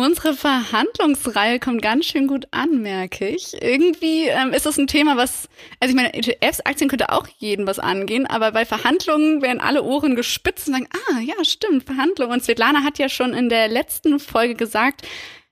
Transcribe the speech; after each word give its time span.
Unsere 0.00 0.32
Verhandlungsreihe 0.32 1.58
kommt 1.58 1.82
ganz 1.82 2.06
schön 2.06 2.26
gut 2.26 2.46
an, 2.52 2.80
merke 2.80 3.28
ich. 3.28 3.52
Irgendwie 3.60 4.28
ähm, 4.28 4.54
ist 4.54 4.64
das 4.64 4.78
ein 4.78 4.86
Thema, 4.86 5.18
was, 5.18 5.46
also 5.78 5.90
ich 5.90 5.94
meine, 5.94 6.14
ETFs, 6.14 6.62
Aktien 6.62 6.88
könnte 6.88 7.12
auch 7.12 7.26
jeden 7.36 7.66
was 7.66 7.78
angehen, 7.78 8.26
aber 8.26 8.52
bei 8.52 8.64
Verhandlungen 8.64 9.42
werden 9.42 9.60
alle 9.60 9.82
Ohren 9.82 10.16
gespitzt 10.16 10.68
und 10.68 10.72
sagen, 10.72 10.88
ah, 10.90 11.20
ja, 11.20 11.34
stimmt, 11.44 11.84
Verhandlungen. 11.84 12.32
Und 12.32 12.42
Svetlana 12.42 12.82
hat 12.82 12.98
ja 12.98 13.10
schon 13.10 13.34
in 13.34 13.50
der 13.50 13.68
letzten 13.68 14.18
Folge 14.20 14.54
gesagt, 14.54 15.06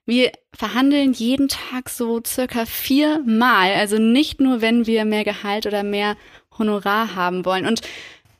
wir 0.07 0.31
verhandeln 0.55 1.13
jeden 1.13 1.47
Tag 1.47 1.87
so 1.87 2.19
circa 2.25 2.65
viermal. 2.65 3.75
Also 3.75 3.99
nicht 3.99 4.41
nur, 4.41 4.61
wenn 4.61 4.87
wir 4.87 5.05
mehr 5.05 5.25
Gehalt 5.25 5.67
oder 5.67 5.83
mehr 5.83 6.17
Honorar 6.57 7.13
haben 7.13 7.45
wollen. 7.45 7.67
Und 7.67 7.81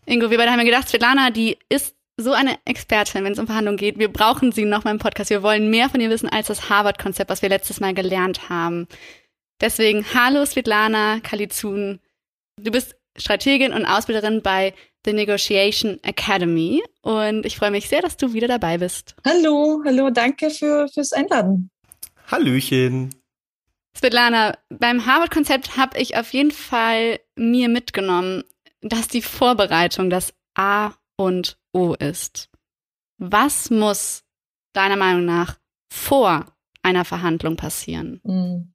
Ingo, 0.08 0.32
wir 0.32 0.40
beide 0.40 0.50
haben 0.50 0.58
ja 0.58 0.66
gedacht, 0.66 0.90
Svetlana, 0.90 1.30
die 1.30 1.60
ist 1.70 1.99
so 2.20 2.34
eine 2.34 2.58
Expertin, 2.66 3.24
wenn 3.24 3.34
es 3.34 3.40
um 3.40 3.48
Verhandlungen 3.48 3.78
geht. 3.78 3.98
Wir 3.98 4.12
brauchen 4.12 4.52
sie 4.52 4.66
noch 4.66 4.84
mal 4.84 4.92
im 4.92 5.00
Podcast. 5.00 5.30
Wir 5.30 5.44
wollen 5.44 5.70
mehr 5.70 5.90
von 5.90 6.02
ihr 6.02 6.10
wissen 6.10 6.30
als 6.30 6.48
das 6.48 6.70
Harvard-Konzept, 6.70 7.30
was 7.30 7.42
wir 7.42 7.50
letztes 7.50 7.80
Mal 7.80 7.94
gelernt 7.94 8.50
haben. 8.50 8.88
Deswegen, 9.62 10.06
hallo 10.14 10.46
Svetlana 10.46 11.20
Kalizun. 11.22 12.00
Du 12.58 12.72
bist 12.72 12.96
Strategin 13.18 13.74
und 13.74 13.86
Ausbilderin 13.86 14.42
bei 14.42 14.74
The 15.06 15.14
Negotiation 15.14 16.00
Academy 16.04 16.84
und 17.02 17.46
ich 17.46 17.58
freue 17.58 17.72
mich 17.72 17.88
sehr, 17.88 18.02
dass 18.02 18.18
du 18.18 18.34
wieder 18.34 18.48
dabei 18.48 18.78
bist. 18.78 19.16
Hallo, 19.26 19.82
hallo, 19.86 20.10
danke 20.10 20.50
für, 20.50 20.88
fürs 20.90 21.14
Einladen. 21.14 21.70
Hallöchen. 22.28 23.16
Svetlana, 23.98 24.58
beim 24.70 25.06
Harvard-Konzept 25.06 25.78
habe 25.78 25.98
ich 26.00 26.16
auf 26.16 26.34
jeden 26.34 26.52
Fall 26.52 27.20
mir 27.36 27.70
mitgenommen, 27.70 28.44
dass 28.82 29.08
die 29.08 29.22
Vorbereitung 29.22 30.10
das 30.10 30.34
A 30.56 30.92
und 31.18 31.59
O 31.74 31.94
ist. 31.94 32.50
Was 33.18 33.70
muss 33.70 34.24
deiner 34.74 34.96
Meinung 34.96 35.26
nach 35.26 35.58
vor 35.92 36.46
einer 36.82 37.06
Verhandlung 37.06 37.56
passieren? 37.56 38.22
Hm. 38.24 38.74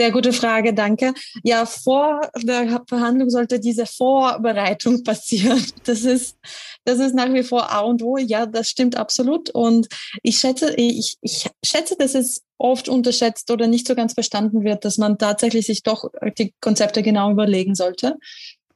Sehr 0.00 0.12
gute 0.12 0.32
Frage, 0.32 0.72
danke. 0.72 1.12
Ja, 1.42 1.66
vor 1.66 2.22
der 2.42 2.82
Verhandlung 2.88 3.28
sollte 3.28 3.60
diese 3.60 3.84
Vorbereitung 3.84 5.04
passieren. 5.04 5.62
Das 5.84 6.04
ist, 6.04 6.38
das 6.84 6.98
ist 7.00 7.14
nach 7.14 7.30
wie 7.34 7.42
vor 7.42 7.70
A 7.70 7.80
und 7.80 8.02
O. 8.02 8.16
Ja, 8.16 8.46
das 8.46 8.70
stimmt 8.70 8.96
absolut. 8.96 9.50
Und 9.50 9.88
ich 10.22 10.38
schätze, 10.38 10.74
ich, 10.76 11.18
ich 11.20 11.50
schätze, 11.62 11.96
dass 11.98 12.14
es 12.14 12.42
oft 12.56 12.88
unterschätzt 12.88 13.50
oder 13.50 13.66
nicht 13.66 13.86
so 13.86 13.94
ganz 13.94 14.14
verstanden 14.14 14.64
wird, 14.64 14.86
dass 14.86 14.96
man 14.96 15.18
tatsächlich 15.18 15.66
sich 15.66 15.82
doch 15.82 16.06
die 16.38 16.54
Konzepte 16.62 17.02
genau 17.02 17.30
überlegen 17.30 17.74
sollte. 17.74 18.16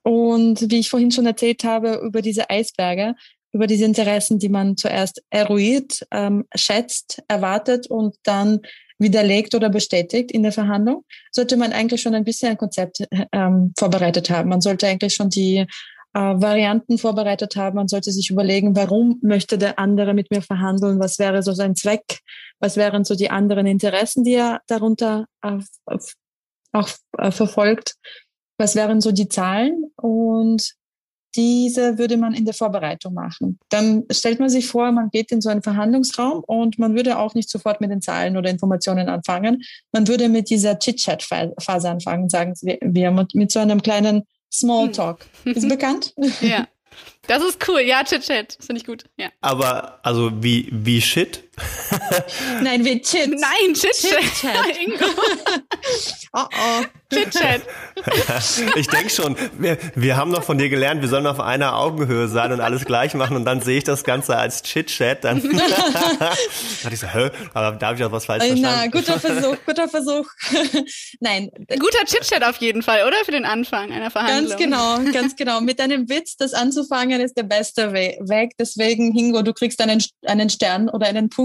Und 0.03 0.71
wie 0.71 0.81
ich 0.81 0.91
vorhin 0.91 1.11
schon 1.11 1.25
erzählt 1.25 1.65
habe 1.65 2.03
über 2.05 2.21
diese 2.21 2.51
Eisberge, 2.51 3.15
über 3.55 3.67
diese 3.67 3.85
Interessen, 3.85 4.39
die 4.39 4.49
man 4.49 4.77
zuerst 4.77 5.23
eruiert, 5.31 6.07
ähm, 6.11 6.45
schätzt, 6.55 7.23
erwartet 7.29 7.87
und 7.87 8.17
dann 8.25 8.61
widerlegt 8.99 9.55
oder 9.55 9.71
bestätigt 9.71 10.31
in 10.31 10.43
der 10.43 10.53
Verhandlung, 10.53 11.05
sollte 11.33 11.57
man 11.57 11.73
eigentlich 11.73 12.03
schon 12.03 12.15
ein 12.15 12.25
bisschen 12.25 12.51
ein 12.51 12.59
Konzept 12.59 13.07
ähm, 13.33 13.73
vorbereitet 13.79 14.31
haben. 14.31 14.49
Man 14.49 14.61
sollte 14.61 14.87
eigentlich 14.87 15.15
schon 15.15 15.31
die 15.31 15.67
äh, 16.15 16.21
Varianten 16.21 16.99
vorbereitet 16.99 17.57
haben. 17.57 17.77
Man 17.77 17.89
sollte 17.89 18.13
sich 18.13 18.31
überlegen, 18.31 18.77
warum 18.77 19.19
möchte 19.23 19.59
der 19.59 19.79
andere 19.79 20.14
mit 20.14 20.31
mir 20.31 20.43
verhandeln? 20.43 21.01
Was 21.01 21.19
wäre 21.19 21.43
so 21.43 21.53
sein 21.53 21.75
Zweck? 21.75 22.20
Was 22.61 22.77
wären 22.77 23.05
so 23.05 23.14
die 23.14 23.31
anderen 23.31 23.67
Interessen, 23.67 24.25
die 24.25 24.35
er 24.35 24.61
darunter 24.69 25.27
äh, 25.43 25.59
auch 26.73 26.89
äh, 27.19 27.31
verfolgt? 27.31 27.95
Was 28.59 28.77
wären 28.77 29.01
so 29.01 29.11
die 29.11 29.29
Zahlen? 29.29 29.93
Und 29.97 30.75
diese 31.34 31.98
würde 31.98 32.17
man 32.17 32.34
in 32.34 32.45
der 32.45 32.55
Vorbereitung 32.55 33.14
machen. 33.14 33.58
Dann 33.68 34.05
stellt 34.11 34.40
man 34.40 34.48
sich 34.48 34.67
vor, 34.67 34.92
man 34.92 35.11
geht 35.11 35.33
in 35.33 35.40
so 35.40 35.48
einen 35.48 35.62
Verhandlungsraum 35.62 36.45
und 36.45 36.78
man 36.78 36.95
würde 36.95 37.18
auch 37.18 37.34
nicht 37.34 37.50
sofort 37.50 37.80
mit 37.80 37.90
den 37.90 38.02
Zahlen 38.02 38.36
oder 38.36 38.50
Informationen 38.50 39.08
anfangen. 39.08 39.62
Man 39.92 40.06
würde 40.08 40.28
mit 40.28 40.50
dieser 40.50 40.78
Chit-Chat-Phase 40.78 41.90
anfangen, 41.90 42.28
sagen 42.28 42.55
wir, 42.62 43.27
mit 43.34 43.50
so 43.50 43.58
einem 43.58 43.83
kleinen 43.83 44.24
Smalltalk. 44.52 45.27
Hm. 45.45 45.52
Ist 45.52 45.68
bekannt? 45.68 46.14
Ja. 46.40 46.68
Das 47.27 47.42
ist 47.42 47.66
cool, 47.68 47.80
ja, 47.80 48.05
Chit-Chat, 48.05 48.58
finde 48.61 48.80
ich 48.80 48.86
gut. 48.86 49.05
Ja. 49.16 49.30
Aber, 49.40 49.98
also 50.02 50.30
wie, 50.42 50.68
wie 50.70 51.01
Shit? 51.01 51.42
Nein, 52.63 52.85
wie 52.85 53.01
Chit. 53.01 53.31
Nein, 53.31 53.75
Chit-Chat. 53.75 54.20
Chit 54.35 54.79
Ingo. 54.87 55.05
oh 56.33 56.45
oh. 56.51 56.85
Chit-Chat. 57.13 57.63
ich 58.77 58.89
denke 58.89 59.11
schon, 59.11 59.37
wir, 59.59 59.79
wir 59.95 60.17
haben 60.17 60.31
noch 60.31 60.43
von 60.43 60.59
dir 60.59 60.69
gelernt, 60.69 61.01
wir 61.01 61.09
sollen 61.09 61.27
auf 61.27 61.39
einer 61.39 61.77
Augenhöhe 61.77 62.27
sein 62.27 62.51
und 62.51 62.61
alles 62.61 62.85
gleich 62.85 63.14
machen 63.14 63.37
und 63.37 63.45
dann 63.45 63.61
sehe 63.61 63.79
ich 63.79 63.85
das 63.85 64.03
Ganze 64.03 64.37
als 64.37 64.63
Chit-Chat. 64.63 65.23
Dann 65.23 65.41
dachte 65.43 66.37
ich 66.91 66.98
so, 66.98 67.07
hä, 67.07 67.31
aber 67.53 67.77
da 67.77 67.87
habe 67.87 67.98
ich 67.98 68.05
auch 68.05 68.11
was 68.11 68.25
falsch 68.25 68.45
verstanden. 68.45 68.79
Na, 68.83 68.87
guter 68.89 69.20
Versuch, 69.20 69.57
guter 69.64 69.89
Versuch. 69.89 70.27
Nein. 71.20 71.51
Guter 71.69 72.05
Chit-Chat 72.05 72.43
auf 72.43 72.57
jeden 72.57 72.83
Fall, 72.83 73.07
oder? 73.07 73.17
Für 73.25 73.33
den 73.33 73.45
Anfang 73.45 73.93
einer 73.93 74.11
Verhandlung. 74.11 74.48
Ganz 74.48 74.57
genau, 74.57 75.13
ganz 75.13 75.37
genau. 75.37 75.61
Mit 75.61 75.81
einem 75.81 76.09
Witz, 76.09 76.37
das 76.37 76.53
anzufangen, 76.53 77.20
ist 77.20 77.37
der 77.37 77.45
beste 77.45 77.93
Weg. 77.93 78.53
Deswegen, 78.59 79.13
Hingo, 79.13 79.43
du 79.43 79.53
kriegst 79.53 79.81
einen, 79.81 80.03
einen 80.27 80.51
Stern 80.51 80.89
oder 80.89 81.07
einen 81.07 81.29
Punkt. 81.29 81.44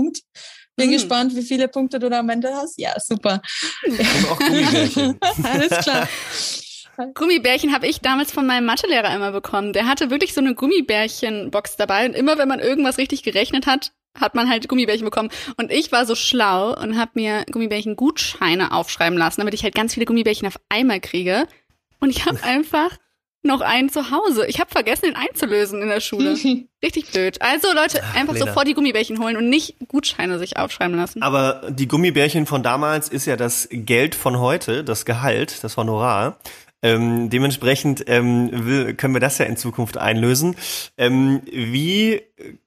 Bin 0.76 0.88
hm. 0.88 0.92
gespannt, 0.92 1.36
wie 1.36 1.42
viele 1.42 1.68
Punkte 1.68 2.00
du 2.00 2.10
da 2.10 2.20
am 2.20 2.30
Ende 2.30 2.54
hast. 2.54 2.80
Ja, 2.80 2.94
super. 3.00 3.42
Und 3.86 4.32
auch 4.32 4.40
Gummibärchen. 4.40 5.20
Alles 5.44 5.70
klar. 5.84 6.08
Gummibärchen 7.14 7.74
habe 7.74 7.88
ich 7.88 8.02
damals 8.02 8.32
von 8.32 8.46
meinem 8.46 8.66
Mathelehrer 8.66 9.14
immer 9.14 9.32
bekommen. 9.32 9.74
Der 9.74 9.88
hatte 9.88 10.10
wirklich 10.10 10.34
so 10.34 10.42
eine 10.42 10.56
Gummibärchenbox 10.56 11.78
dabei 11.78 12.06
und 12.06 12.14
immer 12.14 12.38
wenn 12.38 12.48
man 12.48 12.60
irgendwas 12.60 12.98
richtig 12.98 13.24
gerechnet 13.24 13.68
hat, 13.68 13.92
hat 14.20 14.36
man 14.36 14.50
halt 14.50 14.68
Gummibärchen 14.68 15.06
bekommen. 15.06 15.30
Und 15.58 15.72
ich 15.72 15.92
war 15.92 16.06
so 16.06 16.16
schlau 16.16 16.76
und 16.76 16.98
habe 16.98 17.12
mir 17.16 17.46
Gummibärchen-Gutscheine 17.52 18.72
aufschreiben 18.72 19.18
lassen, 19.18 19.42
damit 19.42 19.54
ich 19.54 19.64
halt 19.64 19.76
ganz 19.76 19.94
viele 19.94 20.06
Gummibärchen 20.06 20.48
auf 20.48 20.60
einmal 20.70 21.00
kriege. 21.00 21.48
Und 22.00 22.10
ich 22.10 22.26
habe 22.26 22.42
einfach 22.44 22.98
noch 23.42 23.62
einen 23.62 23.90
zu 23.90 24.12
Hause. 24.12 24.46
Ich 24.48 24.60
habe 24.60 24.70
vergessen, 24.70 25.06
den 25.06 25.16
einzulösen 25.16 25.82
in 25.82 25.88
der 25.88 26.02
Schule. 26.02 26.36
Richtig 26.84 27.12
blöd. 27.12 27.42
Also 27.42 27.74
Leute, 27.74 28.04
einfach 28.14 28.34
Lena. 28.34 28.48
sofort 28.48 28.68
die 28.68 28.74
Gummibärchen 28.74 29.22
holen 29.22 29.38
und 29.38 29.50
nicht 29.50 29.76
Gutscheine 29.88 30.40
sich 30.40 30.58
aufschreiben 30.58 30.96
lassen. 30.96 31.22
Aber 31.22 31.70
die 31.70 31.88
Gummibärchen 31.88 32.46
von 32.46 32.64
damals 32.64 33.10
ist 33.10 33.26
ja 33.26 33.38
das 33.38 33.68
Geld 33.72 34.16
von 34.16 34.40
heute, 34.40 34.84
das 34.84 35.06
Gehalt, 35.06 35.64
das 35.64 35.78
Honorar. 35.78 36.38
Ähm, 36.82 37.30
dementsprechend 37.30 38.06
ähm, 38.08 38.50
will, 38.54 38.94
können 38.94 39.14
wir 39.14 39.20
das 39.20 39.38
ja 39.38 39.46
in 39.46 39.58
Zukunft 39.58 39.98
einlösen. 39.98 40.56
Ähm, 40.98 41.42
wie 41.52 42.22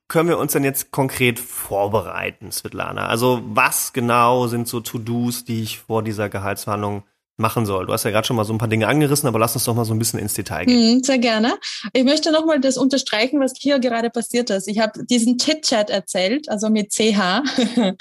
können 0.09 0.29
wir 0.29 0.37
uns 0.37 0.53
denn 0.53 0.65
jetzt 0.65 0.91
konkret 0.91 1.39
vorbereiten, 1.39 2.53
Svetlana? 2.53 3.07
Also 3.07 3.41
was 3.47 3.95
genau 3.95 4.47
sind 4.49 4.69
so 4.69 4.81
To-Dos, 4.81 5.47
die 5.47 5.63
ich 5.63 5.79
vor 5.79 6.03
dieser 6.03 6.29
Gehaltsverhandlung 6.29 7.05
machen 7.37 7.67
soll. 7.67 7.87
Du 7.87 7.93
hast 7.93 8.05
ja 8.05 8.11
gerade 8.11 8.27
schon 8.27 8.37
mal 8.37 8.45
so 8.45 8.53
ein 8.53 8.59
paar 8.59 8.69
Dinge 8.69 8.87
angerissen, 8.87 9.27
aber 9.27 9.39
lass 9.39 9.55
uns 9.55 9.65
doch 9.65 9.75
mal 9.75 9.85
so 9.85 9.95
ein 9.95 9.99
bisschen 9.99 10.19
ins 10.19 10.35
Detail 10.35 10.67
gehen. 10.67 10.97
Mhm, 10.97 11.03
sehr 11.03 11.19
gerne. 11.19 11.55
Ich 11.93 12.05
möchte 12.05 12.31
nochmal 12.31 12.61
das 12.61 12.77
unterstreichen, 12.77 13.41
was 13.41 13.53
hier 13.59 13.79
gerade 13.79 14.11
passiert 14.11 14.51
ist. 14.51 14.69
Ich 14.69 14.79
habe 14.79 15.05
diesen 15.07 15.39
Chit-Chat 15.39 15.91
erzählt, 15.91 16.49
also 16.49 16.69
mit 16.69 16.93
CH. 16.93 17.43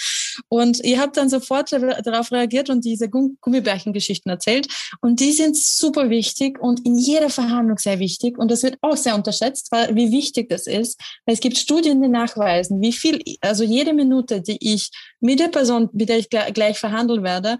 und 0.49 0.83
ihr 0.83 0.99
habt 0.99 1.17
dann 1.17 1.29
sofort 1.29 1.71
darauf 1.71 2.31
reagiert 2.31 2.69
und 2.69 2.83
diese 2.83 3.09
Gummibärchen-Geschichten 3.09 4.29
erzählt. 4.29 4.67
Und 5.01 5.19
die 5.19 5.31
sind 5.31 5.55
super 5.57 6.09
wichtig 6.09 6.59
und 6.59 6.85
in 6.85 6.97
jeder 6.97 7.29
Verhandlung 7.29 7.77
sehr 7.77 7.99
wichtig. 7.99 8.37
Und 8.37 8.51
das 8.51 8.63
wird 8.63 8.77
auch 8.81 8.97
sehr 8.97 9.15
unterschätzt, 9.15 9.71
weil, 9.71 9.95
wie 9.95 10.11
wichtig 10.11 10.49
das 10.49 10.67
ist. 10.67 10.99
Weil 11.25 11.35
es 11.35 11.39
gibt 11.39 11.57
Studien, 11.57 12.01
die 12.01 12.09
nachweisen, 12.09 12.81
wie 12.81 12.93
viel, 12.93 13.21
also 13.41 13.63
jede 13.63 13.93
Minute, 13.93 14.41
die 14.41 14.57
ich 14.59 14.89
mit 15.19 15.39
der 15.39 15.47
Person, 15.47 15.89
mit 15.93 16.09
der 16.09 16.17
ich 16.17 16.29
gleich 16.29 16.79
verhandeln 16.79 17.23
werde, 17.23 17.57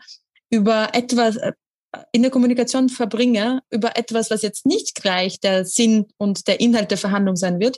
über 0.52 0.90
etwas 0.94 1.38
äh, 1.38 1.54
in 2.12 2.22
der 2.22 2.32
Kommunikation 2.32 2.90
verbringe, 2.90 3.62
über 3.70 3.98
etwas, 3.98 4.30
was 4.30 4.44
jetzt 4.44 4.66
nicht 4.66 4.96
gleich 5.02 5.40
der 5.40 5.66
Sinn 5.66 6.06
und 6.18 6.48
der 6.48 6.60
Inhalt 6.60 6.92
der 6.92 6.98
Verhandlung 6.98 7.36
sein 7.36 7.60
wird, 7.60 7.78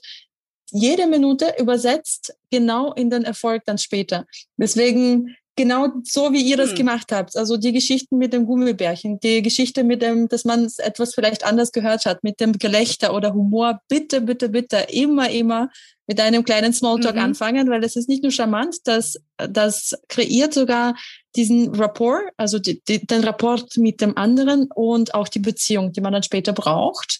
jede 0.71 1.07
Minute 1.07 1.53
übersetzt 1.59 2.35
genau 2.51 2.93
in 2.93 3.09
den 3.09 3.23
Erfolg 3.23 3.63
dann 3.65 3.77
später. 3.77 4.25
Deswegen 4.57 5.35
genau 5.55 5.89
so, 6.03 6.33
wie 6.33 6.41
ihr 6.41 6.57
das 6.57 6.71
hm. 6.71 6.77
gemacht 6.77 7.11
habt. 7.11 7.37
Also 7.37 7.57
die 7.57 7.71
Geschichten 7.71 8.17
mit 8.17 8.33
dem 8.33 8.45
Gummibärchen, 8.45 9.19
die 9.19 9.41
Geschichte 9.41 9.83
mit 9.83 10.01
dem, 10.01 10.27
dass 10.27 10.45
man 10.45 10.67
etwas 10.77 11.13
vielleicht 11.13 11.45
anders 11.45 11.71
gehört 11.71 12.05
hat, 12.05 12.23
mit 12.23 12.39
dem 12.39 12.53
Gelächter 12.53 13.13
oder 13.13 13.33
Humor. 13.33 13.81
Bitte, 13.87 14.21
bitte, 14.21 14.49
bitte, 14.49 14.77
immer, 14.89 15.29
immer 15.29 15.69
mit 16.07 16.19
einem 16.19 16.43
kleinen 16.43 16.73
Smalltalk 16.73 17.15
mhm. 17.15 17.21
anfangen, 17.21 17.69
weil 17.69 17.81
das 17.81 17.95
ist 17.95 18.09
nicht 18.09 18.23
nur 18.23 18.31
charmant, 18.31 18.75
das, 18.83 19.15
das 19.37 19.93
kreiert 20.09 20.53
sogar 20.53 20.95
diesen 21.35 21.73
Rapport, 21.75 22.23
also 22.37 22.59
die, 22.59 22.81
die, 22.87 23.05
den 23.05 23.23
Rapport 23.23 23.77
mit 23.77 24.01
dem 24.01 24.17
anderen 24.17 24.67
und 24.75 25.13
auch 25.13 25.27
die 25.27 25.39
Beziehung, 25.39 25.93
die 25.93 26.01
man 26.01 26.13
dann 26.13 26.23
später 26.23 26.53
braucht. 26.53 27.19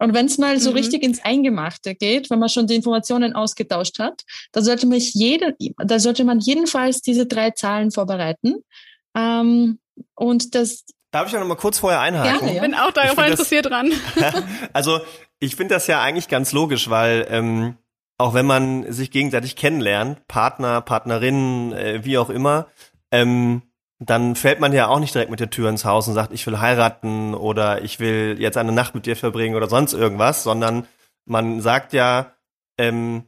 Und 0.00 0.14
wenn 0.14 0.26
es 0.26 0.38
mal 0.38 0.58
so 0.58 0.70
mhm. 0.70 0.76
richtig 0.76 1.02
ins 1.02 1.22
Eingemachte 1.22 1.94
geht, 1.94 2.30
wenn 2.30 2.38
man 2.38 2.48
schon 2.48 2.66
die 2.66 2.74
Informationen 2.74 3.34
ausgetauscht 3.34 3.98
hat, 3.98 4.22
da 4.52 4.62
sollte 4.62 4.86
man 4.86 4.98
jede, 4.98 5.54
da 5.76 5.98
sollte 5.98 6.24
man 6.24 6.40
jedenfalls 6.40 7.02
diese 7.02 7.26
drei 7.26 7.50
Zahlen 7.50 7.90
vorbereiten. 7.90 8.64
Ähm, 9.14 9.78
und 10.14 10.54
das. 10.54 10.84
Darf 11.10 11.26
ich 11.26 11.32
ja 11.34 11.40
noch 11.40 11.46
mal 11.46 11.56
kurz 11.56 11.78
vorher 11.78 12.00
einhaken? 12.00 12.48
Ja, 12.48 12.54
ich 12.54 12.60
bin 12.60 12.74
auch 12.74 12.92
da 12.92 13.06
voll 13.08 13.26
interessiert 13.26 13.66
das, 13.66 13.72
dran. 13.72 13.92
also 14.72 15.00
ich 15.38 15.54
finde 15.54 15.74
das 15.74 15.86
ja 15.86 16.00
eigentlich 16.00 16.28
ganz 16.28 16.52
logisch, 16.52 16.88
weil 16.88 17.26
ähm, 17.28 17.76
auch 18.16 18.32
wenn 18.32 18.46
man 18.46 18.90
sich 18.90 19.10
gegenseitig 19.10 19.54
kennenlernt, 19.54 20.26
Partner, 20.28 20.80
Partnerinnen, 20.80 21.72
äh, 21.72 22.04
wie 22.04 22.16
auch 22.16 22.30
immer, 22.30 22.68
ähm, 23.10 23.62
dann 24.00 24.34
fällt 24.34 24.60
man 24.60 24.72
ja 24.72 24.88
auch 24.88 24.98
nicht 24.98 25.14
direkt 25.14 25.30
mit 25.30 25.40
der 25.40 25.50
Tür 25.50 25.68
ins 25.68 25.84
Haus 25.84 26.08
und 26.08 26.14
sagt, 26.14 26.32
ich 26.32 26.46
will 26.46 26.58
heiraten 26.58 27.34
oder 27.34 27.84
ich 27.84 28.00
will 28.00 28.36
jetzt 28.38 28.56
eine 28.56 28.72
Nacht 28.72 28.94
mit 28.94 29.04
dir 29.04 29.14
verbringen 29.14 29.54
oder 29.54 29.68
sonst 29.68 29.92
irgendwas, 29.92 30.42
sondern 30.42 30.86
man 31.26 31.60
sagt 31.60 31.92
ja, 31.92 32.32
ähm, 32.78 33.24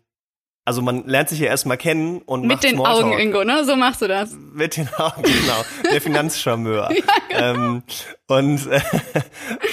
also 0.65 0.81
man 0.81 1.07
lernt 1.07 1.29
sich 1.29 1.41
ja 1.41 1.49
erstmal 1.49 1.77
kennen 1.77 2.23
und 2.23 2.47
mit 2.47 2.63
den 2.63 2.77
Smalltalk. 2.77 3.05
Augen, 3.05 3.19
Ingo, 3.19 3.45
ne? 3.45 3.65
So 3.65 3.77
machst 3.77 4.01
du 4.01 4.09
das. 4.09 4.33
Mit 4.33 4.79
den 4.79 4.89
Augen, 4.95 5.23
genau. 5.23 5.65
Der 5.91 6.01
Finanzcharmeur. 6.01 6.91
ja, 6.93 7.03
genau. 7.29 7.65
ähm, 7.65 7.83
und 8.29 8.67
äh, 8.69 8.81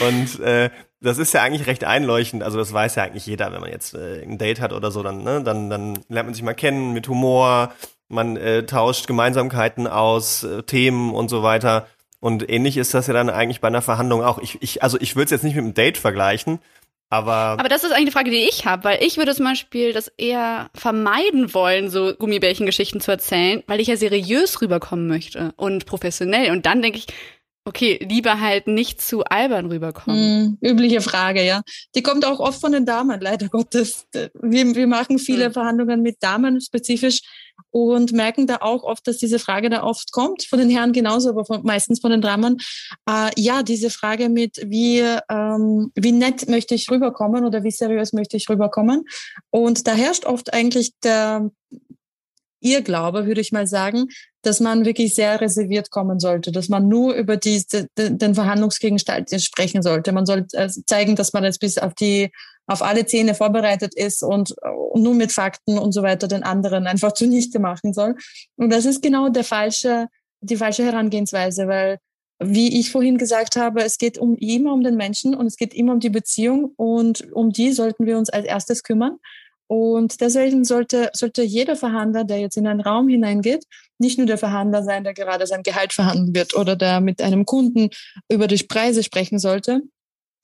und 0.08 0.40
äh, 0.42 0.70
das 1.00 1.18
ist 1.18 1.34
ja 1.34 1.44
eigentlich 1.44 1.68
recht 1.68 1.86
einleuchtend. 1.86 2.44
Also 2.44 2.58
das 2.58 2.74
weiß 2.74 2.96
ja 2.96 3.04
eigentlich 3.04 3.26
jeder, 3.26 3.54
wenn 3.54 3.62
man 3.62 3.72
jetzt 3.72 3.94
äh, 3.94 4.22
ein 4.22 4.38
Date 4.38 4.60
hat 4.60 4.74
oder 4.74 4.92
so, 4.92 5.02
dann 5.02 5.24
ne, 5.24 5.42
dann 5.44 5.70
dann 5.70 5.94
lernt 6.10 6.28
man 6.28 6.34
sich 6.34 6.44
mal 6.44 6.56
kennen 6.56 6.92
mit 6.92 7.08
Humor 7.08 7.72
man 8.10 8.36
äh, 8.38 8.66
tauscht 8.66 9.08
Gemeinsamkeiten 9.08 9.88
aus, 9.88 10.44
äh, 10.44 10.64
Themen 10.64 11.14
und 11.14 11.30
so 11.30 11.44
weiter. 11.44 11.88
Und 12.20 12.50
ähnlich 12.50 12.76
ist 12.76 12.94
das 12.94 13.08
ja 13.08 13.14
dann 13.14 13.30
eigentlich 13.30 13.62
bei 13.62 13.70
einer 13.70 13.82
Verhandlung 13.82 14.24
auch. 14.24 14.40
Ich, 14.40 14.62
ich, 14.62 14.84
also 14.84 14.98
ich 15.00 15.16
würde 15.16 15.26
es 15.26 15.32
jetzt 15.32 15.44
nicht 15.44 15.56
mit 15.56 15.64
einem 15.64 15.74
Date 15.74 15.98
vergleichen, 15.98 16.60
aber. 17.10 17.32
Aber 17.32 17.70
das 17.70 17.84
ist 17.84 17.92
eigentlich 17.92 18.08
eine 18.08 18.12
Frage, 18.12 18.32
die 18.32 18.50
ich 18.50 18.66
habe, 18.66 18.84
weil 18.84 19.04
ich 19.04 19.18
würde 19.18 19.34
zum 19.34 19.46
Beispiel 19.46 19.94
das 19.94 20.10
eher 20.18 20.70
vermeiden 20.76 21.54
wollen, 21.54 21.90
so 21.90 22.14
Gummibärchen-Geschichten 22.14 23.00
zu 23.00 23.12
erzählen, 23.12 23.64
weil 23.68 23.80
ich 23.80 23.88
ja 23.88 23.96
seriös 23.96 24.62
rüberkommen 24.62 25.08
möchte 25.08 25.54
und 25.56 25.86
professionell. 25.86 26.52
Und 26.52 26.66
dann 26.66 26.82
denke 26.82 26.98
ich, 26.98 27.08
Okay, 27.66 28.00
lieber 28.02 28.40
halt 28.40 28.66
nicht 28.68 29.00
zu 29.00 29.24
albern 29.26 29.68
rüberkommen. 29.68 30.58
Mm, 30.62 30.66
übliche 30.66 31.02
Frage, 31.02 31.46
ja. 31.46 31.62
Die 31.94 32.02
kommt 32.02 32.26
auch 32.26 32.40
oft 32.40 32.60
von 32.60 32.72
den 32.72 32.86
Damen, 32.86 33.20
leider 33.22 33.48
Gottes. 33.48 34.08
Wir, 34.12 34.76
wir 34.76 34.88
machen 34.88 35.20
viele 35.20 35.50
mm. 35.50 35.54
Verhandlungen 35.54 36.02
mit 36.02 36.24
Damen 36.24 36.62
spezifisch 36.62 37.22
und 37.72 38.12
merken 38.14 38.48
da 38.48 38.58
auch 38.62 38.84
oft, 38.84 39.08
dass 39.08 39.18
diese 39.18 39.40
Frage 39.40 39.70
da 39.70 39.84
oft 39.84 40.12
kommt, 40.12 40.44
von 40.44 40.60
den 40.60 40.70
Herren 40.70 40.94
genauso, 40.94 41.30
aber 41.30 41.46
von, 41.46 41.64
meistens 41.64 42.00
von 42.00 42.12
den 42.12 42.22
Damen. 42.22 42.58
Äh, 43.10 43.30
ja, 43.38 43.64
diese 43.64 43.90
Frage 43.90 44.30
mit, 44.30 44.58
wie, 44.66 45.00
ähm, 45.30 45.92
wie 45.96 46.12
nett 46.12 46.48
möchte 46.50 46.76
ich 46.76 46.90
rüberkommen 46.90 47.46
oder 47.46 47.64
wie 47.64 47.72
seriös 47.72 48.14
möchte 48.14 48.38
ich 48.38 48.50
rüberkommen. 48.50 49.06
Und 49.50 49.88
da 49.88 49.94
herrscht 49.94 50.26
oft 50.26 50.54
eigentlich 50.54 50.94
der 51.04 51.50
Irrglaube, 52.62 53.26
würde 53.26 53.42
ich 53.42 53.52
mal 53.52 53.68
sagen, 53.68 54.08
dass 54.42 54.60
man 54.60 54.86
wirklich 54.86 55.16
sehr 55.16 55.42
reserviert 55.42 55.90
kommen 55.92 56.20
sollte, 56.20 56.52
dass 56.52 56.70
man 56.70 56.88
nur 56.88 57.14
über 57.14 57.38
die, 57.38 57.64
den 57.98 58.36
Verhandlungsgegenstand 58.36 59.30
sprechen 59.42 59.82
sollte. 59.82 60.12
Man 60.12 60.26
sollte 60.26 60.58
äh, 60.58 60.70
zeigen, 60.86 61.16
dass 61.16 61.34
man 61.34 61.44
jetzt 61.44 61.60
bis 61.60 61.78
auf 61.78 61.94
die, 61.94 62.32
auf 62.70 62.84
alle 62.84 63.06
Zähne 63.06 63.34
vorbereitet 63.34 63.96
ist 63.96 64.22
und, 64.22 64.54
und 64.62 65.02
nur 65.02 65.16
mit 65.16 65.32
Fakten 65.32 65.80
und 65.80 65.92
so 65.92 66.04
weiter 66.04 66.28
den 66.28 66.44
anderen 66.44 66.86
einfach 66.86 67.12
zunichte 67.14 67.60
machen 67.60 67.94
soll. 67.94 68.16
Und 68.56 68.72
das 68.72 68.86
ist 68.86 69.02
genau 69.02 69.30
der 69.30 69.44
falsche, 69.44 70.08
die 70.42 70.56
falsche 70.56 70.86
Herangehensweise, 70.86 71.68
weil 71.68 71.98
wie 72.42 72.80
ich 72.80 72.92
vorhin 72.92 73.18
gesagt 73.18 73.58
habe, 73.58 73.82
es 73.84 73.98
geht 73.98 74.18
um 74.18 74.38
immer 74.38 74.72
um 74.72 74.82
den 74.82 74.96
Menschen 74.96 75.36
und 75.36 75.48
es 75.48 75.58
geht 75.58 75.74
immer 75.74 75.94
um 75.94 76.00
die 76.00 76.10
Beziehung 76.10 76.72
und 76.78 77.30
um 77.34 77.52
die 77.52 77.74
sollten 77.74 78.06
wir 78.06 78.18
uns 78.18 78.30
als 78.30 78.46
erstes 78.46 78.84
kümmern. 78.84 79.18
Und 79.68 80.22
deswegen 80.22 80.64
sollte, 80.64 81.10
sollte 81.14 81.44
jeder 81.44 81.76
Verhandler, 81.76 82.24
der 82.24 82.40
jetzt 82.40 82.56
in 82.56 82.66
einen 82.66 82.80
Raum 82.80 83.10
hineingeht, 83.10 83.66
nicht 83.98 84.18
nur 84.18 84.26
der 84.26 84.38
Verhandler 84.38 84.84
sein, 84.84 85.04
der 85.04 85.14
gerade 85.14 85.46
sein 85.48 85.64
Gehalt 85.64 85.92
verhandeln 85.92 86.34
wird 86.34 86.56
oder 86.56 86.76
der 86.76 87.02
mit 87.02 87.22
einem 87.22 87.46
Kunden 87.46 87.90
über 88.32 88.48
die 88.48 88.64
Preise 88.64 89.04
sprechen 89.04 89.38
sollte, 89.38 89.82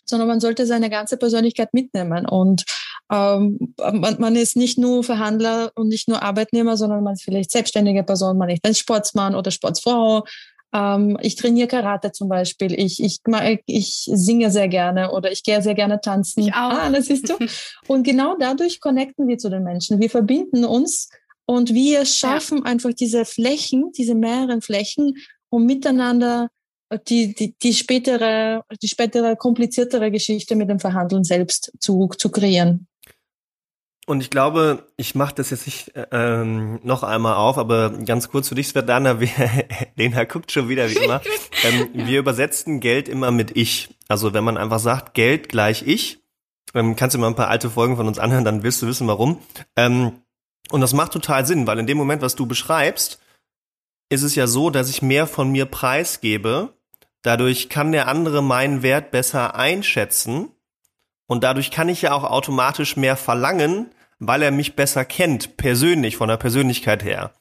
sondern 0.06 0.28
man 0.28 0.40
sollte 0.40 0.66
seine 0.66 0.90
ganze 0.90 1.18
Persönlichkeit 1.18 1.74
mitnehmen. 1.74 2.26
Und 2.28 2.66
ähm, 3.12 3.74
man, 3.78 4.20
man 4.20 4.36
ist 4.36 4.56
nicht 4.56 4.78
nur 4.78 5.04
Verhandler 5.04 5.72
und 5.76 5.90
nicht 5.90 6.08
nur 6.08 6.24
Arbeitnehmer, 6.24 6.78
sondern 6.78 7.04
man 7.04 7.14
ist 7.14 7.24
vielleicht 7.24 7.52
selbstständige 7.52 8.04
Person, 8.04 8.38
man 8.38 8.50
ist 8.50 8.66
ein 8.66 8.76
Sportsmann 8.76 9.36
oder 9.36 9.52
Sportsfrau, 9.52 10.24
ähm, 10.76 11.18
ich 11.22 11.36
trainiere 11.36 11.68
Karate 11.68 12.12
zum 12.12 12.28
Beispiel. 12.28 12.74
Ich, 12.74 13.02
ich, 13.02 13.20
ich 13.66 14.10
singe 14.12 14.52
sehr 14.52 14.68
gerne 14.68 15.12
oder 15.12 15.32
ich 15.32 15.44
gehe 15.44 15.62
sehr 15.62 15.74
gerne 15.74 16.02
tanzen. 16.02 16.42
Ich 16.42 16.54
auch. 16.54 16.72
Ah, 16.72 16.90
das 16.90 17.06
siehst 17.06 17.30
du. 17.30 17.36
Und 17.88 18.04
genau 18.04 18.36
dadurch 18.38 18.82
connecten 18.82 19.28
wir 19.28 19.38
zu 19.38 19.50
den 19.50 19.64
Menschen. 19.64 20.02
Wir 20.02 20.10
verbinden 20.10 20.66
uns 20.66 21.10
und 21.48 21.76
wir 21.76 22.06
schaffen 22.06 22.60
ja. 22.60 22.64
einfach 22.64 22.92
diese 22.94 23.24
Flächen, 23.24 23.92
diese 23.96 24.16
mehreren 24.16 24.62
Flächen, 24.64 25.14
um 25.50 25.68
miteinander 25.68 26.50
die, 27.08 27.34
die, 27.34 27.56
die 27.58 27.74
spätere, 27.74 28.64
die 28.82 28.88
spätere 28.88 29.36
kompliziertere 29.36 30.12
Geschichte 30.12 30.56
mit 30.56 30.70
dem 30.70 30.80
Verhandeln 30.80 31.24
selbst 31.24 31.72
zu, 31.80 32.10
zu 32.18 32.30
kreieren. 32.30 32.88
Und 34.08 34.22
ich 34.22 34.30
glaube, 34.30 34.86
ich 34.98 35.16
mache 35.16 35.34
das 35.34 35.50
jetzt 35.50 35.66
nicht 35.66 35.92
ähm, 36.12 36.80
noch 36.84 37.02
einmal 37.02 37.36
auf, 37.36 37.58
aber 37.58 37.90
ganz 37.90 38.30
kurz 38.30 38.50
für 38.50 38.56
dich, 38.56 38.68
Svetlana, 38.68 39.20
wir, 39.20 39.30
Lena 39.96 40.26
guckt 40.26 40.52
schon 40.52 40.70
wieder 40.70 40.90
wie 40.90 40.98
immer. 40.98 41.22
Ähm, 41.64 41.90
wir 41.94 42.20
übersetzen 42.20 42.82
Geld 42.82 43.08
immer 43.08 43.32
mit 43.32 43.56
ich. 43.56 43.90
Also 44.10 44.34
wenn 44.34 44.44
man 44.44 44.58
einfach 44.58 44.78
sagt, 44.78 45.14
Geld 45.14 45.48
gleich 45.48 45.88
ich, 45.88 46.20
ähm, 46.76 46.98
kannst 46.98 47.16
du 47.16 47.20
mal 47.20 47.28
ein 47.28 47.36
paar 47.36 47.48
alte 47.48 47.70
Folgen 47.70 47.96
von 47.96 48.08
uns 48.08 48.20
anhören, 48.20 48.44
dann 48.44 48.62
wirst 48.62 48.82
du 48.82 48.88
wissen, 48.88 49.08
warum. 49.08 49.40
Ähm, 49.78 50.22
und 50.70 50.82
das 50.82 50.94
macht 50.94 51.14
total 51.14 51.46
Sinn, 51.46 51.66
weil 51.66 51.80
in 51.80 51.88
dem 51.88 51.98
Moment, 51.98 52.22
was 52.22 52.36
du 52.36 52.46
beschreibst, 52.46 53.20
ist 54.10 54.22
es 54.22 54.36
ja 54.36 54.48
so, 54.48 54.70
dass 54.70 54.90
ich 54.90 55.02
mehr 55.02 55.28
von 55.28 55.52
mir 55.52 55.66
preisgebe. 55.66 56.75
Dadurch 57.26 57.70
kann 57.70 57.92
der 57.92 58.08
andere 58.08 58.44
meinen 58.44 58.84
Wert 58.84 59.10
besser 59.10 59.56
einschätzen. 59.56 60.52
Und 61.26 61.44
dadurch 61.44 61.72
kann 61.72 61.90
ich 61.90 62.04
ja 62.04 62.14
auch 62.14 62.24
automatisch 62.24 62.98
mehr 62.98 63.18
verlangen, 63.18 63.88
weil 64.20 64.44
er 64.44 64.52
mich 64.52 64.76
besser 64.76 65.06
kennt, 65.06 65.58
persönlich, 65.58 66.18
von 66.18 66.30
der 66.30 66.38
Persönlichkeit 66.38 67.04
her. 67.04 67.34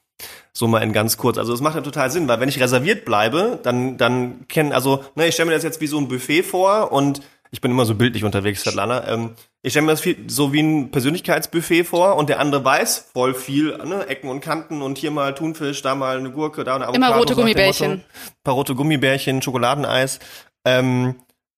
So 0.54 0.68
mal 0.68 0.82
in 0.82 0.94
ganz 0.94 1.18
kurz. 1.18 1.36
Also 1.36 1.52
es 1.52 1.60
macht 1.60 1.76
ja 1.76 1.82
total 1.82 2.10
Sinn, 2.10 2.28
weil 2.28 2.40
wenn 2.40 2.48
ich 2.48 2.60
reserviert 2.60 3.04
bleibe, 3.04 3.60
dann, 3.62 3.98
dann 3.98 4.48
kennen, 4.48 4.72
also, 4.72 5.04
ne, 5.16 5.26
ich 5.26 5.34
stelle 5.34 5.50
mir 5.50 5.54
das 5.54 5.64
jetzt 5.64 5.82
wie 5.82 5.86
so 5.86 5.98
ein 5.98 6.08
Buffet 6.08 6.44
vor 6.44 6.90
und 6.90 7.20
ich 7.50 7.60
bin 7.60 7.70
immer 7.70 7.84
so 7.84 7.94
bildlich 7.94 8.24
unterwegs, 8.24 8.62
Svetlana. 8.62 9.06
Ähm, 9.06 9.34
ich 9.64 9.72
stelle 9.72 9.86
mir 9.86 9.92
das 9.92 10.02
viel, 10.02 10.18
so 10.26 10.52
wie 10.52 10.60
ein 10.60 10.90
Persönlichkeitsbuffet 10.90 11.84
vor 11.84 12.16
und 12.16 12.28
der 12.28 12.38
andere 12.38 12.62
weiß 12.62 13.12
voll 13.14 13.32
viel, 13.34 13.78
ne, 13.78 14.06
Ecken 14.08 14.28
und 14.28 14.42
Kanten 14.42 14.82
und 14.82 14.98
hier 14.98 15.10
mal 15.10 15.34
Thunfisch, 15.34 15.80
da 15.80 15.94
mal 15.94 16.18
eine 16.18 16.30
Gurke, 16.30 16.64
da 16.64 16.74
eine 16.74 16.84
Avocado. 16.84 17.06
Immer 17.06 17.16
rote 17.16 17.34
Gummibärchen. 17.34 17.92
Ein 17.92 18.04
paar 18.44 18.54
rote 18.54 18.74
Gummibärchen, 18.74 19.40
Schokoladeneis. 19.40 20.20
Ähm, 20.66 21.14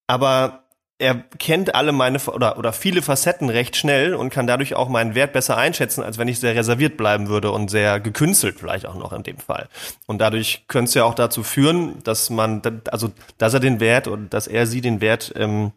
aber 0.06 0.62
er 0.98 1.16
kennt 1.16 1.74
alle 1.74 1.90
meine 1.90 2.20
oder 2.28 2.58
oder 2.58 2.72
viele 2.72 3.02
Facetten 3.02 3.50
recht 3.50 3.74
schnell 3.74 4.14
und 4.14 4.30
kann 4.30 4.46
dadurch 4.46 4.76
auch 4.76 4.88
meinen 4.88 5.16
Wert 5.16 5.32
besser 5.32 5.56
einschätzen, 5.56 6.04
als 6.04 6.16
wenn 6.16 6.28
ich 6.28 6.38
sehr 6.38 6.54
reserviert 6.54 6.96
bleiben 6.96 7.26
würde 7.26 7.50
und 7.50 7.72
sehr 7.72 7.98
gekünstelt 7.98 8.60
vielleicht 8.60 8.86
auch 8.86 8.94
noch 8.94 9.12
in 9.12 9.24
dem 9.24 9.38
Fall. 9.38 9.68
Und 10.06 10.20
dadurch 10.20 10.64
könnte 10.68 10.90
es 10.90 10.94
ja 10.94 11.02
auch 11.02 11.14
dazu 11.14 11.42
führen, 11.42 12.04
dass 12.04 12.30
man 12.30 12.62
also 12.88 13.10
dass 13.36 13.52
er 13.52 13.60
den 13.60 13.80
Wert 13.80 14.06
und 14.06 14.32
dass 14.32 14.46
er 14.46 14.68
sie 14.68 14.80
den 14.80 15.00
Wert 15.00 15.34
ähm, 15.36 15.72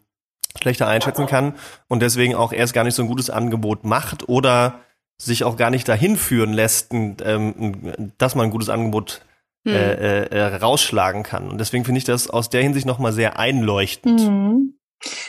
schlechter 0.58 0.88
einschätzen 0.88 1.26
kann 1.26 1.54
und 1.88 2.00
deswegen 2.00 2.34
auch 2.34 2.52
erst 2.52 2.74
gar 2.74 2.84
nicht 2.84 2.94
so 2.94 3.02
ein 3.02 3.08
gutes 3.08 3.30
Angebot 3.30 3.84
macht 3.84 4.28
oder 4.28 4.80
sich 5.18 5.44
auch 5.44 5.56
gar 5.56 5.70
nicht 5.70 5.86
dahin 5.88 6.16
führen 6.16 6.52
lässt, 6.52 6.92
ähm, 6.92 8.12
dass 8.18 8.34
man 8.34 8.46
ein 8.46 8.50
gutes 8.50 8.70
Angebot 8.70 9.20
hm. 9.66 9.74
äh, 9.74 10.22
äh, 10.24 10.56
rausschlagen 10.56 11.22
kann. 11.22 11.50
Und 11.50 11.58
deswegen 11.58 11.84
finde 11.84 11.98
ich 11.98 12.04
das 12.04 12.30
aus 12.30 12.48
der 12.48 12.62
Hinsicht 12.62 12.86
nochmal 12.86 13.12
sehr 13.12 13.38
einleuchtend. 13.38 14.20
Mhm. 14.20 14.74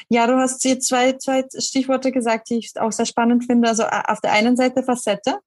Ja, 0.10 0.28
du 0.28 0.38
hast 0.38 0.62
hier 0.64 0.80
zwei, 0.80 1.14
zwei 1.14 1.46
Stichworte 1.58 2.12
gesagt, 2.12 2.50
die 2.50 2.58
ich 2.58 2.74
auch 2.80 2.92
sehr 2.92 3.06
spannend 3.06 3.46
finde. 3.46 3.70
Also 3.70 3.84
auf 3.84 4.20
der 4.22 4.34
einen 4.34 4.58
Seite 4.58 4.84
Facette. 4.84 5.40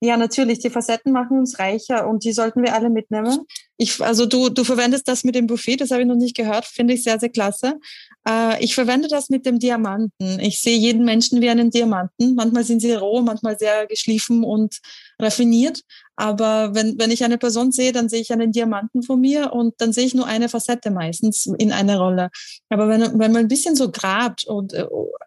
Ja, 0.00 0.16
natürlich, 0.16 0.60
die 0.60 0.70
Facetten 0.70 1.12
machen 1.12 1.38
uns 1.38 1.58
reicher 1.58 2.08
und 2.08 2.24
die 2.24 2.32
sollten 2.32 2.62
wir 2.62 2.74
alle 2.74 2.88
mitnehmen. 2.88 3.40
Ich, 3.82 3.98
also 4.02 4.26
du, 4.26 4.50
du 4.50 4.62
verwendest 4.62 5.08
das 5.08 5.24
mit 5.24 5.34
dem 5.34 5.46
Buffet, 5.46 5.76
das 5.76 5.90
habe 5.90 6.02
ich 6.02 6.06
noch 6.06 6.14
nicht 6.14 6.36
gehört, 6.36 6.66
finde 6.66 6.92
ich 6.92 7.02
sehr, 7.02 7.18
sehr 7.18 7.30
klasse. 7.30 7.80
Äh, 8.28 8.62
ich 8.62 8.74
verwende 8.74 9.08
das 9.08 9.30
mit 9.30 9.46
dem 9.46 9.58
Diamanten. 9.58 10.38
Ich 10.38 10.60
sehe 10.60 10.76
jeden 10.76 11.02
Menschen 11.06 11.40
wie 11.40 11.48
einen 11.48 11.70
Diamanten. 11.70 12.34
Manchmal 12.34 12.62
sind 12.64 12.80
sie 12.80 12.92
roh, 12.92 13.22
manchmal 13.22 13.58
sehr 13.58 13.86
geschliffen 13.86 14.44
und 14.44 14.80
raffiniert. 15.18 15.80
Aber 16.14 16.74
wenn, 16.74 16.98
wenn 16.98 17.10
ich 17.10 17.24
eine 17.24 17.38
Person 17.38 17.72
sehe, 17.72 17.92
dann 17.92 18.10
sehe 18.10 18.20
ich 18.20 18.30
einen 18.34 18.52
Diamanten 18.52 19.02
vor 19.02 19.16
mir 19.16 19.54
und 19.54 19.72
dann 19.78 19.94
sehe 19.94 20.04
ich 20.04 20.14
nur 20.14 20.26
eine 20.26 20.50
Facette 20.50 20.90
meistens 20.90 21.46
in 21.46 21.72
einer 21.72 21.96
Rolle. 21.96 22.28
Aber 22.68 22.86
wenn, 22.86 23.00
wenn 23.18 23.32
man 23.32 23.36
ein 23.36 23.48
bisschen 23.48 23.76
so 23.76 23.90
grabt 23.90 24.44
und, 24.44 24.74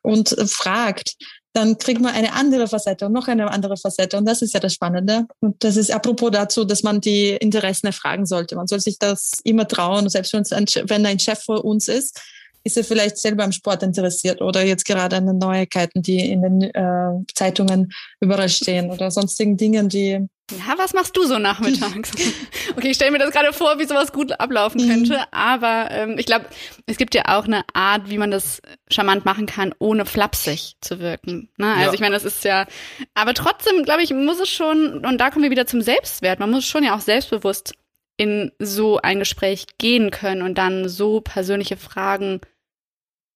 und 0.03 0.29
fragt, 0.47 1.15
dann 1.53 1.77
kriegt 1.77 2.01
man 2.01 2.13
eine 2.13 2.33
andere 2.33 2.67
Facette 2.67 3.05
und 3.05 3.13
noch 3.13 3.27
eine 3.27 3.49
andere 3.49 3.77
Facette. 3.77 4.17
Und 4.17 4.25
das 4.25 4.41
ist 4.41 4.53
ja 4.53 4.59
das 4.59 4.73
Spannende. 4.73 5.27
Und 5.39 5.63
das 5.63 5.77
ist 5.77 5.91
apropos 5.91 6.31
dazu, 6.31 6.65
dass 6.65 6.81
man 6.81 6.99
die 6.99 7.29
Interessen 7.29 7.87
erfragen 7.87 8.25
sollte. 8.43 8.55
Man 8.55 8.67
soll 8.67 8.79
sich 8.79 8.99
das 8.99 9.39
immer 9.43 9.67
trauen, 9.67 10.09
selbst 10.09 10.33
wenn, 10.33 10.43
wenn 10.89 11.05
ein 11.05 11.19
Chef 11.19 11.43
vor 11.43 11.63
uns 11.63 11.87
ist, 11.87 12.21
ist 12.65 12.77
er 12.77 12.83
vielleicht 12.83 13.17
selber 13.17 13.43
am 13.43 13.51
Sport 13.51 13.83
interessiert 13.83 14.41
oder 14.41 14.63
jetzt 14.63 14.85
gerade 14.85 15.17
an 15.17 15.25
den 15.25 15.37
Neuigkeiten, 15.37 16.01
die 16.01 16.31
in 16.31 16.41
den 16.41 16.61
äh, 16.61 17.25
Zeitungen 17.35 17.91
überall 18.21 18.47
stehen 18.47 18.89
oder 18.89 19.11
sonstigen 19.11 19.57
Dingen, 19.57 19.89
die 19.89 20.27
ja, 20.51 20.77
was 20.77 20.93
machst 20.93 21.15
du 21.15 21.23
so 21.23 21.39
nachmittags? 21.39 22.11
okay, 22.75 22.89
ich 22.89 22.95
stelle 22.95 23.11
mir 23.11 23.17
das 23.17 23.31
gerade 23.31 23.53
vor, 23.53 23.79
wie 23.79 23.85
sowas 23.85 24.11
gut 24.11 24.39
ablaufen 24.39 24.83
mhm. 24.83 24.89
könnte, 24.89 25.19
aber 25.31 25.87
ähm, 25.89 26.17
ich 26.19 26.25
glaube, 26.25 26.45
es 26.85 26.97
gibt 26.97 27.15
ja 27.15 27.23
auch 27.27 27.45
eine 27.45 27.63
Art, 27.73 28.09
wie 28.09 28.17
man 28.17 28.29
das 28.29 28.61
charmant 28.91 29.23
machen 29.23 29.45
kann, 29.45 29.73
ohne 29.79 30.05
flapsig 30.05 30.75
zu 30.81 30.99
wirken. 30.99 31.49
Ne? 31.57 31.73
Also 31.73 31.87
ja. 31.87 31.93
ich 31.93 31.99
meine, 32.01 32.13
das 32.13 32.25
ist 32.25 32.43
ja, 32.43 32.67
aber 33.13 33.33
trotzdem, 33.33 33.83
glaube 33.83 34.03
ich, 34.03 34.13
muss 34.13 34.39
es 34.39 34.49
schon, 34.49 35.05
und 35.05 35.17
da 35.17 35.31
kommen 35.31 35.43
wir 35.43 35.51
wieder 35.51 35.65
zum 35.65 35.81
Selbstwert, 35.81 36.39
man 36.39 36.51
muss 36.51 36.65
schon 36.65 36.83
ja 36.83 36.95
auch 36.95 37.01
selbstbewusst 37.01 37.73
in 38.17 38.51
so 38.59 38.99
ein 38.99 39.19
Gespräch 39.19 39.65
gehen 39.77 40.11
können 40.11 40.41
und 40.41 40.57
dann 40.57 40.87
so 40.87 41.21
persönliche 41.21 41.77
Fragen, 41.77 42.41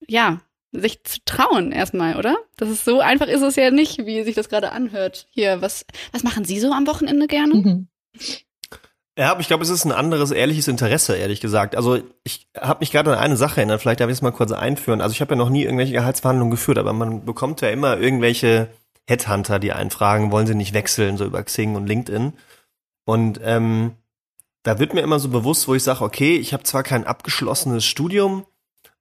ja, 0.07 0.41
sich 0.71 1.03
zu 1.03 1.19
trauen 1.25 1.71
erstmal, 1.71 2.17
oder? 2.17 2.37
Das 2.57 2.69
ist 2.69 2.85
so 2.85 2.99
einfach 2.99 3.27
ist 3.27 3.41
es 3.41 3.55
ja 3.55 3.71
nicht, 3.71 4.05
wie 4.05 4.23
sich 4.23 4.35
das 4.35 4.49
gerade 4.49 4.71
anhört. 4.71 5.27
Hier, 5.31 5.61
was, 5.61 5.85
was 6.11 6.23
machen 6.23 6.45
Sie 6.45 6.59
so 6.59 6.71
am 6.71 6.87
Wochenende 6.87 7.27
gerne? 7.27 7.55
Mhm. 7.55 7.87
Ja, 9.17 9.31
aber 9.31 9.41
ich 9.41 9.47
glaube, 9.47 9.63
es 9.63 9.69
ist 9.69 9.83
ein 9.83 9.91
anderes 9.91 10.29
ehrliches 10.29 10.67
Interesse, 10.67 11.15
ehrlich 11.15 11.41
gesagt. 11.41 11.75
Also 11.75 11.99
ich 12.23 12.47
habe 12.55 12.81
mich 12.81 12.91
gerade 12.91 13.13
an 13.13 13.17
eine 13.17 13.37
Sache 13.37 13.57
erinnert, 13.61 13.81
vielleicht 13.81 13.99
darf 13.99 14.09
ich 14.09 14.17
es 14.17 14.21
mal 14.21 14.31
kurz 14.31 14.51
einführen. 14.51 15.01
Also 15.01 15.13
ich 15.13 15.21
habe 15.21 15.33
ja 15.33 15.37
noch 15.37 15.49
nie 15.49 15.63
irgendwelche 15.63 15.93
Gehaltsverhandlungen 15.93 16.51
geführt, 16.51 16.77
aber 16.77 16.93
man 16.93 17.25
bekommt 17.25 17.61
ja 17.61 17.69
immer 17.69 17.97
irgendwelche 17.97 18.69
Headhunter, 19.07 19.57
die 19.57 19.71
einen 19.71 19.89
fragen, 19.89 20.31
wollen 20.31 20.45
sie 20.45 20.53
nicht 20.53 20.73
wechseln, 20.73 21.17
so 21.17 21.25
über 21.25 21.41
Xing 21.41 21.75
und 21.75 21.87
LinkedIn. 21.87 22.33
Und 23.05 23.39
ähm, 23.43 23.93
da 24.63 24.79
wird 24.79 24.93
mir 24.93 25.01
immer 25.01 25.19
so 25.19 25.29
bewusst, 25.29 25.67
wo 25.67 25.75
ich 25.75 25.83
sage, 25.83 26.03
okay, 26.03 26.37
ich 26.37 26.53
habe 26.53 26.63
zwar 26.63 26.83
kein 26.83 27.05
abgeschlossenes 27.05 27.85
Studium, 27.85 28.45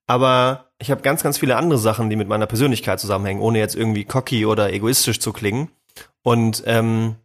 aber 0.07 0.71
ich 0.79 0.91
habe 0.91 1.03
ganz, 1.03 1.23
ganz 1.23 1.39
viele 1.39 1.57
andere 1.57 1.79
Sachen, 1.79 2.11
die 2.11 2.17
mit 2.17 2.29
meiner 2.29 2.47
Persönlichkeit 2.47 3.01
zusammenhängen, 3.01 3.41
ohne 3.41 3.59
jetzt 3.59 3.75
irgendwie 3.75 4.05
cocky 4.05 4.47
oder 4.47 4.73
egoistisch 4.73 5.21
zu 5.21 5.33
klingen. 5.33 5.71
Und 6.23 6.63
ähm, 6.67 7.17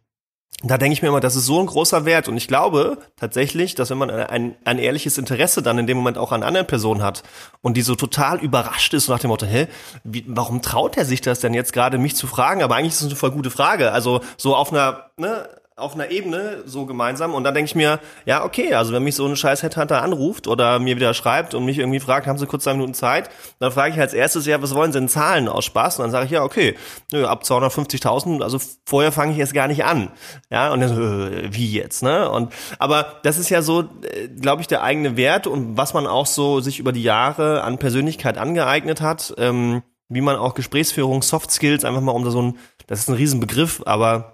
da 0.64 0.78
denke 0.78 0.92
ich 0.92 1.02
mir 1.02 1.08
immer, 1.08 1.20
das 1.20 1.34
ist 1.34 1.46
so 1.46 1.58
ein 1.60 1.66
großer 1.66 2.04
Wert. 2.04 2.28
Und 2.28 2.36
ich 2.36 2.46
glaube 2.46 2.98
tatsächlich, 3.16 3.74
dass 3.74 3.90
wenn 3.90 3.98
man 3.98 4.10
ein, 4.10 4.54
ein 4.64 4.78
ehrliches 4.78 5.18
Interesse 5.18 5.60
dann 5.62 5.78
in 5.78 5.86
dem 5.86 5.96
Moment 5.96 6.18
auch 6.18 6.30
an 6.30 6.42
anderen 6.42 6.66
Personen 6.66 7.02
hat 7.02 7.22
und 7.62 7.76
die 7.76 7.82
so 7.82 7.94
total 7.96 8.38
überrascht 8.38 8.94
ist 8.94 9.08
nach 9.08 9.18
dem 9.18 9.28
Motto, 9.28 9.46
hä, 9.46 9.66
wie, 10.04 10.24
warum 10.28 10.62
traut 10.62 10.96
er 10.96 11.04
sich 11.04 11.20
das 11.20 11.40
denn 11.40 11.54
jetzt 11.54 11.72
gerade, 11.72 11.98
mich 11.98 12.14
zu 12.14 12.26
fragen? 12.26 12.62
Aber 12.62 12.76
eigentlich 12.76 12.92
ist 12.92 13.00
es 13.00 13.08
eine 13.08 13.16
voll 13.16 13.32
gute 13.32 13.50
Frage. 13.50 13.90
Also 13.92 14.20
so 14.36 14.54
auf 14.54 14.72
einer, 14.72 15.10
ne, 15.16 15.48
auf 15.76 15.94
einer 15.94 16.10
Ebene 16.10 16.62
so 16.66 16.84
gemeinsam 16.84 17.32
und 17.32 17.44
dann 17.44 17.54
denke 17.54 17.68
ich 17.68 17.74
mir, 17.74 17.98
ja, 18.26 18.44
okay, 18.44 18.74
also 18.74 18.92
wenn 18.92 19.02
mich 19.02 19.14
so 19.14 19.26
ein 19.26 19.36
scheiß 19.36 19.62
Headhunter 19.62 20.02
anruft 20.02 20.46
oder 20.46 20.78
mir 20.78 20.96
wieder 20.96 21.14
schreibt 21.14 21.54
und 21.54 21.64
mich 21.64 21.78
irgendwie 21.78 22.00
fragt, 22.00 22.26
haben 22.26 22.38
Sie 22.38 22.46
kurz 22.46 22.64
zwei 22.64 22.74
Minuten 22.74 22.92
Zeit, 22.92 23.30
dann 23.58 23.72
frage 23.72 23.94
ich 23.94 24.00
als 24.00 24.12
erstes, 24.12 24.44
ja, 24.44 24.60
was 24.60 24.74
wollen 24.74 24.92
Sie 24.92 24.98
denn 24.98 25.08
zahlen 25.08 25.48
aus 25.48 25.64
Spaß? 25.64 25.98
Und 25.98 26.04
dann 26.04 26.10
sage 26.10 26.26
ich, 26.26 26.30
ja, 26.30 26.42
okay, 26.42 26.76
nö, 27.10 27.24
ab 27.24 27.42
250.000, 27.44 28.42
also 28.42 28.58
vorher 28.84 29.12
fange 29.12 29.32
ich 29.32 29.38
jetzt 29.38 29.54
gar 29.54 29.66
nicht 29.66 29.84
an. 29.84 30.10
Ja, 30.50 30.72
und 30.72 30.80
dann 30.80 30.94
so, 30.94 31.02
äh, 31.02 31.48
wie 31.54 31.72
jetzt, 31.72 32.02
ne? 32.02 32.30
Und, 32.30 32.52
aber 32.78 33.20
das 33.22 33.38
ist 33.38 33.48
ja 33.48 33.62
so, 33.62 33.82
äh, 34.02 34.28
glaube 34.28 34.60
ich, 34.60 34.68
der 34.68 34.82
eigene 34.82 35.16
Wert 35.16 35.46
und 35.46 35.78
was 35.78 35.94
man 35.94 36.06
auch 36.06 36.26
so 36.26 36.60
sich 36.60 36.80
über 36.80 36.92
die 36.92 37.02
Jahre 37.02 37.62
an 37.62 37.78
Persönlichkeit 37.78 38.36
angeeignet 38.36 39.00
hat, 39.00 39.34
ähm, 39.38 39.82
wie 40.10 40.20
man 40.20 40.36
auch 40.36 40.52
Gesprächsführung, 40.52 41.22
Soft 41.22 41.50
Skills, 41.50 41.84
einfach 41.84 42.02
mal 42.02 42.12
um 42.12 42.30
so 42.30 42.42
ein, 42.42 42.58
das 42.86 43.00
ist 43.00 43.08
ein 43.08 43.14
Riesenbegriff, 43.14 43.82
aber 43.86 44.31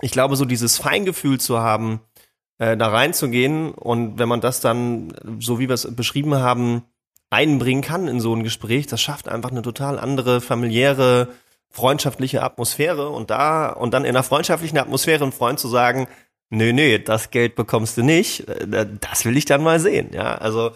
ich 0.00 0.10
glaube, 0.10 0.36
so 0.36 0.44
dieses 0.44 0.78
Feingefühl 0.78 1.40
zu 1.40 1.60
haben, 1.60 2.00
äh, 2.58 2.76
da 2.76 2.88
reinzugehen 2.88 3.72
und 3.72 4.18
wenn 4.18 4.28
man 4.28 4.40
das 4.40 4.60
dann, 4.60 5.14
so 5.40 5.58
wie 5.58 5.68
wir 5.68 5.74
es 5.74 5.94
beschrieben 5.94 6.34
haben, 6.34 6.82
einbringen 7.30 7.82
kann 7.82 8.08
in 8.08 8.20
so 8.20 8.34
ein 8.34 8.44
Gespräch, 8.44 8.86
das 8.86 9.00
schafft 9.00 9.28
einfach 9.28 9.50
eine 9.50 9.62
total 9.62 9.98
andere 9.98 10.40
familiäre, 10.40 11.28
freundschaftliche 11.70 12.42
Atmosphäre 12.42 13.10
und 13.10 13.30
da 13.30 13.68
und 13.68 13.92
dann 13.92 14.04
in 14.04 14.10
einer 14.10 14.22
freundschaftlichen 14.22 14.78
Atmosphäre 14.78 15.24
einen 15.24 15.32
Freund 15.32 15.58
zu 15.58 15.68
sagen, 15.68 16.08
nö, 16.48 16.72
nö, 16.72 16.98
das 16.98 17.30
Geld 17.30 17.56
bekommst 17.56 17.96
du 17.96 18.02
nicht, 18.02 18.48
äh, 18.48 18.86
das 19.00 19.24
will 19.24 19.36
ich 19.36 19.44
dann 19.44 19.62
mal 19.62 19.80
sehen, 19.80 20.10
ja, 20.12 20.36
also 20.36 20.72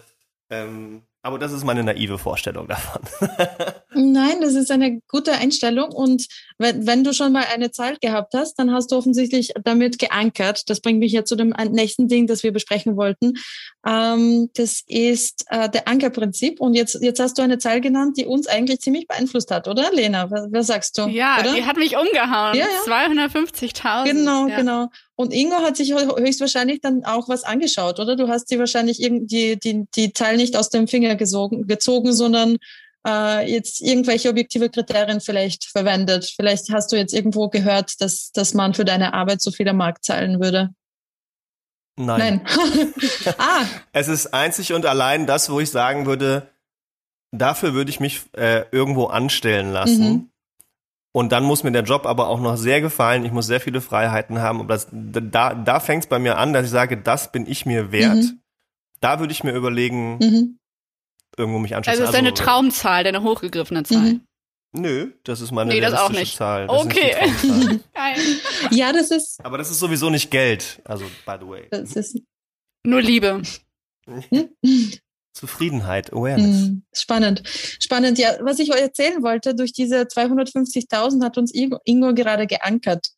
ähm, 0.49 1.03
aber 1.23 1.39
das 1.39 1.51
ist 1.51 1.63
meine 1.63 1.83
naive 1.83 2.17
Vorstellung 2.17 2.67
davon. 2.67 3.01
Nein, 3.93 4.39
das 4.39 4.53
ist 4.53 4.71
eine 4.71 5.01
gute 5.09 5.33
Einstellung. 5.33 5.91
Und 5.91 6.27
wenn, 6.57 6.87
wenn 6.87 7.03
du 7.03 7.13
schon 7.13 7.33
mal 7.33 7.45
eine 7.53 7.71
Zahl 7.71 7.97
gehabt 7.99 8.33
hast, 8.33 8.55
dann 8.55 8.71
hast 8.71 8.91
du 8.91 8.95
offensichtlich 8.95 9.51
damit 9.63 9.99
geankert. 9.99 10.69
Das 10.69 10.79
bringt 10.79 10.99
mich 10.99 11.11
ja 11.11 11.25
zu 11.25 11.35
dem 11.35 11.53
nächsten 11.71 12.07
Ding, 12.07 12.25
das 12.25 12.43
wir 12.43 12.53
besprechen 12.53 12.95
wollten. 12.95 13.33
Ähm, 13.85 14.49
das 14.55 14.83
ist 14.87 15.45
äh, 15.49 15.69
der 15.69 15.89
Ankerprinzip. 15.89 16.61
Und 16.61 16.73
jetzt, 16.73 16.99
jetzt 17.01 17.19
hast 17.19 17.37
du 17.37 17.41
eine 17.41 17.57
Zahl 17.57 17.81
genannt, 17.81 18.17
die 18.17 18.25
uns 18.25 18.47
eigentlich 18.47 18.79
ziemlich 18.79 19.07
beeinflusst 19.07 19.51
hat, 19.51 19.67
oder 19.67 19.91
Lena? 19.91 20.31
Was, 20.31 20.47
was 20.51 20.67
sagst 20.67 20.97
du? 20.97 21.07
Ja, 21.07 21.39
oder? 21.41 21.53
die 21.53 21.65
hat 21.65 21.75
mich 21.75 21.97
umgehauen. 21.97 22.55
Ja, 22.57 22.67
ja. 22.87 23.09
250.000. 23.09 24.05
Genau, 24.05 24.47
ja. 24.47 24.55
genau. 24.55 24.87
Und 25.15 25.33
Ingo 25.33 25.57
hat 25.57 25.75
sich 25.75 25.93
höchstwahrscheinlich 25.93 26.79
dann 26.81 27.03
auch 27.03 27.27
was 27.27 27.43
angeschaut, 27.43 27.99
oder? 27.99 28.15
Du 28.15 28.29
hast 28.29 28.47
sie 28.47 28.57
wahrscheinlich 28.57 29.01
irgendwie 29.01 29.57
die, 29.57 29.85
die 29.95 30.13
Zahl 30.13 30.37
nicht 30.37 30.55
aus 30.55 30.69
dem 30.69 30.87
Finger 30.87 31.15
gesogen, 31.15 31.67
gezogen, 31.67 32.13
sondern 32.13 32.57
äh, 33.07 33.51
jetzt 33.51 33.81
irgendwelche 33.81 34.29
objektive 34.29 34.69
Kriterien 34.69 35.21
vielleicht 35.21 35.65
verwendet. 35.65 36.33
Vielleicht 36.35 36.71
hast 36.71 36.91
du 36.91 36.97
jetzt 36.97 37.13
irgendwo 37.13 37.49
gehört, 37.49 38.01
dass, 38.01 38.31
dass 38.31 38.53
man 38.53 38.73
für 38.73 38.85
deine 38.85 39.13
Arbeit 39.13 39.41
so 39.41 39.51
viel 39.51 39.67
am 39.67 39.77
Markt 39.77 40.03
zahlen 40.03 40.41
würde. 40.41 40.69
Nein. 41.97 42.41
Nein. 42.43 42.93
ah. 43.37 43.65
Es 43.91 44.07
ist 44.07 44.33
einzig 44.33 44.73
und 44.73 44.85
allein 44.85 45.27
das, 45.27 45.49
wo 45.49 45.59
ich 45.59 45.69
sagen 45.69 46.05
würde, 46.05 46.49
dafür 47.31 47.73
würde 47.73 47.89
ich 47.89 47.99
mich 47.99 48.21
äh, 48.33 48.65
irgendwo 48.71 49.05
anstellen 49.05 49.71
lassen. 49.71 50.09
Mhm. 50.09 50.27
Und 51.13 51.33
dann 51.33 51.43
muss 51.43 51.63
mir 51.63 51.71
der 51.71 51.83
Job 51.83 52.05
aber 52.05 52.29
auch 52.29 52.39
noch 52.39 52.55
sehr 52.55 52.79
gefallen. 52.79 53.25
Ich 53.25 53.33
muss 53.33 53.45
sehr 53.45 53.59
viele 53.59 53.81
Freiheiten 53.81 54.39
haben. 54.39 54.61
Und 54.61 54.69
das, 54.69 54.87
da, 54.91 55.53
da 55.53 55.79
fängt 55.81 56.05
es 56.05 56.09
bei 56.09 56.19
mir 56.19 56.37
an, 56.37 56.53
dass 56.53 56.65
ich 56.65 56.71
sage, 56.71 56.97
das 56.97 57.31
bin 57.33 57.45
ich 57.47 57.65
mir 57.65 57.91
wert. 57.91 58.15
Mhm. 58.15 58.39
Da 59.01 59.19
würde 59.19 59.33
ich 59.33 59.43
mir 59.43 59.51
überlegen, 59.51 60.17
mhm. 60.19 60.59
Irgendwo 61.37 61.59
mich 61.59 61.75
anschließen. 61.75 62.01
Also 62.01 62.11
ist 62.11 62.17
deine 62.17 62.31
also, 62.31 62.43
Traumzahl, 62.43 63.03
deine 63.03 63.23
hochgegriffene 63.23 63.83
Zahl. 63.83 64.01
Mhm. 64.01 64.21
Nö, 64.73 65.11
das 65.23 65.41
ist 65.41 65.51
meine 65.51 65.73
nee, 65.73 65.81
das 65.81 65.93
auch 65.93 66.11
nicht. 66.11 66.37
Zahl. 66.37 66.67
Das 66.67 66.85
okay. 66.85 67.13
ja, 68.71 68.93
das 68.93 69.11
ist. 69.11 69.43
Aber 69.43 69.57
das 69.57 69.69
ist 69.69 69.79
sowieso 69.79 70.09
nicht 70.09 70.31
Geld. 70.31 70.81
Also, 70.85 71.05
by 71.25 71.35
the 71.41 71.47
way. 71.47 71.67
Das 71.69 71.93
ist 71.93 72.19
nur 72.85 73.01
Liebe. 73.01 73.41
Zufriedenheit, 75.33 76.13
Awareness. 76.13 76.67
Hm, 76.67 76.83
spannend. 76.93 77.43
Spannend. 77.79 78.17
Ja, 78.17 78.37
was 78.41 78.59
ich 78.59 78.73
euch 78.73 78.81
erzählen 78.81 79.23
wollte, 79.23 79.55
durch 79.55 79.73
diese 79.73 80.01
250.000 80.01 81.23
hat 81.23 81.37
uns 81.37 81.53
Ingo, 81.53 81.79
Ingo, 81.85 82.13
gerade 82.13 82.47
geankert. 82.47 83.09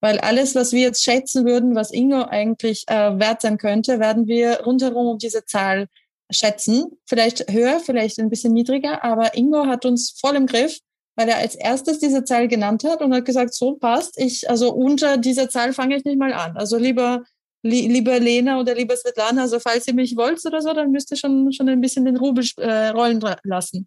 Weil 0.00 0.18
alles, 0.18 0.54
was 0.54 0.72
wir 0.72 0.80
jetzt 0.80 1.04
schätzen 1.04 1.46
würden, 1.46 1.74
was 1.74 1.92
Ingo 1.92 2.22
eigentlich 2.22 2.84
äh, 2.88 3.18
wert 3.18 3.40
sein 3.40 3.56
könnte, 3.56 4.00
werden 4.00 4.26
wir 4.26 4.60
rundherum 4.60 5.06
um 5.06 5.18
diese 5.18 5.44
Zahl 5.44 5.88
schätzen. 6.32 6.86
Vielleicht 7.06 7.50
höher, 7.50 7.80
vielleicht 7.80 8.18
ein 8.18 8.30
bisschen 8.30 8.52
niedriger, 8.52 9.04
aber 9.04 9.36
Ingo 9.36 9.66
hat 9.66 9.84
uns 9.84 10.18
voll 10.18 10.36
im 10.36 10.46
Griff, 10.46 10.78
weil 11.16 11.28
er 11.28 11.38
als 11.38 11.54
erstes 11.54 11.98
diese 11.98 12.24
Zahl 12.24 12.48
genannt 12.48 12.84
hat 12.84 13.00
und 13.00 13.14
hat 13.14 13.24
gesagt, 13.24 13.54
so 13.54 13.74
passt, 13.74 14.18
ich, 14.18 14.48
also 14.48 14.72
unter 14.72 15.16
dieser 15.16 15.48
Zahl 15.48 15.72
fange 15.72 15.96
ich 15.96 16.04
nicht 16.04 16.18
mal 16.18 16.32
an. 16.32 16.56
Also 16.56 16.76
lieber 16.76 17.22
lieber 17.62 18.18
Lena 18.18 18.58
oder 18.58 18.74
lieber 18.74 18.96
Svetlana, 18.96 19.42
also 19.42 19.60
falls 19.60 19.86
ihr 19.86 19.94
mich 19.94 20.16
wollt 20.16 20.44
oder 20.44 20.60
so, 20.60 20.72
dann 20.72 20.90
müsst 20.90 21.10
ihr 21.12 21.16
schon, 21.16 21.52
schon 21.52 21.68
ein 21.68 21.80
bisschen 21.80 22.04
den 22.04 22.16
Rubel 22.16 22.44
äh, 22.56 22.88
rollen 22.88 23.20
lassen. 23.44 23.86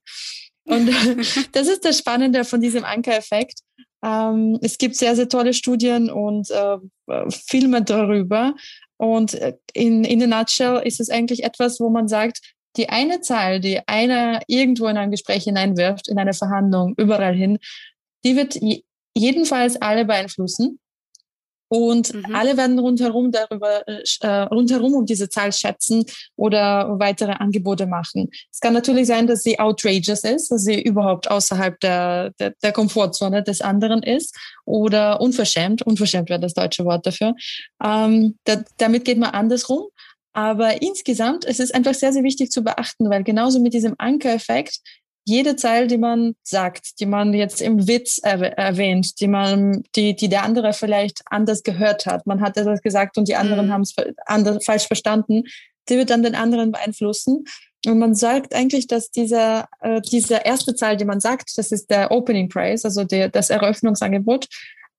Und 0.65 0.89
das 1.51 1.67
ist 1.67 1.85
das 1.85 1.97
Spannende 1.97 2.43
von 2.45 2.61
diesem 2.61 2.85
Anker-Effekt. 2.85 3.59
Ähm, 4.03 4.59
es 4.61 4.77
gibt 4.77 4.95
sehr, 4.95 5.15
sehr 5.15 5.29
tolle 5.29 5.53
Studien 5.53 6.09
und 6.09 6.49
äh, 6.51 6.77
Filme 7.29 7.81
darüber. 7.83 8.55
Und 8.97 9.33
äh, 9.35 9.57
in, 9.73 10.03
in 10.03 10.21
a 10.23 10.39
nutshell 10.39 10.81
ist 10.83 10.99
es 10.99 11.09
eigentlich 11.09 11.43
etwas, 11.43 11.79
wo 11.79 11.89
man 11.89 12.07
sagt, 12.07 12.39
die 12.77 12.89
eine 12.89 13.21
Zahl, 13.21 13.59
die 13.59 13.79
einer 13.87 14.41
irgendwo 14.47 14.87
in 14.87 14.97
ein 14.97 15.11
Gespräch 15.11 15.43
hineinwirft, 15.45 16.07
in 16.07 16.17
eine 16.17 16.33
Verhandlung, 16.33 16.93
überall 16.97 17.35
hin, 17.35 17.59
die 18.25 18.35
wird 18.35 18.57
jedenfalls 19.13 19.81
alle 19.81 20.05
beeinflussen. 20.05 20.79
Und 21.67 22.13
mhm. 22.13 22.35
alle 22.35 22.57
werden 22.57 22.77
rundherum 22.77 23.31
darüber, 23.31 23.83
äh, 23.87 24.27
rundherum 24.27 24.93
um 24.93 25.05
diese 25.05 25.29
Zahl 25.29 25.51
schätzen 25.51 26.05
oder 26.35 26.99
weitere 26.99 27.31
Angebote 27.31 27.87
machen. 27.87 28.29
Es 28.51 28.59
kann 28.59 28.73
natürlich 28.73 29.07
sein, 29.07 29.27
dass 29.27 29.43
sie 29.43 29.59
outrageous 29.59 30.23
ist, 30.23 30.51
dass 30.51 30.63
sie 30.63 30.81
überhaupt 30.81 31.29
außerhalb 31.29 31.79
der, 31.79 32.31
der, 32.39 32.53
der 32.61 32.71
Komfortzone 32.71 33.43
des 33.43 33.61
anderen 33.61 34.03
ist 34.03 34.37
oder 34.65 35.21
unverschämt. 35.21 35.81
Unverschämt 35.81 36.29
wäre 36.29 36.39
das 36.39 36.53
deutsche 36.53 36.85
Wort 36.85 37.05
dafür. 37.05 37.33
Ähm, 37.83 38.37
da, 38.43 38.63
damit 38.77 39.05
geht 39.05 39.17
man 39.17 39.31
andersrum. 39.31 39.85
Aber 40.33 40.81
insgesamt 40.81 41.45
es 41.45 41.61
ist 41.61 41.73
einfach 41.73 41.93
sehr, 41.93 42.11
sehr 42.11 42.23
wichtig 42.23 42.51
zu 42.51 42.61
beachten, 42.61 43.09
weil 43.09 43.23
genauso 43.23 43.61
mit 43.61 43.73
diesem 43.73 43.95
Ankereffekt 43.97 44.81
jede 45.25 45.55
Zeile, 45.55 45.87
die 45.87 45.97
man 45.97 46.35
sagt, 46.43 46.99
die 46.99 47.07
man 47.07 47.33
jetzt 47.33 47.61
im 47.61 47.87
Witz 47.87 48.19
erwähnt, 48.19 49.19
die 49.19 49.27
man, 49.27 49.83
die, 49.95 50.15
die 50.15 50.29
der 50.29 50.43
andere 50.43 50.71
vielleicht 50.73 51.21
anders 51.25 51.63
gehört 51.63 52.05
hat. 52.05 52.27
Man 52.27 52.41
hat 52.41 52.57
etwas 52.57 52.81
gesagt 52.81 53.17
und 53.17 53.27
die 53.27 53.35
anderen 53.35 53.67
mhm. 53.67 53.71
haben 53.71 53.81
es 53.81 54.65
falsch 54.65 54.85
verstanden. 54.85 55.43
Die 55.89 55.97
wird 55.97 56.11
dann 56.11 56.23
den 56.23 56.35
anderen 56.35 56.71
beeinflussen. 56.71 57.45
Und 57.87 57.99
man 57.99 58.15
sagt 58.15 58.53
eigentlich, 58.53 58.87
dass 58.87 59.11
dieser, 59.11 59.67
äh, 59.81 60.01
diese 60.01 60.41
erste 60.43 60.75
Zahl, 60.75 60.97
die 60.97 61.05
man 61.05 61.19
sagt, 61.19 61.57
das 61.57 61.71
ist 61.71 61.89
der 61.89 62.11
Opening 62.11 62.49
Price, 62.49 62.85
also 62.85 63.03
der, 63.03 63.29
das 63.29 63.49
Eröffnungsangebot, 63.49 64.47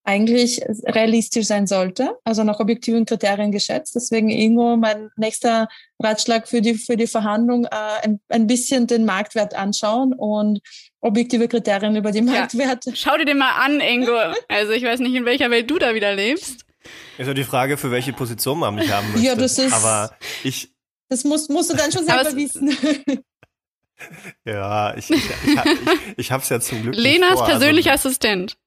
eigentlich 0.06 0.62
realistisch 0.84 1.46
sein 1.46 1.66
sollte, 1.66 2.16
also 2.24 2.44
nach 2.44 2.60
objektiven 2.60 3.04
Kriterien 3.04 3.50
geschätzt. 3.50 3.96
Deswegen 3.96 4.30
Ingo, 4.30 4.76
mein 4.76 5.10
nächster 5.16 5.68
Ratschlag 5.98 6.46
für 6.46 6.62
die, 6.62 6.74
für 6.74 6.96
die 6.96 7.08
Verhandlung, 7.08 7.64
äh, 7.64 7.68
ein, 8.04 8.20
ein 8.28 8.46
bisschen 8.46 8.86
den 8.86 9.04
Marktwert 9.04 9.54
anschauen 9.54 10.12
und 10.12 10.60
objektive 11.00 11.48
Kriterien 11.48 11.96
über 11.96 12.12
die 12.12 12.22
Marktwerte. 12.22 12.90
Ja. 12.90 12.96
Schau 12.96 13.16
dir 13.16 13.24
den 13.24 13.38
mal 13.38 13.50
an, 13.64 13.80
Ingo. 13.80 14.12
Also 14.48 14.72
ich 14.72 14.84
weiß 14.84 15.00
nicht, 15.00 15.14
in 15.14 15.24
welcher 15.24 15.50
Welt 15.50 15.68
du 15.68 15.78
da 15.78 15.94
wieder 15.94 16.14
lebst. 16.14 16.64
Ist 17.18 17.26
ja 17.26 17.34
die 17.34 17.44
Frage, 17.44 17.76
für 17.76 17.90
welche 17.90 18.12
Position 18.12 18.60
man 18.60 18.76
mich 18.76 18.90
haben 18.90 19.10
möchte. 19.10 19.26
Ja, 19.26 19.34
das 19.34 19.58
ist. 19.58 19.72
Aber 19.72 20.16
ich. 20.44 20.70
Das 21.08 21.24
musst, 21.24 21.50
musst 21.50 21.72
du 21.72 21.76
dann 21.76 21.90
schon 21.90 22.04
selber 22.06 22.34
wissen. 22.36 22.76
Ja, 24.44 24.94
ich, 24.94 25.08
ich, 25.08 25.16
ich, 25.16 25.54
ich, 25.54 26.18
ich 26.18 26.30
hab's 26.30 26.50
ja 26.50 26.60
zum 26.60 26.82
Glück. 26.82 26.94
Lenas 26.94 27.42
persönlicher 27.42 27.92
also, 27.92 28.10
Assistent. 28.10 28.58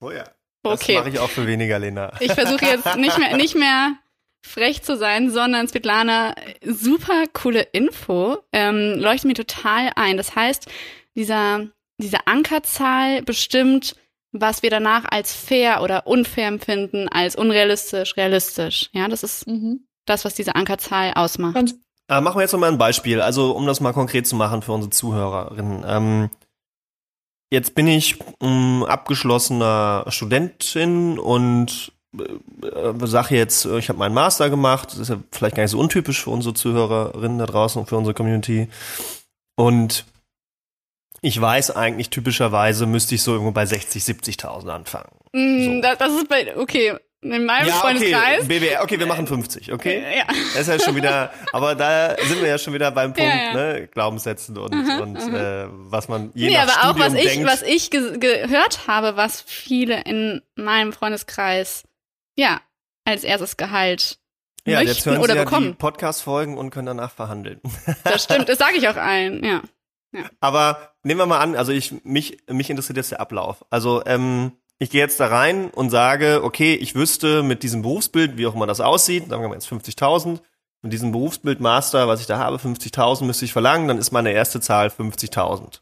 Oh 0.00 0.10
ja. 0.10 0.24
Das 0.62 0.80
okay. 0.80 0.94
mache 0.94 1.08
ich 1.08 1.18
auch 1.18 1.30
für 1.30 1.46
weniger, 1.46 1.78
Lena. 1.78 2.12
Ich 2.20 2.32
versuche 2.32 2.64
jetzt 2.64 2.96
nicht 2.96 3.18
mehr, 3.18 3.36
nicht 3.36 3.56
mehr 3.56 3.96
frech 4.44 4.82
zu 4.82 4.96
sein, 4.96 5.30
sondern 5.30 5.68
Svetlana, 5.68 6.34
super 6.64 7.24
coole 7.32 7.62
Info, 7.62 8.38
ähm, 8.52 8.98
leuchtet 8.98 9.26
mir 9.26 9.34
total 9.34 9.90
ein. 9.96 10.16
Das 10.16 10.34
heißt, 10.34 10.68
dieser, 11.16 11.66
diese 11.98 12.26
Ankerzahl 12.26 13.22
bestimmt, 13.22 13.96
was 14.32 14.62
wir 14.62 14.70
danach 14.70 15.04
als 15.10 15.34
fair 15.34 15.82
oder 15.82 16.06
unfair 16.06 16.48
empfinden, 16.48 17.08
als 17.08 17.36
unrealistisch, 17.36 18.16
realistisch. 18.16 18.88
Ja, 18.92 19.08
das 19.08 19.22
ist 19.22 19.46
mhm. 19.46 19.86
das, 20.06 20.24
was 20.24 20.34
diese 20.34 20.54
Ankerzahl 20.54 21.12
ausmacht. 21.14 21.74
Äh, 22.08 22.20
machen 22.20 22.36
wir 22.36 22.42
jetzt 22.42 22.52
noch 22.52 22.60
mal 22.60 22.70
ein 22.70 22.78
Beispiel, 22.78 23.20
also 23.20 23.52
um 23.52 23.66
das 23.66 23.80
mal 23.80 23.92
konkret 23.92 24.26
zu 24.26 24.36
machen 24.36 24.62
für 24.62 24.72
unsere 24.72 24.90
Zuhörerinnen. 24.90 25.84
Ähm, 25.86 26.30
Jetzt 27.52 27.74
bin 27.74 27.86
ich 27.86 28.16
ähm, 28.40 28.82
abgeschlossener 28.82 30.06
Studentin 30.08 31.18
und 31.18 31.92
äh, 32.18 33.06
sage 33.06 33.36
jetzt, 33.36 33.66
ich 33.66 33.90
habe 33.90 33.98
meinen 33.98 34.14
Master 34.14 34.48
gemacht. 34.48 34.92
Das 34.92 34.98
ist 34.98 35.10
ja 35.10 35.18
vielleicht 35.30 35.56
gar 35.56 35.62
nicht 35.62 35.72
so 35.72 35.78
untypisch 35.78 36.24
für 36.24 36.30
unsere 36.30 36.54
Zuhörerinnen 36.54 37.36
da 37.36 37.44
draußen 37.44 37.78
und 37.78 37.88
für 37.90 37.98
unsere 37.98 38.14
Community. 38.14 38.68
Und 39.54 40.06
ich 41.20 41.38
weiß 41.38 41.72
eigentlich 41.72 42.08
typischerweise 42.08 42.86
müsste 42.86 43.16
ich 43.16 43.22
so 43.22 43.32
irgendwo 43.32 43.52
bei 43.52 43.66
60, 43.66 44.02
70.000 44.02 44.68
anfangen. 44.70 45.10
Mm, 45.34 45.82
so. 45.82 45.94
Das 45.98 46.10
ist 46.10 46.30
bei, 46.30 46.56
okay, 46.56 46.94
in 47.22 47.44
meinem 47.44 47.68
ja, 47.68 47.74
Freundeskreis. 47.74 48.44
Okay, 48.44 48.58
BWR, 48.58 48.82
okay, 48.82 48.98
wir 48.98 49.06
machen 49.06 49.26
50, 49.26 49.72
okay? 49.72 50.02
Ja. 50.16 50.24
Das 50.26 50.62
ist 50.62 50.68
ja 50.68 50.78
schon 50.80 50.96
wieder, 50.96 51.32
aber 51.52 51.76
da 51.76 52.16
sind 52.20 52.40
wir 52.40 52.48
ja 52.48 52.58
schon 52.58 52.74
wieder 52.74 52.90
beim 52.90 53.12
Punkt, 53.14 53.32
ja, 53.32 53.44
ja. 53.44 53.54
ne, 53.54 53.88
Glaubenssätzen 53.88 54.58
und, 54.58 54.74
mhm, 54.74 55.00
und 55.00 55.28
mhm. 55.28 55.34
Äh, 55.34 55.66
was 55.70 56.08
man 56.08 56.32
je 56.34 56.48
nee, 56.48 56.54
nach 56.54 56.62
aber 56.62 56.72
Studium 56.72 56.94
auch 56.94 56.98
was 56.98 57.12
denkt. 57.12 57.34
ich, 57.34 57.46
was 57.46 57.62
ich 57.62 57.90
ge 57.90 58.18
gehört 58.18 58.88
habe, 58.88 59.16
was 59.16 59.40
viele 59.40 60.02
in 60.02 60.42
meinem 60.56 60.92
Freundeskreis, 60.92 61.84
ja, 62.36 62.60
als 63.04 63.22
erstes 63.22 63.56
Gehalt 63.56 64.18
ja, 64.66 64.78
möchten 64.78 64.88
jetzt 64.88 65.06
hören 65.06 65.18
oder 65.18 65.32
Sie 65.34 65.38
ja 65.38 65.44
bekommen. 65.44 65.76
Podcast-Folgen 65.76 66.58
und 66.58 66.70
können 66.70 66.86
danach 66.86 67.12
verhandeln. 67.12 67.60
Das 68.04 68.24
stimmt, 68.24 68.48
das 68.48 68.58
sage 68.58 68.76
ich 68.76 68.88
auch 68.88 68.96
allen, 68.96 69.44
ja. 69.44 69.62
ja. 70.12 70.24
Aber 70.40 70.94
nehmen 71.04 71.20
wir 71.20 71.26
mal 71.26 71.40
an, 71.40 71.54
also 71.54 71.70
ich, 71.70 72.04
mich, 72.04 72.38
mich 72.48 72.68
interessiert 72.68 72.96
jetzt 72.96 73.12
der 73.12 73.20
Ablauf. 73.20 73.64
Also, 73.70 74.02
ähm, 74.06 74.52
ich 74.82 74.90
gehe 74.90 75.00
jetzt 75.00 75.20
da 75.20 75.28
rein 75.28 75.70
und 75.70 75.90
sage, 75.90 76.42
okay, 76.42 76.74
ich 76.74 76.96
wüsste 76.96 77.44
mit 77.44 77.62
diesem 77.62 77.82
Berufsbild, 77.82 78.36
wie 78.36 78.46
auch 78.48 78.54
immer 78.54 78.66
das 78.66 78.80
aussieht, 78.80 79.28
sagen 79.28 79.42
wir 79.42 79.48
mal 79.48 79.54
jetzt 79.54 79.68
50.000, 79.68 80.40
mit 80.82 80.92
diesem 80.92 81.12
Berufsbild 81.12 81.60
Master, 81.60 82.08
was 82.08 82.20
ich 82.20 82.26
da 82.26 82.38
habe, 82.38 82.56
50.000 82.56 83.24
müsste 83.24 83.44
ich 83.44 83.52
verlangen, 83.52 83.86
dann 83.86 83.98
ist 83.98 84.10
meine 84.10 84.32
erste 84.32 84.60
Zahl 84.60 84.88
50.000. 84.88 85.78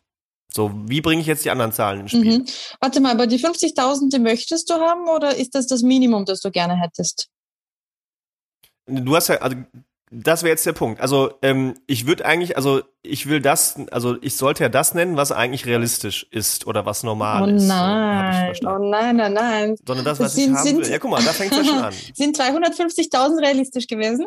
So, 0.52 0.72
wie 0.86 1.00
bringe 1.00 1.22
ich 1.22 1.26
jetzt 1.26 1.46
die 1.46 1.50
anderen 1.50 1.72
Zahlen 1.72 2.00
ins 2.00 2.10
Spiel? 2.10 2.40
Mhm. 2.40 2.46
Warte 2.80 3.00
mal, 3.00 3.12
aber 3.12 3.26
die 3.26 3.38
50.000, 3.38 4.10
die 4.10 4.18
möchtest 4.18 4.68
du 4.68 4.74
haben 4.74 5.08
oder 5.08 5.34
ist 5.34 5.54
das 5.54 5.66
das 5.66 5.80
Minimum, 5.80 6.26
das 6.26 6.40
du 6.40 6.50
gerne 6.50 6.78
hättest? 6.78 7.28
Du 8.84 9.16
hast 9.16 9.28
ja, 9.28 9.36
also 9.36 9.56
das 10.12 10.42
wäre 10.42 10.50
jetzt 10.50 10.66
der 10.66 10.72
Punkt. 10.72 11.00
Also 11.00 11.34
ähm, 11.40 11.74
ich 11.86 12.06
würde 12.06 12.26
eigentlich, 12.26 12.56
also 12.56 12.82
ich 13.02 13.28
will 13.28 13.40
das, 13.40 13.76
also 13.92 14.16
ich 14.20 14.36
sollte 14.36 14.64
ja 14.64 14.68
das 14.68 14.92
nennen, 14.92 15.16
was 15.16 15.30
eigentlich 15.30 15.66
realistisch 15.66 16.26
ist 16.32 16.66
oder 16.66 16.84
was 16.84 17.04
normal 17.04 17.44
oh 17.44 17.54
ist. 17.54 17.68
Nein. 17.68 18.52
So, 18.60 18.68
oh 18.68 18.78
nein, 18.78 19.16
nein, 19.16 19.32
nein. 19.32 19.76
Sondern 19.86 20.04
das, 20.04 20.18
was 20.18 20.34
sind, 20.34 20.50
ich 20.50 20.56
haben 20.56 20.66
sind, 20.66 20.78
will. 20.80 20.90
Ja, 20.90 20.98
guck 20.98 21.12
mal, 21.12 21.22
da 21.22 21.32
fängt 21.32 21.52
es 21.52 21.58
ja 21.58 21.64
schon 21.64 21.78
an. 21.78 21.94
Sind 22.14 22.36
350.000 22.36 23.40
realistisch 23.40 23.86
gewesen? 23.86 24.26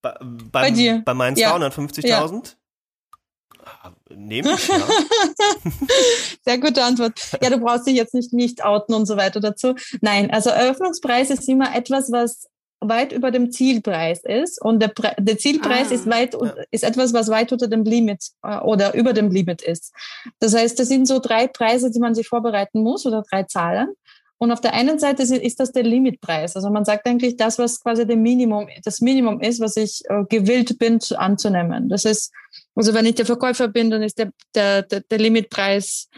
Bei, 0.00 0.14
beim, 0.20 0.50
bei 0.52 0.70
dir? 0.70 1.02
Bei 1.04 1.14
meinen 1.14 1.36
ja. 1.36 1.56
250.000? 1.56 2.06
Ja. 2.06 2.26
Ah, 3.64 3.90
nehme 4.10 4.52
ich, 4.52 4.68
ja. 4.68 4.80
Sehr 6.44 6.58
gute 6.58 6.84
Antwort. 6.84 7.18
Ja, 7.42 7.50
du 7.50 7.58
brauchst 7.58 7.88
dich 7.88 7.96
jetzt 7.96 8.14
nicht 8.14 8.32
nicht 8.32 8.64
outen 8.64 8.94
und 8.94 9.06
so 9.06 9.16
weiter 9.16 9.40
dazu. 9.40 9.74
Nein, 10.00 10.30
also 10.30 10.50
Eröffnungspreis 10.50 11.30
ist 11.30 11.48
immer 11.48 11.74
etwas, 11.74 12.12
was 12.12 12.46
weit 12.88 13.12
über 13.12 13.30
dem 13.30 13.50
Zielpreis 13.50 14.22
ist 14.24 14.60
und 14.62 14.80
der, 14.80 14.88
Pre 14.88 15.14
der 15.18 15.38
Zielpreis 15.38 15.90
ah, 15.90 15.94
ist 15.94 16.08
weit 16.08 16.34
ja. 16.34 16.54
ist 16.70 16.84
etwas, 16.84 17.12
was 17.12 17.28
weit 17.28 17.52
unter 17.52 17.68
dem 17.68 17.84
Limit 17.84 18.30
äh, 18.42 18.58
oder 18.58 18.94
über 18.94 19.12
dem 19.12 19.30
Limit 19.30 19.62
ist. 19.62 19.92
Das 20.40 20.54
heißt, 20.54 20.78
das 20.78 20.88
sind 20.88 21.06
so 21.06 21.18
drei 21.18 21.46
Preise, 21.46 21.90
die 21.90 22.00
man 22.00 22.14
sich 22.14 22.28
vorbereiten 22.28 22.82
muss 22.82 23.06
oder 23.06 23.22
drei 23.30 23.44
Zahlen. 23.44 23.88
Und 24.38 24.52
auf 24.52 24.60
der 24.60 24.74
einen 24.74 24.98
Seite 24.98 25.22
ist, 25.22 25.32
ist 25.32 25.60
das 25.60 25.72
der 25.72 25.82
Limitpreis. 25.82 26.56
Also 26.56 26.68
man 26.70 26.84
sagt 26.84 27.06
eigentlich 27.06 27.36
das, 27.36 27.58
was 27.58 27.82
quasi 27.82 28.06
der 28.06 28.16
Minimum, 28.16 28.68
das 28.84 29.00
Minimum 29.00 29.40
ist, 29.40 29.60
was 29.60 29.76
ich 29.76 30.02
äh, 30.10 30.24
gewillt 30.28 30.78
bin 30.78 30.98
anzunehmen. 31.16 31.88
Das 31.88 32.04
ist, 32.04 32.32
also 32.74 32.92
wenn 32.92 33.06
ich 33.06 33.14
der 33.14 33.24
Verkäufer 33.24 33.68
bin, 33.68 33.90
dann 33.90 34.02
ist 34.02 34.18
der, 34.18 34.30
der, 34.54 34.82
der, 34.82 35.00
der 35.00 35.18
Limitpreis 35.18 36.08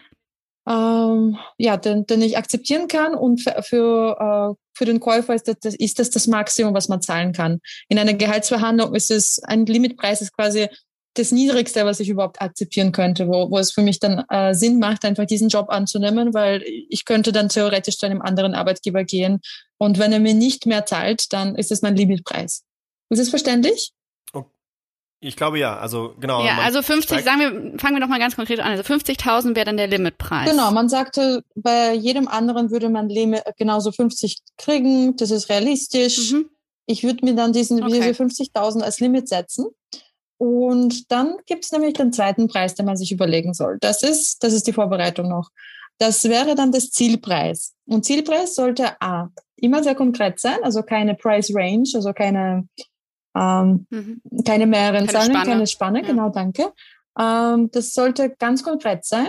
ähm, 0.69 1.39
ja, 1.57 1.77
den, 1.77 2.07
den 2.07 2.21
ich 2.21 2.37
akzeptieren 2.37 2.89
kann 2.89 3.15
und 3.15 3.41
für, 3.41 3.63
für, 3.63 4.57
äh, 4.57 4.68
für 4.79 4.85
den 4.85 5.01
Käufer 5.01 5.35
ist 5.35 5.49
das, 5.49 5.75
ist 5.75 5.99
das 5.99 6.11
das 6.11 6.29
Maximum, 6.29 6.73
was 6.73 6.89
man 6.89 7.03
zahlen 7.03 7.33
kann. 7.33 7.61
In 7.89 7.99
einer 7.99 8.15
Gehaltsverhandlung 8.15 8.95
ist 8.95 9.11
es 9.11 9.43
ein 9.43 9.67
Limitpreis, 9.67 10.23
ist 10.23 10.33
quasi 10.33 10.69
das 11.15 11.33
Niedrigste, 11.33 11.85
was 11.85 11.99
ich 11.99 12.09
überhaupt 12.09 12.41
akzeptieren 12.41 12.93
könnte, 12.93 13.27
wo, 13.27 13.51
wo 13.51 13.59
es 13.59 13.73
für 13.73 13.83
mich 13.83 13.99
dann 13.99 14.25
äh, 14.31 14.55
Sinn 14.55 14.79
macht, 14.79 15.05
einfach 15.05 15.27
diesen 15.27 15.49
Job 15.49 15.69
anzunehmen, 15.69 16.33
weil 16.33 16.63
ich 16.89 17.05
könnte 17.05 17.33
dann 17.33 17.49
theoretisch 17.49 17.99
zu 17.99 18.07
einem 18.07 18.23
anderen 18.23 18.55
Arbeitgeber 18.55 19.03
gehen 19.03 19.41
und 19.79 19.99
wenn 19.99 20.13
er 20.13 20.21
mir 20.21 20.35
nicht 20.35 20.65
mehr 20.67 20.87
zahlt, 20.87 21.33
dann 21.33 21.57
ist 21.57 21.73
es 21.73 21.83
mein 21.83 21.97
Limitpreis. 21.97 22.63
Ist 23.11 23.19
es 23.19 23.31
verständlich? 23.31 23.93
Ich 25.21 25.37
glaube 25.37 25.59
ja, 25.59 25.77
also 25.77 26.15
genau. 26.21 26.45
Ja, 26.45 26.59
also 26.59 26.81
50, 26.81 27.25
sagen 27.25 27.41
wir, 27.41 27.79
fangen 27.79 27.97
wir 27.97 28.01
doch 28.01 28.09
mal 28.09 28.21
ganz 28.21 28.37
konkret 28.37 28.61
an. 28.61 28.71
Also 28.71 28.85
50.000 28.85 29.57
wäre 29.57 29.67
dann 29.67 29.77
der 29.77 29.89
Limitpreis. 29.89 30.49
Genau, 30.49 30.71
man 30.71 30.89
sagte, 30.89 31.43
bei 31.57 31.93
jedem 31.93 32.29
anderen 32.29 32.71
würde 32.71 32.89
man 32.89 33.09
genauso 33.57 33.91
50 33.91 34.39
kriegen, 34.57 35.17
das 35.17 35.33
ist 35.33 35.49
realistisch. 35.49 36.33
Mhm. 36.33 36.51
Ich 36.87 37.03
würde 37.03 37.25
mir 37.25 37.35
dann 37.35 37.53
diesen, 37.53 37.83
okay. 37.83 37.95
diese 37.95 38.23
50.000 38.23 38.81
als 38.83 39.01
Limit 39.01 39.29
setzen. 39.29 39.67
Und 40.39 41.11
dann 41.11 41.37
gibt 41.47 41.65
es 41.65 41.73
nämlich 41.73 41.95
den 41.95 42.13
zweiten 42.13 42.47
Preis, 42.47 42.77
den 42.77 42.87
man 42.87 42.97
sich 42.97 43.11
überlegen 43.11 43.55
soll. 43.55 43.79
Das 43.81 44.05
ist, 44.05 44.45
das 44.45 44.53
ist 44.53 44.69
die 44.69 44.73
Vorbereitung 44.73 45.29
noch. 45.29 45.51
Das 45.99 46.25
wäre 46.25 46.55
dann 46.55 46.71
das 46.71 46.91
Zielpreis. 46.91 47.75
Und 47.87 48.05
Zielpreis 48.05 48.55
sollte 48.55 49.01
A, 49.03 49.31
immer 49.57 49.83
sehr 49.83 49.97
konkret 49.97 50.39
sein, 50.39 50.63
also 50.63 50.85
keine 50.85 51.17
Price 51.17 51.53
Range, 51.53 51.89
also 51.93 52.13
keine 52.13 52.69
ähm, 53.39 53.87
mhm. 53.91 54.23
Keine 54.45 54.67
mehreren 54.67 55.07
keine 55.07 55.13
Zahlen, 55.13 55.31
Spanne. 55.31 55.51
keine 55.51 55.67
Spanne, 55.67 56.01
ja. 56.01 56.07
genau, 56.07 56.29
danke. 56.31 56.73
Ähm, 57.19 57.71
das 57.71 57.95
sollte 57.95 58.31
ganz 58.31 58.63
konkret 58.63 59.05
sein. 59.05 59.29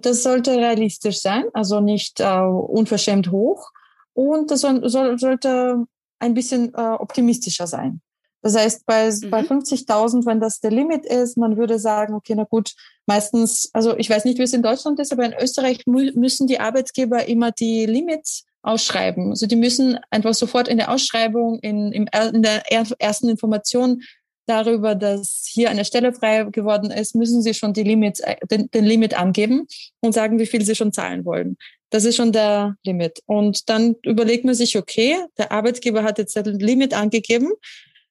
Das 0.00 0.22
sollte 0.22 0.56
realistisch 0.56 1.20
sein, 1.20 1.44
also 1.54 1.80
nicht 1.80 2.20
äh, 2.20 2.38
unverschämt 2.38 3.32
hoch. 3.32 3.70
Und 4.12 4.50
das 4.50 4.60
soll, 4.60 4.88
soll, 4.88 5.18
sollte 5.18 5.84
ein 6.20 6.34
bisschen 6.34 6.72
äh, 6.74 6.80
optimistischer 6.80 7.66
sein. 7.66 8.00
Das 8.42 8.56
heißt, 8.56 8.86
bei, 8.86 9.10
mhm. 9.10 9.30
bei 9.30 9.40
50.000, 9.40 10.26
wenn 10.26 10.40
das 10.40 10.60
der 10.60 10.70
Limit 10.70 11.06
ist, 11.06 11.36
man 11.36 11.56
würde 11.56 11.78
sagen, 11.78 12.14
okay, 12.14 12.34
na 12.36 12.44
gut, 12.44 12.74
meistens, 13.06 13.70
also 13.72 13.96
ich 13.96 14.08
weiß 14.08 14.24
nicht, 14.24 14.38
wie 14.38 14.42
es 14.42 14.52
in 14.52 14.62
Deutschland 14.62 15.00
ist, 15.00 15.12
aber 15.12 15.24
in 15.24 15.34
Österreich 15.40 15.82
müssen 15.86 16.46
die 16.46 16.60
Arbeitgeber 16.60 17.26
immer 17.26 17.50
die 17.50 17.86
Limits 17.86 18.44
ausschreiben. 18.62 19.30
Also 19.30 19.46
die 19.46 19.56
müssen 19.56 19.98
einfach 20.10 20.34
sofort 20.34 20.68
in 20.68 20.78
der 20.78 20.90
Ausschreibung, 20.90 21.58
in, 21.60 21.92
in 21.92 22.42
der 22.42 22.70
ersten 22.70 23.28
Information 23.28 24.02
darüber, 24.46 24.94
dass 24.94 25.44
hier 25.48 25.70
eine 25.70 25.84
Stelle 25.84 26.12
frei 26.12 26.44
geworden 26.44 26.90
ist, 26.90 27.14
müssen 27.14 27.42
sie 27.42 27.54
schon 27.54 27.72
die 27.72 27.84
Limits, 27.84 28.20
äh, 28.20 28.36
den, 28.50 28.70
den 28.70 28.84
Limit 28.84 29.18
angeben 29.18 29.66
und 30.00 30.12
sagen, 30.12 30.38
wie 30.38 30.46
viel 30.46 30.64
sie 30.64 30.74
schon 30.74 30.92
zahlen 30.92 31.24
wollen. 31.24 31.56
Das 31.90 32.04
ist 32.04 32.16
schon 32.16 32.32
der 32.32 32.76
Limit. 32.84 33.20
Und 33.26 33.68
dann 33.68 33.96
überlegt 34.02 34.44
man 34.44 34.54
sich, 34.54 34.76
okay, 34.76 35.16
der 35.38 35.52
Arbeitgeber 35.52 36.02
hat 36.02 36.18
jetzt 36.18 36.36
ein 36.36 36.58
Limit 36.58 36.94
angegeben. 36.94 37.52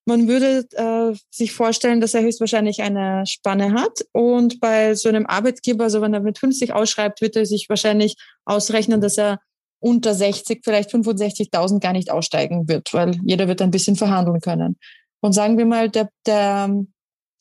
Man 0.05 0.27
würde 0.27 0.65
äh, 0.73 1.17
sich 1.29 1.51
vorstellen, 1.51 2.01
dass 2.01 2.13
er 2.13 2.21
höchstwahrscheinlich 2.21 2.81
eine 2.81 3.25
Spanne 3.27 3.73
hat. 3.73 4.05
Und 4.13 4.59
bei 4.59 4.95
so 4.95 5.09
einem 5.09 5.25
Arbeitgeber, 5.25 5.85
also 5.85 6.01
wenn 6.01 6.13
er 6.13 6.21
mit 6.21 6.37
50 6.37 6.73
ausschreibt, 6.73 7.21
wird 7.21 7.35
er 7.35 7.45
sich 7.45 7.69
wahrscheinlich 7.69 8.15
ausrechnen, 8.45 9.01
dass 9.01 9.17
er 9.17 9.39
unter 9.81 10.13
60, 10.13 10.61
vielleicht 10.63 10.91
65.000 10.91 11.79
gar 11.79 11.91
nicht 11.91 12.11
aussteigen 12.11 12.67
wird, 12.69 12.93
weil 12.93 13.19
jeder 13.25 13.47
wird 13.47 13.61
ein 13.61 13.71
bisschen 13.71 13.95
verhandeln 13.95 14.39
können. 14.39 14.77
Und 15.21 15.33
sagen 15.33 15.57
wir 15.57 15.65
mal, 15.65 15.89
der, 15.89 16.09
der, 16.25 16.83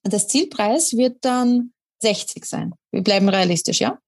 das 0.03 0.27
Zielpreis 0.29 0.97
wird 0.97 1.19
dann 1.25 1.73
60 2.03 2.45
sein. 2.45 2.73
Wir 2.91 3.03
bleiben 3.03 3.29
realistisch, 3.29 3.81
ja? 3.81 3.99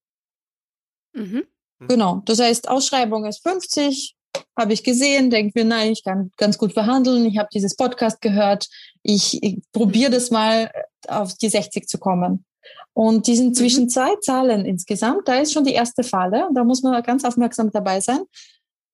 Mhm. 1.13 1.43
Genau. 1.87 2.21
Das 2.25 2.39
heißt, 2.39 2.69
Ausschreibung 2.69 3.25
ist 3.25 3.43
50, 3.43 4.15
habe 4.57 4.73
ich 4.73 4.83
gesehen, 4.83 5.29
denke 5.29 5.59
mir, 5.59 5.65
nein, 5.65 5.91
ich 5.91 6.03
kann 6.03 6.31
ganz 6.37 6.57
gut 6.57 6.73
verhandeln. 6.73 7.25
Ich 7.25 7.37
habe 7.37 7.49
dieses 7.53 7.75
Podcast 7.75 8.21
gehört. 8.21 8.67
Ich, 9.03 9.41
ich 9.43 9.59
probiere 9.71 10.11
das 10.11 10.31
mal, 10.31 10.71
auf 11.07 11.35
die 11.35 11.49
60 11.49 11.87
zu 11.87 11.97
kommen. 11.97 12.45
Und 12.93 13.27
diesen 13.27 13.47
mhm. 13.47 13.53
zwischen 13.53 13.89
zwei 13.89 14.15
Zahlen 14.21 14.65
insgesamt, 14.65 15.27
da 15.27 15.35
ist 15.35 15.53
schon 15.53 15.65
die 15.65 15.73
erste 15.73 16.03
Falle. 16.03 16.47
Da 16.53 16.63
muss 16.63 16.83
man 16.83 17.01
ganz 17.03 17.23
aufmerksam 17.23 17.71
dabei 17.71 17.99
sein, 17.99 18.21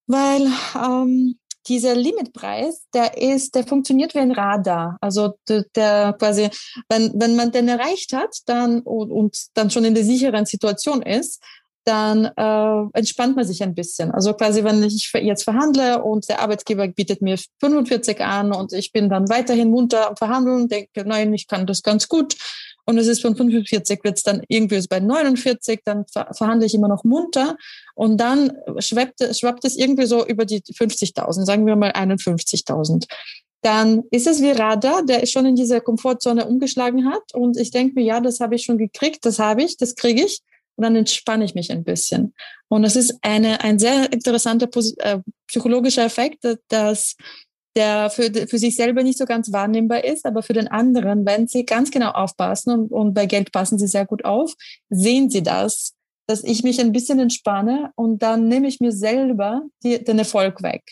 weil 0.07 0.47
ähm, 0.75 1.37
dieser 1.67 1.95
Limitpreis, 1.95 2.87
der 2.93 3.17
ist, 3.17 3.55
der 3.55 3.65
funktioniert 3.65 4.15
wie 4.15 4.19
ein 4.19 4.31
Radar. 4.31 4.97
Also 5.01 5.35
der, 5.47 5.65
der 5.75 6.15
quasi, 6.17 6.49
wenn, 6.89 7.11
wenn 7.15 7.35
man 7.35 7.51
den 7.51 7.67
erreicht 7.67 8.13
hat, 8.13 8.35
dann 8.45 8.79
und, 8.81 9.11
und 9.11 9.37
dann 9.53 9.69
schon 9.69 9.85
in 9.85 9.93
der 9.93 10.03
sicheren 10.03 10.45
Situation 10.45 11.01
ist, 11.01 11.41
dann 11.85 12.25
äh, 12.25 12.97
entspannt 12.97 13.35
man 13.35 13.45
sich 13.45 13.63
ein 13.63 13.73
bisschen. 13.73 14.11
Also 14.11 14.33
quasi, 14.33 14.63
wenn 14.63 14.83
ich 14.83 15.11
jetzt 15.13 15.43
verhandle 15.43 16.03
und 16.03 16.27
der 16.29 16.41
Arbeitgeber 16.41 16.87
bietet 16.87 17.21
mir 17.21 17.37
45 17.59 18.21
an 18.21 18.53
und 18.53 18.73
ich 18.73 18.91
bin 18.91 19.09
dann 19.09 19.29
weiterhin 19.29 19.71
munter 19.71 20.09
am 20.09 20.15
Verhandeln, 20.15 20.67
denke, 20.67 21.03
nein, 21.05 21.33
ich 21.33 21.47
kann 21.47 21.65
das 21.65 21.81
ganz 21.81 22.07
gut. 22.07 22.35
Und 22.89 22.97
es 22.97 23.05
ist 23.05 23.21
von 23.21 23.35
45 23.35 24.03
wird 24.03 24.17
es 24.17 24.23
dann 24.23 24.41
irgendwie 24.47 24.83
bei 24.89 24.99
49, 24.99 25.81
dann 25.85 26.05
ver 26.11 26.33
verhandle 26.33 26.65
ich 26.65 26.73
immer 26.73 26.87
noch 26.87 27.03
munter 27.03 27.55
und 27.93 28.17
dann 28.17 28.51
schwappt, 28.79 29.23
schwappt 29.37 29.63
es 29.63 29.77
irgendwie 29.77 30.07
so 30.07 30.25
über 30.25 30.43
die 30.43 30.59
50.000, 30.63 31.45
sagen 31.45 31.67
wir 31.67 31.75
mal 31.75 31.91
51.000 31.91 33.05
dann 33.61 34.03
ist 34.09 34.25
es 34.25 34.41
wie 34.41 34.51
Radar, 34.51 35.05
der 35.05 35.23
schon 35.27 35.45
in 35.45 35.55
dieser 35.55 35.81
Komfortzone 35.81 36.47
umgeschlagen 36.47 37.11
hat. 37.11 37.33
Und 37.33 37.57
ich 37.57 37.71
denke 37.71 37.95
mir, 37.95 38.05
ja, 38.05 38.21
das 38.21 38.39
habe 38.39 38.55
ich 38.55 38.63
schon 38.63 38.77
gekriegt, 38.77 39.25
das 39.25 39.37
habe 39.37 39.63
ich, 39.63 39.75
das 39.75 39.95
kriege 39.95 40.23
ich 40.23 40.39
und 40.77 40.83
dann 40.83 40.95
entspanne 40.95 41.43
ich 41.43 41.55
mich 41.55 41.71
ein 41.71 41.83
bisschen. 41.83 42.33
Und 42.69 42.83
das 42.83 42.95
ist 42.95 43.17
eine, 43.21 43.61
ein 43.61 43.77
sehr 43.77 44.11
interessanter 44.13 44.69
äh, 44.99 45.19
psychologischer 45.47 46.05
Effekt, 46.05 46.47
dass 46.69 47.17
der 47.75 48.09
für, 48.09 48.31
für 48.47 48.57
sich 48.57 48.75
selber 48.75 49.03
nicht 49.03 49.17
so 49.17 49.25
ganz 49.25 49.51
wahrnehmbar 49.51 50.03
ist, 50.03 50.25
aber 50.25 50.41
für 50.43 50.53
den 50.53 50.67
anderen, 50.67 51.25
wenn 51.25 51.47
sie 51.47 51.65
ganz 51.65 51.91
genau 51.91 52.11
aufpassen 52.11 52.71
und, 52.71 52.91
und 52.91 53.13
bei 53.13 53.25
Geld 53.25 53.51
passen 53.51 53.77
sie 53.77 53.87
sehr 53.87 54.05
gut 54.05 54.25
auf, 54.25 54.53
sehen 54.89 55.29
sie 55.29 55.43
das, 55.43 55.93
dass 56.27 56.43
ich 56.43 56.63
mich 56.63 56.79
ein 56.79 56.91
bisschen 56.91 57.19
entspanne 57.19 57.91
und 57.95 58.21
dann 58.21 58.47
nehme 58.47 58.67
ich 58.67 58.79
mir 58.79 58.91
selber 58.91 59.63
die, 59.83 60.03
den 60.03 60.19
Erfolg 60.19 60.61
weg. 60.61 60.83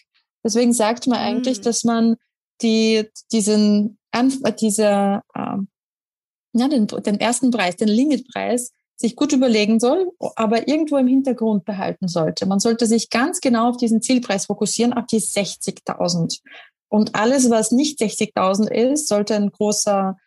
Deswegen 0.44 0.74
sagt 0.74 1.08
man 1.08 1.20
eigentlich, 1.20 1.60
mhm. 1.60 1.63
dass 1.63 1.84
man 1.84 2.16
die, 2.62 3.08
diesen, 3.32 3.98
dieser, 4.60 5.24
äh, 5.36 5.58
ja, 6.54 6.68
den, 6.68 6.88
den 6.88 7.20
ersten 7.20 7.52
Preis, 7.52 7.76
den 7.76 7.90
Limitpreis, 7.90 8.72
sich 8.98 9.16
gut 9.16 9.32
überlegen 9.32 9.80
soll, 9.80 10.12
aber 10.36 10.68
irgendwo 10.68 10.98
im 10.98 11.08
Hintergrund 11.08 11.66
behalten 11.66 12.08
sollte. 12.08 12.48
Man 12.48 12.60
sollte 12.60 12.88
sich 12.88 13.10
ganz 13.10 13.40
genau 13.40 13.70
auf 13.70 13.78
diesen 13.78 14.02
Zielpreis 14.02 14.48
fokussieren, 14.48 14.94
auf 14.94 15.06
die 15.06 15.22
60.000. 15.22 16.42
Und 16.90 17.16
alles, 17.16 17.50
was 17.50 17.72
nicht 17.72 18.00
60.000 18.00 18.72
ist, 18.72 19.08
sollte 19.08 19.36
ein 19.36 19.52
großer, 19.52 20.18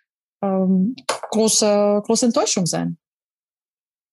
ähm, 0.42 0.94
große, 1.30 2.02
große 2.04 2.26
Enttäuschung 2.26 2.66
sein. 2.66 2.96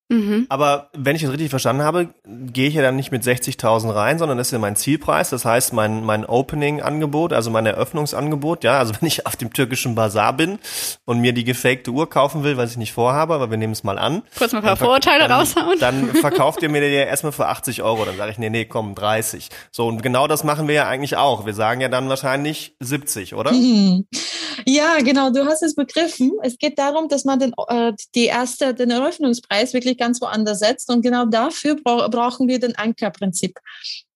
Mhm. 0.10 0.46
Aber 0.48 0.90
wenn 0.94 1.16
ich 1.16 1.24
es 1.24 1.32
richtig 1.32 1.50
verstanden 1.50 1.84
habe, 1.84 2.10
gehe 2.26 2.70
ich 2.70 2.76
ja 2.76 2.82
dann 2.82 2.96
nicht 2.96 3.12
mit 3.12 3.24
60.000 3.24 3.94
rein, 3.94 4.20
sondern 4.20 4.38
das 4.38 4.48
ist 4.48 4.52
ja 4.52 4.60
mein 4.60 4.78
Zielpreis. 4.78 5.30
Das 5.30 5.44
heißt, 5.44 5.74
mein, 5.74 6.04
mein 6.04 6.26
Opening-Angebot, 6.26 7.34
also 7.34 7.50
mein 7.50 7.66
Eröffnungsangebot. 7.66 8.64
Ja, 8.64 8.80
also 8.80 8.94
wenn 9.00 9.08
ich 9.08 9.26
auf 9.26 9.36
dem 9.36 9.52
türkischen 9.52 9.96
Bazar 9.96 10.34
bin 10.34 10.60
und 11.06 11.20
mir 11.20 11.34
die 11.34 11.44
gefakte 11.44 11.92
Uhr 11.92 12.10
kaufen 12.10 12.44
will, 12.44 12.56
was 12.56 12.72
ich 12.72 12.78
nicht 12.78 12.94
vorhabe, 12.94 13.34
aber 13.34 13.52
wir 13.52 13.58
nehmen 13.58 13.74
es 13.74 13.84
mal 13.84 14.00
an. 14.00 14.24
Kurz 14.38 14.54
mal 14.54 14.60
ein 14.60 14.64
paar 14.64 14.78
Vorurteile 14.78 15.28
dann, 15.28 15.40
raushauen. 15.40 15.80
Dann 15.80 16.08
verkauft 16.16 16.62
ihr 16.64 16.70
mir 16.70 16.82
die 16.82 16.88
ja 16.88 17.04
erstmal 17.04 17.34
für 17.34 17.48
80 17.48 17.84
Euro. 17.84 18.06
Dann 18.06 18.16
sage 18.16 18.32
ich, 18.32 18.38
nee, 18.38 18.50
nee, 18.50 18.66
komm, 18.66 18.96
30. 18.96 19.50
So, 19.72 19.88
und 19.88 20.02
genau 20.04 20.28
das 20.28 20.46
machen 20.46 20.68
wir 20.68 20.76
ja 20.76 20.88
eigentlich 20.88 21.18
auch. 21.18 21.46
Wir 21.46 21.54
sagen 21.54 21.82
ja 21.82 21.90
dann 21.90 22.08
wahrscheinlich 22.08 22.76
70, 22.80 23.34
oder? 23.36 23.52
Mhm. 23.52 24.06
Ja, 24.66 24.98
genau, 24.98 25.30
du 25.30 25.46
hast 25.46 25.64
es 25.64 25.76
begriffen. 25.76 26.32
Es 26.42 26.58
geht 26.58 26.78
darum, 26.80 27.08
dass 27.08 27.26
man 27.26 27.40
den, 27.40 27.54
äh, 27.70 27.94
die 28.16 28.26
erste, 28.26 28.74
den 28.74 28.90
Eröffnungspreis 28.90 29.74
wirklich 29.74 29.97
ganz 29.98 30.22
woanders 30.22 30.60
setzt. 30.60 30.90
Und 30.90 31.02
genau 31.02 31.26
dafür 31.26 31.76
bra 31.76 32.08
brauchen 32.08 32.48
wir 32.48 32.60
den 32.60 32.76
Ankerprinzip. 32.76 33.60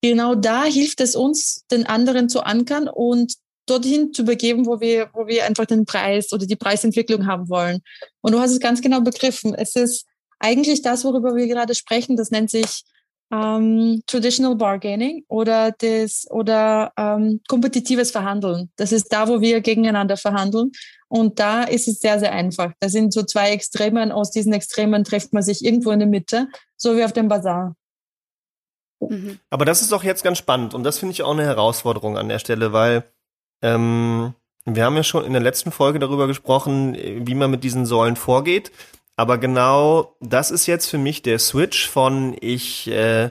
Genau 0.02 0.34
da 0.34 0.64
hilft 0.64 1.00
es 1.00 1.14
uns, 1.14 1.64
den 1.70 1.86
anderen 1.86 2.28
zu 2.28 2.42
ankern 2.42 2.88
und 2.88 3.34
dorthin 3.66 4.12
zu 4.12 4.24
begeben, 4.24 4.66
wo 4.66 4.80
wir, 4.80 5.10
wo 5.12 5.26
wir 5.26 5.44
einfach 5.44 5.66
den 5.66 5.84
Preis 5.84 6.32
oder 6.32 6.46
die 6.46 6.56
Preisentwicklung 6.56 7.26
haben 7.26 7.48
wollen. 7.48 7.80
Und 8.20 8.32
du 8.32 8.40
hast 8.40 8.50
es 8.50 8.60
ganz 8.60 8.80
genau 8.80 9.00
begriffen. 9.00 9.54
Es 9.54 9.76
ist 9.76 10.06
eigentlich 10.38 10.82
das, 10.82 11.04
worüber 11.04 11.36
wir 11.36 11.46
gerade 11.46 11.74
sprechen. 11.74 12.16
Das 12.16 12.30
nennt 12.30 12.50
sich 12.50 12.82
ähm, 13.32 14.02
Traditional 14.06 14.56
Bargaining 14.56 15.24
oder 15.28 15.72
das 15.72 16.26
oder 16.30 16.92
ähm, 16.96 17.40
kompetitives 17.48 18.10
Verhandeln. 18.10 18.70
Das 18.76 18.92
ist 18.92 19.12
da, 19.12 19.26
wo 19.26 19.40
wir 19.40 19.60
gegeneinander 19.60 20.16
verhandeln. 20.16 20.70
Und 21.08 21.38
da 21.38 21.64
ist 21.64 21.88
es 21.88 22.00
sehr, 22.00 22.18
sehr 22.18 22.32
einfach. 22.32 22.72
Da 22.80 22.88
sind 22.88 23.12
so 23.12 23.22
zwei 23.22 23.50
Extremen. 23.50 24.12
Aus 24.12 24.30
diesen 24.30 24.52
Extremen 24.52 25.04
trifft 25.04 25.32
man 25.32 25.42
sich 25.42 25.64
irgendwo 25.64 25.90
in 25.90 25.98
der 25.98 26.08
Mitte, 26.08 26.48
so 26.76 26.96
wie 26.96 27.04
auf 27.04 27.12
dem 27.12 27.28
Bazar. 27.28 27.74
Mhm. 29.00 29.38
Aber 29.50 29.64
das 29.64 29.82
ist 29.82 29.92
doch 29.92 30.04
jetzt 30.04 30.22
ganz 30.22 30.38
spannend 30.38 30.74
und 30.74 30.84
das 30.84 30.98
finde 30.98 31.12
ich 31.12 31.22
auch 31.22 31.32
eine 31.32 31.44
Herausforderung 31.44 32.16
an 32.16 32.28
der 32.28 32.38
Stelle, 32.38 32.72
weil 32.72 33.04
ähm, 33.60 34.34
wir 34.64 34.84
haben 34.84 34.96
ja 34.96 35.02
schon 35.02 35.24
in 35.24 35.32
der 35.32 35.42
letzten 35.42 35.72
Folge 35.72 35.98
darüber 35.98 36.26
gesprochen, 36.26 36.96
wie 36.96 37.34
man 37.34 37.50
mit 37.50 37.64
diesen 37.64 37.84
Säulen 37.84 38.16
vorgeht. 38.16 38.70
Aber 39.22 39.38
genau 39.38 40.16
das 40.18 40.50
ist 40.50 40.66
jetzt 40.66 40.88
für 40.88 40.98
mich 40.98 41.22
der 41.22 41.38
Switch 41.38 41.88
von 41.88 42.36
ich 42.40 42.88
äh, 42.90 43.30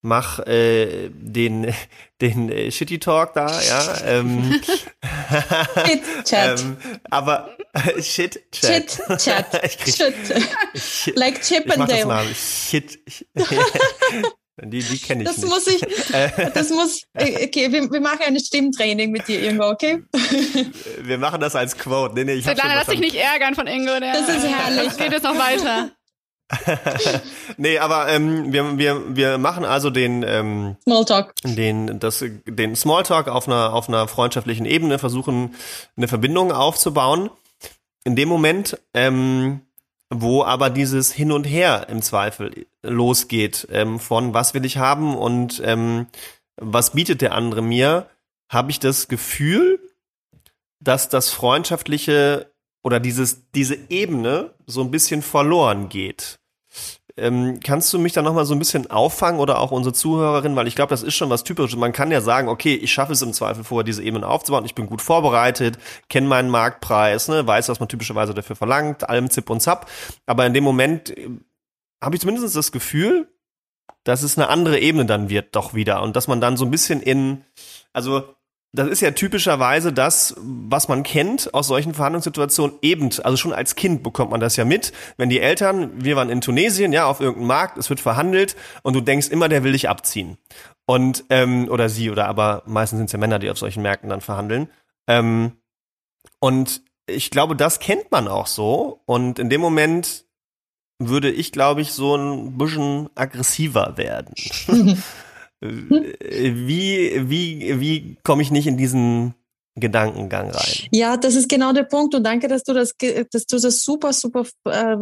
mach 0.00 0.38
äh, 0.46 1.08
den 1.10 1.74
den 2.20 2.48
äh, 2.48 2.70
Shitty 2.70 3.00
Talk 3.00 3.34
da, 3.34 3.60
ja. 3.60 4.04
Ähm, 4.04 4.60
Shit 5.84 6.24
Chat. 6.24 6.60
ähm, 6.60 6.76
aber 7.10 7.56
äh, 7.72 8.00
Shit 8.00 8.40
Chat. 8.52 8.92
Shit 8.92 9.18
Chat. 9.18 9.64
ich 9.64 9.78
krieg, 9.78 9.96
Shit. 9.96 10.14
Ich, 10.74 11.12
like 11.16 11.42
Chip 11.42 11.68
and 11.76 11.90
Dale. 11.90 12.24
Shit. 12.36 13.00
Die, 14.64 14.80
die 14.80 14.98
kenne 14.98 15.24
ich 15.24 15.28
das 15.28 15.38
nicht. 15.38 15.48
Muss 15.48 15.66
ich, 15.66 15.80
das 16.54 16.70
muss, 16.70 17.02
äh, 17.14 17.46
okay, 17.46 17.72
wir, 17.72 17.90
wir 17.90 18.00
machen 18.00 18.20
ein 18.26 18.38
Stimmtraining 18.38 19.10
mit 19.10 19.26
dir, 19.26 19.48
Ingo, 19.48 19.68
okay? 19.68 20.02
Wir 21.02 21.18
machen 21.18 21.40
das 21.40 21.56
als 21.56 21.76
Quote. 21.76 22.14
Nee, 22.14 22.24
nee, 22.24 22.34
ich 22.34 22.44
Svetlana, 22.44 22.74
lass 22.74 22.86
dich 22.86 23.00
nicht 23.00 23.16
ärgern 23.16 23.54
von 23.54 23.66
Ingo. 23.66 23.98
Der, 23.98 24.12
das 24.12 24.28
ist 24.28 24.46
herrlich. 24.46 24.96
Geht 24.96 25.12
jetzt 25.12 25.24
noch 25.24 25.36
weiter. 25.36 25.90
nee, 27.56 27.78
aber 27.78 28.08
ähm, 28.08 28.52
wir, 28.52 28.78
wir, 28.78 29.16
wir 29.16 29.38
machen 29.38 29.64
also 29.64 29.90
den 29.90 30.22
ähm, 30.22 30.76
Smalltalk. 30.84 31.32
Den, 31.44 31.98
das, 31.98 32.24
den 32.46 32.76
Smalltalk 32.76 33.28
auf 33.28 33.48
einer, 33.48 33.72
auf 33.72 33.88
einer 33.88 34.06
freundschaftlichen 34.06 34.66
Ebene, 34.66 34.98
versuchen 34.98 35.54
eine 35.96 36.08
Verbindung 36.08 36.52
aufzubauen. 36.52 37.30
In 38.04 38.16
dem 38.16 38.28
Moment 38.28 38.78
ähm, 38.94 39.62
wo 40.12 40.44
aber 40.44 40.70
dieses 40.70 41.12
Hin 41.12 41.32
und 41.32 41.44
Her 41.44 41.86
im 41.88 42.02
Zweifel 42.02 42.66
losgeht, 42.82 43.68
ähm, 43.70 43.98
von 43.98 44.34
was 44.34 44.54
will 44.54 44.64
ich 44.64 44.76
haben 44.76 45.16
und 45.16 45.62
ähm, 45.64 46.06
was 46.56 46.92
bietet 46.92 47.22
der 47.22 47.34
andere 47.34 47.62
mir, 47.62 48.08
habe 48.50 48.70
ich 48.70 48.78
das 48.78 49.08
Gefühl, 49.08 49.80
dass 50.80 51.08
das 51.08 51.30
Freundschaftliche 51.30 52.52
oder 52.82 53.00
dieses, 53.00 53.50
diese 53.52 53.78
Ebene 53.88 54.54
so 54.66 54.82
ein 54.82 54.90
bisschen 54.90 55.22
verloren 55.22 55.88
geht. 55.88 56.38
Ähm, 57.16 57.60
kannst 57.62 57.92
du 57.92 57.98
mich 57.98 58.14
da 58.14 58.22
nochmal 58.22 58.46
so 58.46 58.54
ein 58.54 58.58
bisschen 58.58 58.90
auffangen 58.90 59.38
oder 59.40 59.60
auch 59.60 59.70
unsere 59.70 59.92
Zuhörerin, 59.92 60.56
weil 60.56 60.66
ich 60.66 60.74
glaube, 60.74 60.90
das 60.90 61.02
ist 61.02 61.14
schon 61.14 61.28
was 61.28 61.44
Typisches. 61.44 61.76
Man 61.76 61.92
kann 61.92 62.10
ja 62.10 62.22
sagen, 62.22 62.48
okay, 62.48 62.74
ich 62.74 62.92
schaffe 62.92 63.12
es 63.12 63.20
im 63.20 63.34
Zweifel 63.34 63.64
vorher, 63.64 63.84
diese 63.84 64.02
Ebene 64.02 64.26
aufzubauen, 64.26 64.64
ich 64.64 64.74
bin 64.74 64.86
gut 64.86 65.02
vorbereitet, 65.02 65.78
kenne 66.08 66.26
meinen 66.26 66.48
Marktpreis, 66.48 67.28
ne, 67.28 67.46
weiß, 67.46 67.68
was 67.68 67.80
man 67.80 67.88
typischerweise 67.90 68.32
dafür 68.32 68.56
verlangt, 68.56 69.08
allem 69.08 69.28
Zip 69.28 69.50
und 69.50 69.60
Zap. 69.60 69.90
Aber 70.24 70.46
in 70.46 70.54
dem 70.54 70.64
Moment 70.64 71.14
habe 72.02 72.16
ich 72.16 72.20
zumindest 72.20 72.54
das 72.56 72.72
Gefühl, 72.72 73.28
dass 74.04 74.22
es 74.22 74.36
eine 74.36 74.48
andere 74.48 74.80
Ebene 74.80 75.06
dann 75.06 75.30
wird, 75.30 75.54
doch 75.54 75.74
wieder. 75.74 76.02
Und 76.02 76.16
dass 76.16 76.28
man 76.28 76.40
dann 76.40 76.56
so 76.56 76.64
ein 76.64 76.70
bisschen 76.70 77.00
in, 77.00 77.44
also 77.92 78.34
das 78.74 78.88
ist 78.88 79.02
ja 79.02 79.10
typischerweise 79.10 79.92
das, 79.92 80.34
was 80.38 80.88
man 80.88 81.02
kennt 81.02 81.52
aus 81.52 81.66
solchen 81.66 81.92
Verhandlungssituationen 81.92 82.76
eben, 82.80 83.10
also 83.22 83.36
schon 83.36 83.52
als 83.52 83.76
Kind 83.76 84.02
bekommt 84.02 84.30
man 84.30 84.40
das 84.40 84.56
ja 84.56 84.64
mit, 84.64 84.92
wenn 85.18 85.28
die 85.28 85.40
Eltern, 85.40 86.02
wir 86.02 86.16
waren 86.16 86.30
in 86.30 86.40
Tunesien, 86.40 86.92
ja, 86.92 87.04
auf 87.04 87.20
irgendeinem 87.20 87.48
Markt, 87.48 87.76
es 87.76 87.90
wird 87.90 88.00
verhandelt 88.00 88.56
und 88.82 88.94
du 88.94 89.02
denkst 89.02 89.28
immer, 89.28 89.48
der 89.48 89.62
will 89.62 89.72
dich 89.72 89.90
abziehen. 89.90 90.38
Und, 90.86 91.24
ähm, 91.28 91.68
oder 91.70 91.88
sie, 91.88 92.10
oder 92.10 92.26
aber 92.26 92.62
meistens 92.66 92.98
sind 92.98 93.06
es 93.06 93.12
ja 93.12 93.18
Männer, 93.18 93.38
die 93.38 93.50
auf 93.50 93.58
solchen 93.58 93.82
Märkten 93.82 94.08
dann 94.08 94.22
verhandeln. 94.22 94.68
Ähm, 95.06 95.52
und 96.40 96.82
ich 97.06 97.30
glaube, 97.30 97.56
das 97.56 97.78
kennt 97.78 98.10
man 98.10 98.26
auch 98.26 98.46
so. 98.46 99.02
Und 99.04 99.38
in 99.38 99.50
dem 99.50 99.60
Moment 99.60 100.21
würde 101.08 101.30
ich, 101.30 101.52
glaube 101.52 101.80
ich, 101.80 101.92
so 101.92 102.16
ein 102.16 102.58
bisschen 102.58 103.08
aggressiver 103.14 103.96
werden. 103.96 104.34
wie, 105.60 107.30
wie, 107.30 107.80
wie 107.80 108.16
komme 108.24 108.42
ich 108.42 108.50
nicht 108.50 108.66
in 108.66 108.76
diesen 108.76 109.34
Gedankengang 109.74 110.50
rein. 110.50 110.88
Ja, 110.92 111.16
das 111.16 111.34
ist 111.34 111.48
genau 111.48 111.72
der 111.72 111.84
Punkt 111.84 112.14
und 112.14 112.24
danke, 112.24 112.46
dass 112.46 112.62
du 112.62 112.74
das, 112.74 112.94
dass 113.30 113.46
du 113.46 113.58
das 113.58 113.82
super, 113.82 114.12
super 114.12 114.46
äh, 114.64 114.92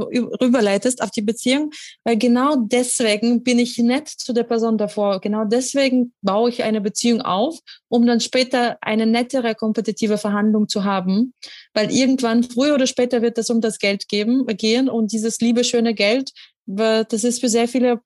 rüberleitest 0.40 1.02
auf 1.02 1.11
die 1.11 1.22
Beziehung, 1.22 1.70
weil 2.04 2.16
genau 2.16 2.54
deswegen 2.56 3.42
bin 3.42 3.59
ich 3.59 3.78
nett 3.78 4.09
zu 4.09 4.33
der 4.33 4.44
Person 4.44 4.78
davor. 4.78 5.20
Genau 5.20 5.44
deswegen 5.44 6.12
baue 6.22 6.50
ich 6.50 6.62
eine 6.62 6.80
Beziehung 6.80 7.20
auf, 7.20 7.59
um 7.88 8.06
dann 8.06 8.20
später 8.20 8.78
eine 8.80 9.06
nettere, 9.06 9.56
kompetitive 9.56 10.18
Verhandlung 10.18 10.68
zu 10.68 10.85
haben, 10.85 11.35
weil 11.74 11.90
irgendwann, 11.90 12.44
früher 12.44 12.74
oder 12.74 12.87
später 12.87 13.22
wird 13.22 13.38
es 13.38 13.50
um 13.50 13.61
das 13.61 13.78
Geld 13.80 14.09
geben, 14.09 14.46
gehen 14.46 14.88
und 14.88 15.12
dieses 15.12 15.40
liebe, 15.40 15.64
schöne 15.64 15.94
Geld, 15.94 16.30
das 16.66 17.24
ist 17.24 17.40
für 17.40 17.48
sehr 17.48 17.66
viele 17.66 18.00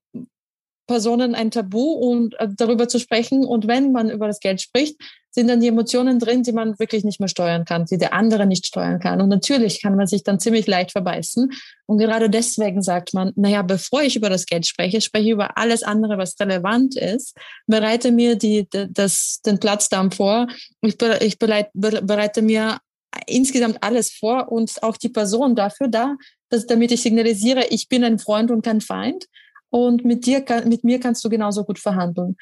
Personen 0.86 1.34
ein 1.34 1.50
Tabu 1.50 1.92
und 1.92 2.34
äh, 2.38 2.48
darüber 2.56 2.88
zu 2.88 2.98
sprechen. 2.98 3.44
Und 3.44 3.66
wenn 3.66 3.92
man 3.92 4.10
über 4.10 4.26
das 4.26 4.40
Geld 4.40 4.60
spricht, 4.60 4.96
sind 5.34 5.48
dann 5.48 5.60
die 5.60 5.66
Emotionen 5.66 6.20
drin, 6.20 6.44
die 6.44 6.52
man 6.52 6.78
wirklich 6.78 7.02
nicht 7.02 7.18
mehr 7.18 7.28
steuern 7.28 7.64
kann, 7.64 7.86
die 7.86 7.98
der 7.98 8.14
andere 8.14 8.46
nicht 8.46 8.66
steuern 8.66 9.00
kann. 9.00 9.20
Und 9.20 9.28
natürlich 9.30 9.82
kann 9.82 9.96
man 9.96 10.06
sich 10.06 10.22
dann 10.22 10.38
ziemlich 10.38 10.68
leicht 10.68 10.92
verbeißen. 10.92 11.50
Und 11.86 11.98
gerade 11.98 12.30
deswegen 12.30 12.82
sagt 12.82 13.14
man, 13.14 13.32
naja, 13.34 13.62
bevor 13.62 14.02
ich 14.02 14.14
über 14.14 14.30
das 14.30 14.46
Geld 14.46 14.64
spreche, 14.64 15.00
spreche 15.00 15.24
ich 15.24 15.30
über 15.32 15.58
alles 15.58 15.82
andere, 15.82 16.18
was 16.18 16.38
relevant 16.38 16.96
ist, 16.96 17.36
bereite 17.66 18.12
mir 18.12 18.36
die, 18.36 18.68
das, 18.70 19.40
den 19.44 19.58
Platzdarm 19.58 20.12
vor. 20.12 20.46
Ich, 20.82 20.96
ich 21.20 21.38
bereite 21.40 22.42
mir 22.42 22.78
insgesamt 23.26 23.82
alles 23.82 24.12
vor 24.12 24.52
und 24.52 24.82
auch 24.84 24.96
die 24.96 25.08
Person 25.08 25.56
dafür 25.56 25.88
da, 25.88 26.16
dass, 26.48 26.66
damit 26.66 26.92
ich 26.92 27.02
signalisiere, 27.02 27.66
ich 27.70 27.88
bin 27.88 28.04
ein 28.04 28.20
Freund 28.20 28.52
und 28.52 28.62
kein 28.62 28.80
Feind 28.80 29.26
und 29.70 30.04
mit 30.04 30.26
dir, 30.26 30.44
mit 30.64 30.84
mir 30.84 31.00
kannst 31.00 31.24
du 31.24 31.28
genauso 31.28 31.64
gut 31.64 31.80
verhandeln. 31.80 32.36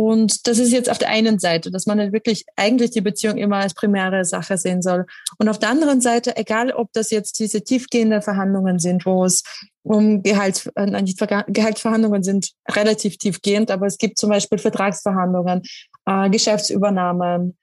Und 0.00 0.46
das 0.46 0.60
ist 0.60 0.70
jetzt 0.70 0.88
auf 0.88 0.98
der 0.98 1.08
einen 1.08 1.40
Seite, 1.40 1.72
dass 1.72 1.86
man 1.86 2.12
wirklich 2.12 2.44
eigentlich 2.54 2.92
die 2.92 3.00
Beziehung 3.00 3.36
immer 3.36 3.56
als 3.56 3.74
primäre 3.74 4.24
Sache 4.24 4.56
sehen 4.56 4.80
soll. 4.80 5.06
Und 5.38 5.48
auf 5.48 5.58
der 5.58 5.70
anderen 5.70 6.00
Seite, 6.00 6.36
egal 6.36 6.70
ob 6.70 6.92
das 6.92 7.10
jetzt 7.10 7.40
diese 7.40 7.64
tiefgehenden 7.64 8.22
Verhandlungen 8.22 8.78
sind, 8.78 9.04
wo 9.06 9.24
es 9.24 9.42
um 9.82 10.22
Gehalt, 10.22 10.70
äh, 10.76 11.02
Gehaltsverhandlungen 11.48 12.22
sind 12.22 12.52
relativ 12.70 13.18
tiefgehend, 13.18 13.72
aber 13.72 13.86
es 13.86 13.98
gibt 13.98 14.18
zum 14.18 14.30
Beispiel 14.30 14.58
Vertragsverhandlungen, 14.58 15.62
äh, 16.06 16.30
Geschäftsübernahmen, 16.30 17.58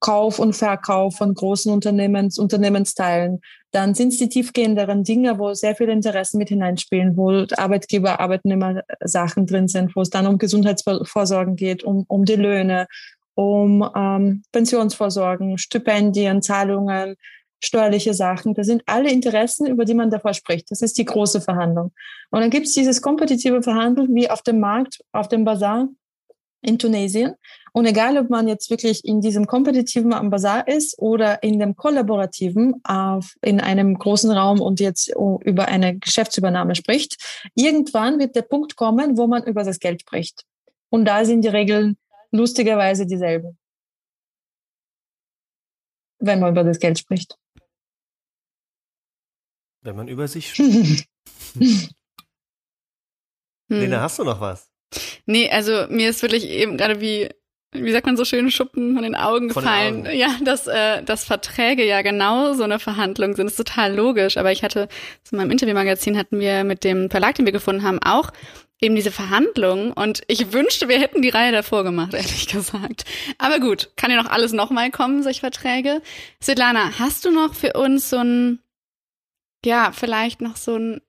Kauf 0.00 0.38
und 0.38 0.54
Verkauf 0.54 1.16
von 1.16 1.34
großen 1.34 1.72
Unternehmens, 1.72 2.38
Unternehmensteilen. 2.38 3.40
Dann 3.72 3.94
sind 3.94 4.12
es 4.12 4.18
die 4.18 4.28
tiefgehenderen 4.28 5.04
Dinge, 5.04 5.38
wo 5.38 5.52
sehr 5.52 5.76
viele 5.76 5.92
Interessen 5.92 6.38
mit 6.38 6.48
hineinspielen, 6.48 7.16
wo 7.16 7.44
Arbeitgeber, 7.56 8.20
Arbeitnehmer 8.20 8.82
Sachen 9.04 9.46
drin 9.46 9.68
sind, 9.68 9.94
wo 9.94 10.00
es 10.00 10.10
dann 10.10 10.26
um 10.26 10.38
Gesundheitsvorsorgen 10.38 11.56
geht, 11.56 11.84
um, 11.84 12.04
um 12.08 12.24
die 12.24 12.36
Löhne, 12.36 12.86
um 13.34 13.86
ähm, 13.94 14.42
Pensionsvorsorgen, 14.50 15.58
Stipendien, 15.58 16.40
Zahlungen, 16.40 17.16
steuerliche 17.62 18.14
Sachen. 18.14 18.54
Das 18.54 18.66
sind 18.66 18.82
alle 18.86 19.10
Interessen, 19.10 19.66
über 19.66 19.84
die 19.84 19.94
man 19.94 20.10
davor 20.10 20.32
spricht. 20.32 20.70
Das 20.70 20.80
ist 20.80 20.96
die 20.96 21.04
große 21.04 21.42
Verhandlung. 21.42 21.92
Und 22.30 22.40
dann 22.40 22.50
gibt 22.50 22.66
es 22.66 22.72
dieses 22.72 23.02
kompetitive 23.02 23.62
Verhandeln 23.62 24.14
wie 24.14 24.30
auf 24.30 24.42
dem 24.42 24.58
Markt, 24.58 25.00
auf 25.12 25.28
dem 25.28 25.44
Bazar 25.44 25.88
in 26.62 26.78
Tunesien. 26.78 27.34
Und 27.76 27.84
egal, 27.84 28.16
ob 28.16 28.30
man 28.30 28.48
jetzt 28.48 28.70
wirklich 28.70 29.04
in 29.04 29.20
diesem 29.20 29.46
kompetitiven 29.46 30.14
am 30.14 30.30
Bazar 30.30 30.66
ist 30.66 30.98
oder 30.98 31.42
in 31.42 31.58
dem 31.58 31.76
kollaborativen 31.76 32.80
auf, 32.84 33.34
in 33.42 33.60
einem 33.60 33.98
großen 33.98 34.30
Raum 34.30 34.62
und 34.62 34.80
jetzt 34.80 35.14
über 35.14 35.68
eine 35.68 35.98
Geschäftsübernahme 35.98 36.74
spricht, 36.74 37.18
irgendwann 37.54 38.18
wird 38.18 38.34
der 38.34 38.40
Punkt 38.48 38.76
kommen, 38.76 39.18
wo 39.18 39.26
man 39.26 39.44
über 39.44 39.62
das 39.62 39.78
Geld 39.78 40.00
spricht. 40.00 40.46
Und 40.88 41.04
da 41.04 41.26
sind 41.26 41.42
die 41.42 41.48
Regeln 41.48 41.98
lustigerweise 42.30 43.04
dieselben. 43.04 43.58
Wenn 46.18 46.40
man 46.40 46.52
über 46.52 46.64
das 46.64 46.78
Geld 46.78 46.98
spricht. 46.98 47.36
Wenn 49.82 49.96
man 49.96 50.08
über 50.08 50.26
sich 50.28 50.48
spricht. 50.54 51.06
hm. 51.58 51.90
Lena, 53.68 54.00
hast 54.00 54.18
du 54.18 54.24
noch 54.24 54.40
was? 54.40 54.70
Nee, 55.26 55.50
also 55.50 55.86
mir 55.90 56.08
ist 56.08 56.22
wirklich 56.22 56.46
eben 56.46 56.78
gerade 56.78 57.02
wie 57.02 57.28
wie 57.84 57.92
sagt 57.92 58.06
man 58.06 58.16
so 58.16 58.24
schön, 58.24 58.50
Schuppen 58.50 58.94
von 58.94 59.02
den 59.02 59.14
Augen 59.14 59.48
gefallen. 59.48 60.04
Den 60.04 60.12
Augen. 60.12 60.18
Ja, 60.18 60.36
dass, 60.42 60.66
äh, 60.66 61.02
dass 61.02 61.24
Verträge 61.24 61.84
ja 61.84 62.02
genau 62.02 62.54
so 62.54 62.64
eine 62.64 62.78
Verhandlung 62.78 63.34
sind. 63.34 63.46
Das 63.46 63.58
ist 63.58 63.66
total 63.66 63.94
logisch. 63.94 64.36
Aber 64.36 64.52
ich 64.52 64.62
hatte, 64.62 64.88
in 65.30 65.38
meinem 65.38 65.50
Interviewmagazin 65.50 66.16
hatten 66.16 66.40
wir 66.40 66.64
mit 66.64 66.84
dem 66.84 67.10
Verlag, 67.10 67.34
den 67.34 67.46
wir 67.46 67.52
gefunden 67.52 67.82
haben, 67.82 67.98
auch 68.02 68.32
eben 68.80 68.94
diese 68.94 69.10
Verhandlungen. 69.10 69.92
Und 69.92 70.22
ich 70.28 70.52
wünschte, 70.52 70.88
wir 70.88 70.98
hätten 70.98 71.22
die 71.22 71.28
Reihe 71.28 71.52
davor 71.52 71.84
gemacht, 71.84 72.14
ehrlich 72.14 72.48
gesagt. 72.48 73.04
Aber 73.38 73.60
gut, 73.60 73.90
kann 73.96 74.10
ja 74.10 74.22
noch 74.22 74.30
alles 74.30 74.52
nochmal 74.52 74.90
kommen, 74.90 75.22
solche 75.22 75.40
Verträge. 75.40 76.02
Svetlana, 76.42 76.98
hast 76.98 77.24
du 77.24 77.30
noch 77.30 77.54
für 77.54 77.74
uns 77.74 78.10
so 78.10 78.18
ein, 78.18 78.60
ja, 79.64 79.92
vielleicht 79.92 80.40
noch 80.40 80.56
so 80.56 80.76
ein 80.76 81.00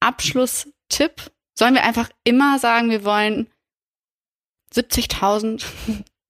Abschlusstipp? 0.00 1.30
Sollen 1.54 1.74
wir 1.74 1.82
einfach 1.82 2.08
immer 2.22 2.58
sagen, 2.58 2.90
wir 2.90 3.04
wollen 3.04 3.48
70.000, 4.74 5.64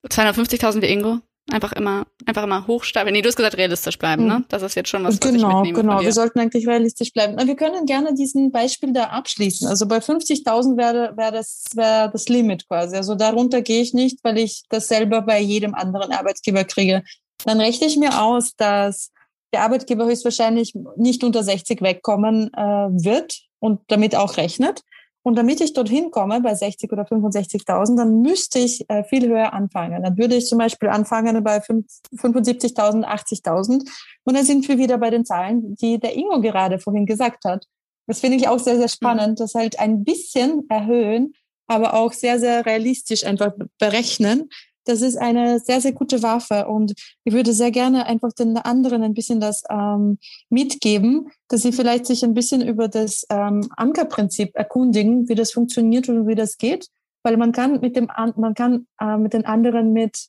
250.000 0.06 0.82
wie 0.82 0.86
Ingo. 0.86 1.18
Einfach 1.50 1.72
immer, 1.72 2.06
einfach 2.26 2.42
immer 2.42 2.66
hochstapeln. 2.66 3.14
Nee, 3.14 3.22
du 3.22 3.28
hast 3.28 3.36
gesagt, 3.36 3.56
realistisch 3.56 3.96
bleiben, 3.96 4.26
ne? 4.26 4.44
Das 4.50 4.60
ist 4.60 4.74
jetzt 4.74 4.90
schon 4.90 5.02
was, 5.04 5.14
was 5.14 5.20
genau, 5.20 5.64
ich 5.64 5.72
Genau, 5.72 6.02
wir 6.02 6.12
sollten 6.12 6.40
eigentlich 6.40 6.68
realistisch 6.68 7.10
bleiben. 7.10 7.38
Wir 7.38 7.56
können 7.56 7.86
gerne 7.86 8.12
diesen 8.12 8.52
Beispiel 8.52 8.92
da 8.92 9.04
abschließen. 9.04 9.66
Also 9.66 9.88
bei 9.88 9.96
50.000 9.96 10.76
wäre 10.76 11.16
wäre 11.16 11.32
das, 11.32 11.64
wäre 11.74 12.10
das 12.12 12.28
Limit 12.28 12.68
quasi. 12.68 12.96
Also 12.96 13.14
darunter 13.14 13.62
gehe 13.62 13.80
ich 13.80 13.94
nicht, 13.94 14.18
weil 14.24 14.36
ich 14.36 14.64
das 14.68 14.88
selber 14.88 15.22
bei 15.22 15.40
jedem 15.40 15.74
anderen 15.74 16.12
Arbeitgeber 16.12 16.64
kriege. 16.64 17.02
Dann 17.46 17.60
rechne 17.60 17.86
ich 17.86 17.96
mir 17.96 18.22
aus, 18.22 18.54
dass 18.54 19.10
der 19.54 19.62
Arbeitgeber 19.62 20.04
höchstwahrscheinlich 20.04 20.74
nicht 20.96 21.24
unter 21.24 21.42
60 21.42 21.80
wegkommen 21.80 22.52
äh, 22.52 22.60
wird 22.60 23.40
und 23.58 23.80
damit 23.88 24.14
auch 24.14 24.36
rechnet. 24.36 24.82
Und 25.22 25.36
damit 25.36 25.60
ich 25.60 25.72
dorthin 25.72 26.10
komme 26.10 26.40
bei 26.40 26.54
60 26.54 26.92
oder 26.92 27.02
65.000, 27.02 27.96
dann 27.96 28.20
müsste 28.22 28.58
ich 28.60 28.88
äh, 28.88 29.04
viel 29.04 29.28
höher 29.28 29.52
anfangen. 29.52 30.02
Dann 30.02 30.16
würde 30.16 30.36
ich 30.36 30.46
zum 30.46 30.58
Beispiel 30.58 30.88
anfangen 30.88 31.42
bei 31.42 31.58
75.000, 31.58 33.04
80.000. 33.04 33.88
Und 34.24 34.36
dann 34.36 34.44
sind 34.44 34.66
wir 34.68 34.78
wieder 34.78 34.98
bei 34.98 35.10
den 35.10 35.24
Zahlen, 35.24 35.74
die 35.76 35.98
der 35.98 36.16
Ingo 36.16 36.40
gerade 36.40 36.78
vorhin 36.78 37.04
gesagt 37.04 37.44
hat. 37.44 37.66
Das 38.06 38.20
finde 38.20 38.38
ich 38.38 38.48
auch 38.48 38.58
sehr, 38.58 38.78
sehr 38.78 38.88
spannend, 38.88 39.38
mhm. 39.38 39.42
das 39.42 39.54
halt 39.54 39.78
ein 39.78 40.02
bisschen 40.02 40.68
erhöhen, 40.70 41.34
aber 41.66 41.94
auch 41.94 42.12
sehr, 42.12 42.40
sehr 42.40 42.64
realistisch 42.64 43.24
einfach 43.24 43.52
berechnen, 43.78 44.48
das 44.88 45.02
ist 45.02 45.16
eine 45.16 45.60
sehr, 45.60 45.80
sehr 45.80 45.92
gute 45.92 46.22
Waffe. 46.22 46.66
Und 46.66 46.94
ich 47.24 47.34
würde 47.34 47.52
sehr 47.52 47.70
gerne 47.70 48.06
einfach 48.06 48.32
den 48.32 48.56
anderen 48.56 49.02
ein 49.02 49.14
bisschen 49.14 49.40
das 49.40 49.62
ähm, 49.70 50.18
mitgeben, 50.48 51.30
dass 51.48 51.62
sie 51.62 51.72
vielleicht 51.72 52.06
sich 52.06 52.24
ein 52.24 52.34
bisschen 52.34 52.62
über 52.62 52.88
das 52.88 53.26
ähm, 53.30 53.68
Ankerprinzip 53.76 54.54
erkundigen, 54.54 55.28
wie 55.28 55.34
das 55.34 55.52
funktioniert 55.52 56.08
und 56.08 56.26
wie 56.26 56.34
das 56.34 56.56
geht. 56.56 56.88
Weil 57.22 57.36
man 57.36 57.52
kann 57.52 57.80
mit 57.80 57.96
dem, 57.96 58.08
man 58.36 58.54
kann 58.54 58.86
äh, 59.00 59.18
mit 59.18 59.34
den 59.34 59.44
anderen 59.44 59.92
mit, 59.92 60.28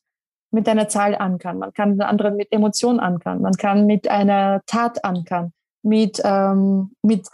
mit 0.52 0.68
einer 0.68 0.90
Zahl 0.90 1.16
ankern. 1.16 1.60
Man 1.60 1.74
kann 1.74 1.92
den 1.92 2.02
anderen 2.02 2.36
mit 2.36 2.52
Emotionen 2.52 3.00
ankern. 3.00 3.42
Man 3.42 3.54
kann 3.54 3.86
mit 3.86 4.10
einer 4.10 4.62
Tat 4.66 5.06
ankern. 5.06 5.54
Mit, 5.82 6.20
ähm, 6.26 6.92
mit 7.04 7.26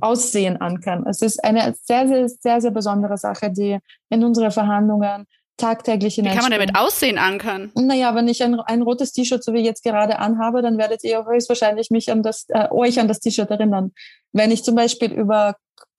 Aussehen 0.00 0.60
ankern. 0.60 1.06
Es 1.06 1.22
ist 1.22 1.42
eine 1.44 1.74
sehr, 1.82 2.08
sehr, 2.08 2.28
sehr, 2.28 2.60
sehr 2.60 2.70
besondere 2.70 3.16
Sache, 3.16 3.50
die 3.50 3.78
in 4.10 4.24
unseren 4.24 4.50
Verhandlungen 4.50 5.26
tagtäglich 5.60 6.18
in 6.18 6.24
Wie 6.24 6.30
kann 6.30 6.42
man 6.42 6.50
damit 6.50 6.76
Aussehen 6.76 7.18
ankern? 7.18 7.70
Naja, 7.74 8.14
wenn 8.14 8.28
ich 8.28 8.42
ein, 8.42 8.58
ein 8.60 8.82
rotes 8.82 9.12
T-Shirt, 9.12 9.44
so 9.44 9.52
wie 9.52 9.60
jetzt 9.60 9.84
gerade 9.84 10.18
anhabe, 10.18 10.62
dann 10.62 10.78
werdet 10.78 11.04
ihr 11.04 11.24
höchstwahrscheinlich 11.24 11.90
mich 11.90 12.10
an 12.10 12.22
das, 12.22 12.46
äh, 12.48 12.68
euch 12.70 12.98
an 12.98 13.08
das 13.08 13.20
T-Shirt 13.20 13.50
erinnern. 13.50 13.92
Wenn 14.32 14.50
ich 14.50 14.64
zum 14.64 14.74
Beispiel 14.74 15.12
über 15.12 15.56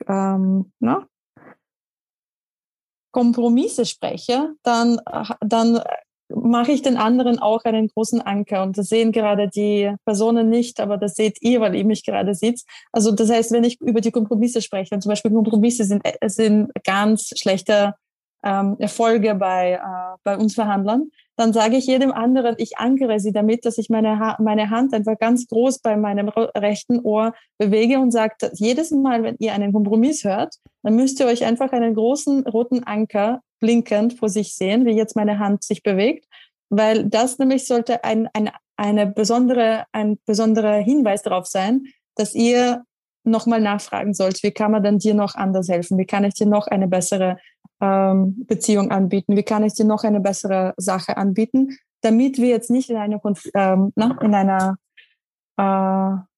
ähm, 0.08 0.72
na, 0.80 1.06
Kompromisse 3.12 3.86
spreche, 3.86 4.54
dann, 4.64 5.00
dann 5.42 5.82
mache 6.34 6.72
ich 6.72 6.82
den 6.82 6.98
anderen 6.98 7.40
auch 7.40 7.64
einen 7.66 7.88
großen 7.88 8.22
Anker. 8.22 8.64
Und 8.64 8.78
das 8.78 8.88
sehen 8.88 9.12
gerade 9.12 9.50
die 9.50 9.94
Personen 10.06 10.50
nicht, 10.50 10.80
aber 10.80 10.98
das 10.98 11.16
seht 11.16 11.42
ihr, 11.42 11.62
weil 11.62 11.76
ihr 11.76 11.86
mich 11.86 12.06
gerade 12.06 12.34
seht. 12.34 12.62
Also 12.92 13.12
das 13.12 13.30
heißt, 13.30 13.52
wenn 13.52 13.64
ich 13.64 13.80
über 13.82 14.02
die 14.02 14.12
Kompromisse 14.12 14.62
spreche, 14.62 14.98
zum 15.00 15.10
Beispiel 15.10 15.32
Kompromisse 15.32 15.84
sind, 15.84 16.04
sind 16.26 16.72
ganz 16.84 17.32
schlechte 17.38 17.96
ähm, 18.44 18.76
Erfolge 18.80 19.36
bei, 19.36 19.74
äh, 19.74 20.18
bei 20.24 20.38
uns 20.38 20.56
Verhandlern, 20.56 21.12
dann 21.38 21.54
sage 21.54 21.78
ich 21.78 21.88
jedem 21.88 22.12
anderen, 22.12 22.56
ich 22.58 22.78
ankere 22.78 23.20
sie 23.20 23.32
damit, 23.32 23.66
dass 23.66 23.78
ich 23.78 23.90
meine, 23.90 24.20
ha 24.20 24.38
meine 24.40 24.70
Hand 24.70 24.94
einfach 24.94 25.18
ganz 25.18 25.48
groß 25.48 25.80
bei 25.80 25.98
meinem 25.98 26.30
rechten 26.30 27.00
Ohr 27.00 27.34
bewege 27.58 28.00
und 28.00 28.12
sage, 28.12 28.36
jedes 28.54 28.92
Mal, 28.92 29.24
wenn 29.24 29.38
ihr 29.40 29.54
einen 29.54 29.74
Kompromiss 29.74 30.24
hört, 30.24 30.56
dann 30.84 30.96
müsst 30.96 31.20
ihr 31.20 31.26
euch 31.26 31.44
einfach 31.46 31.72
einen 31.72 31.96
großen 31.96 32.46
roten 32.48 32.84
Anker 32.84 33.42
blinkend 33.60 34.14
vor 34.14 34.30
sich 34.30 34.56
sehen, 34.56 34.86
wie 34.86 34.92
jetzt 34.92 35.16
meine 35.16 35.40
Hand 35.40 35.64
sich 35.64 35.84
bewegt, 35.84 36.26
weil 36.70 37.06
das 37.06 37.38
nämlich 37.38 37.66
sollte 37.66 38.04
ein, 38.04 38.30
ein, 38.34 38.50
eine 38.76 39.08
besondere, 39.08 39.86
ein 39.92 40.18
besonderer 40.26 40.76
Hinweis 40.76 41.22
darauf 41.22 41.46
sein, 41.46 41.86
dass 42.16 42.36
ihr 42.36 42.84
nochmal 43.24 43.62
nachfragen 43.62 44.14
sollt, 44.14 44.42
wie 44.44 44.52
kann 44.52 44.72
man 44.72 44.84
denn 44.84 44.98
dir 44.98 45.14
noch 45.14 45.36
anders 45.36 45.70
helfen? 45.70 45.98
Wie 45.98 46.06
kann 46.06 46.24
ich 46.24 46.34
dir 46.34 46.48
noch 46.48 46.68
eine 46.68 46.88
bessere 46.88 47.38
ähm, 47.82 48.46
Beziehung 48.48 48.92
anbieten? 48.92 49.36
Wie 49.36 49.44
kann 49.44 49.64
ich 49.64 49.74
dir 49.74 49.86
noch 49.86 50.04
eine 50.04 50.20
bessere 50.20 50.74
Sache 50.78 51.18
anbieten, 51.18 51.78
damit 52.02 52.38
wir 52.38 52.50
jetzt 52.50 52.70
nicht 52.70 52.90
in 52.90 52.98
einer, 52.98 53.20
ähm, 53.54 53.92
na, 53.96 54.18
in 54.22 54.34
einer 54.34 54.78
äh, 55.58 56.32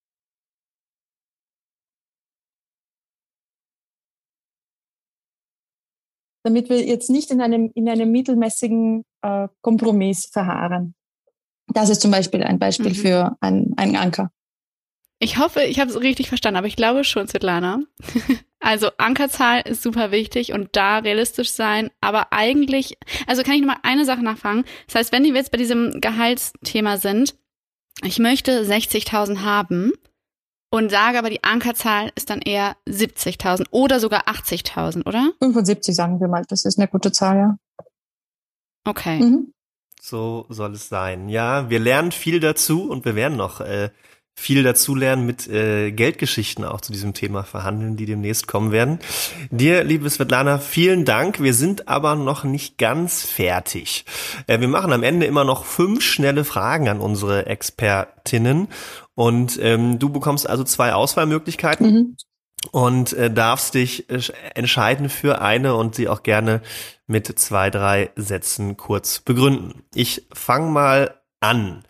damit 6.43 6.69
wir 6.69 6.85
jetzt 6.85 7.09
nicht 7.09 7.31
in 7.31 7.41
einem, 7.41 7.71
in 7.73 7.87
einem 7.89 8.11
mittelmäßigen 8.11 9.05
äh, 9.21 9.47
Kompromiss 9.61 10.25
verharren. 10.25 10.93
Das 11.67 11.89
ist 11.89 12.01
zum 12.01 12.11
Beispiel 12.11 12.43
ein 12.43 12.59
Beispiel 12.59 12.91
mhm. 12.91 12.95
für 12.95 13.37
einen 13.39 13.95
Anker. 13.95 14.31
Ich 15.23 15.37
hoffe, 15.37 15.63
ich 15.63 15.79
habe 15.79 15.89
es 15.89 16.01
richtig 16.01 16.27
verstanden, 16.27 16.57
aber 16.57 16.67
ich 16.67 16.75
glaube 16.75 17.03
schon, 17.03 17.27
Svetlana. 17.27 17.79
Also 18.65 18.91
Ankerzahl 18.97 19.59
ist 19.59 19.83
super 19.83 20.11
wichtig 20.11 20.53
und 20.53 20.69
da 20.77 20.99
realistisch 20.99 21.51
sein, 21.51 21.91
aber 21.99 22.31
eigentlich, 22.31 22.97
also 23.27 23.43
kann 23.43 23.55
ich 23.55 23.59
nur 23.59 23.71
mal 23.71 23.79
eine 23.83 24.05
Sache 24.05 24.23
nachfragen. 24.23 24.63
Das 24.85 24.95
heißt, 24.95 25.11
wenn 25.11 25.25
wir 25.25 25.33
jetzt 25.33 25.51
bei 25.51 25.57
diesem 25.57 25.99
Gehaltsthema 25.99 26.95
sind, 26.95 27.35
ich 28.03 28.19
möchte 28.19 28.61
60.000 28.61 29.41
haben 29.41 29.91
und 30.69 30.91
sage 30.91 31.19
aber 31.19 31.29
die 31.29 31.43
Ankerzahl 31.43 32.13
ist 32.15 32.29
dann 32.29 32.39
eher 32.39 32.77
70.000 32.87 33.65
oder 33.71 33.99
sogar 33.99 34.29
80.000, 34.29 35.05
oder? 35.05 35.33
75 35.39 35.93
sagen 35.93 36.21
wir 36.21 36.29
mal, 36.29 36.45
das 36.47 36.63
ist 36.63 36.79
eine 36.79 36.87
gute 36.87 37.11
Zahl, 37.11 37.35
ja. 37.35 37.57
Okay. 38.85 39.19
Mhm. 39.19 39.53
So 40.01 40.45
soll 40.47 40.75
es 40.75 40.87
sein. 40.87 41.27
Ja, 41.27 41.69
wir 41.69 41.79
lernen 41.79 42.13
viel 42.13 42.39
dazu 42.39 42.89
und 42.89 43.03
wir 43.03 43.15
werden 43.15 43.37
noch 43.37 43.59
äh, 43.59 43.89
viel 44.35 44.63
dazulernen 44.63 45.25
mit 45.25 45.47
äh, 45.47 45.91
Geldgeschichten 45.91 46.65
auch 46.65 46.81
zu 46.81 46.91
diesem 46.91 47.13
Thema 47.13 47.43
verhandeln, 47.43 47.95
die 47.95 48.05
demnächst 48.05 48.47
kommen 48.47 48.71
werden. 48.71 48.99
Dir, 49.51 49.83
liebe 49.83 50.09
Svetlana, 50.09 50.57
vielen 50.57 51.05
Dank. 51.05 51.41
Wir 51.41 51.53
sind 51.53 51.87
aber 51.87 52.15
noch 52.15 52.43
nicht 52.43 52.77
ganz 52.77 53.23
fertig. 53.23 54.05
Äh, 54.47 54.59
wir 54.59 54.67
machen 54.67 54.91
am 54.91 55.03
Ende 55.03 55.27
immer 55.27 55.43
noch 55.43 55.65
fünf 55.65 56.03
schnelle 56.03 56.43
Fragen 56.43 56.89
an 56.89 56.99
unsere 56.99 57.45
Expertinnen 57.45 58.67
und 59.15 59.59
ähm, 59.61 59.99
du 59.99 60.09
bekommst 60.09 60.49
also 60.49 60.63
zwei 60.63 60.93
Auswahlmöglichkeiten. 60.93 61.85
Mhm. 61.85 62.17
Und 62.71 63.11
äh, 63.13 63.29
darfst 63.29 63.73
dich 63.73 64.09
äh, 64.09 64.21
entscheiden 64.55 65.09
für 65.09 65.41
eine 65.41 65.75
und 65.75 65.95
sie 65.95 66.07
auch 66.07 66.23
gerne 66.23 66.61
mit 67.07 67.27
zwei, 67.37 67.69
drei 67.69 68.11
Sätzen 68.15 68.77
kurz 68.77 69.19
begründen. 69.19 69.83
Ich 69.93 70.25
fange 70.31 70.71
mal 70.71 71.19
an. 71.41 71.83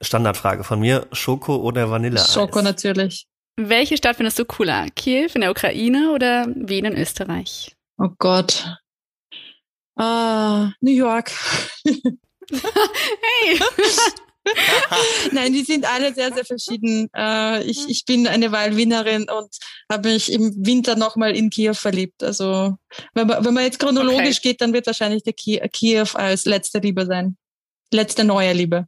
Standardfrage 0.00 0.64
von 0.64 0.80
mir, 0.80 1.06
Schoko 1.12 1.56
oder 1.56 1.90
Vanille? 1.90 2.20
Schoko 2.20 2.62
natürlich. 2.62 3.26
Welche 3.56 3.96
Stadt 3.96 4.16
findest 4.16 4.38
du 4.38 4.44
cooler? 4.44 4.88
Kiew 4.96 5.28
in 5.34 5.42
der 5.42 5.50
Ukraine 5.50 6.10
oder 6.12 6.46
Wien 6.54 6.84
in 6.84 6.96
Österreich? 6.96 7.72
Oh 7.98 8.08
Gott. 8.18 8.76
Uh, 9.98 10.70
New 10.80 10.90
York. 10.90 11.30
hey! 11.84 13.60
Nein, 15.32 15.52
die 15.52 15.62
sind 15.62 15.86
alle 15.86 16.12
sehr, 16.12 16.32
sehr 16.32 16.44
verschieden. 16.44 17.08
Uh, 17.16 17.60
ich, 17.64 17.88
ich 17.88 18.04
bin 18.04 18.26
eine 18.26 18.50
Wahlwinnerin 18.50 19.30
und 19.30 19.56
habe 19.90 20.10
mich 20.10 20.30
im 20.32 20.66
Winter 20.66 20.96
nochmal 20.96 21.34
in 21.36 21.48
Kiew 21.48 21.74
verliebt. 21.74 22.22
Also 22.22 22.76
wenn 23.14 23.28
man, 23.28 23.44
wenn 23.44 23.54
man 23.54 23.64
jetzt 23.64 23.78
chronologisch 23.78 24.38
okay. 24.38 24.48
geht, 24.50 24.60
dann 24.60 24.72
wird 24.72 24.86
wahrscheinlich 24.86 25.22
der 25.22 25.32
Kiew 25.32 26.08
als 26.14 26.44
letzte 26.44 26.80
Liebe 26.80 27.06
sein 27.06 27.36
letzte 27.92 28.24
neue 28.24 28.52
Liebe. 28.52 28.86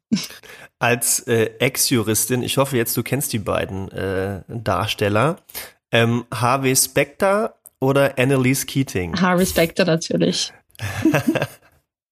Als 0.78 1.20
äh, 1.20 1.50
Ex-Juristin, 1.58 2.42
ich 2.42 2.58
hoffe 2.58 2.76
jetzt, 2.76 2.96
du 2.96 3.02
kennst 3.02 3.32
die 3.32 3.38
beiden 3.38 3.90
äh, 3.92 4.42
Darsteller. 4.48 5.36
Ähm, 5.90 6.26
Harvey 6.32 6.76
Specter 6.76 7.58
oder 7.80 8.18
Annalise 8.18 8.66
Keating? 8.66 9.20
Harvey 9.20 9.46
Specter 9.46 9.84
natürlich. 9.84 10.52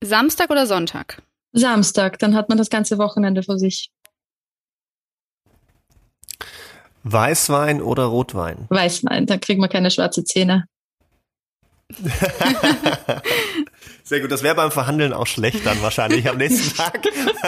Samstag 0.05 0.51
oder 0.51 0.67
Sonntag? 0.67 1.23
Samstag, 1.53 2.19
dann 2.19 2.35
hat 2.35 2.49
man 2.49 2.59
das 2.59 2.71
ganze 2.71 2.99
Wochenende 2.99 3.43
vor 3.43 3.59
sich. 3.59 3.91
Weißwein 7.05 7.83
oder 7.83 8.05
Rotwein? 8.05 8.67
Weißwein, 8.71 9.27
dann 9.27 9.41
kriegt 9.41 9.61
man 9.61 9.69
keine 9.69 9.91
schwarze 9.91 10.25
Zähne. 10.25 10.65
Sehr 14.03 14.21
gut, 14.21 14.31
das 14.31 14.43
wäre 14.43 14.55
beim 14.55 14.71
Verhandeln 14.71 15.13
auch 15.13 15.27
schlecht 15.27 15.65
dann 15.65 15.81
wahrscheinlich 15.83 16.29
am 16.29 16.37
nächsten 16.37 16.77
Tag. 16.77 17.01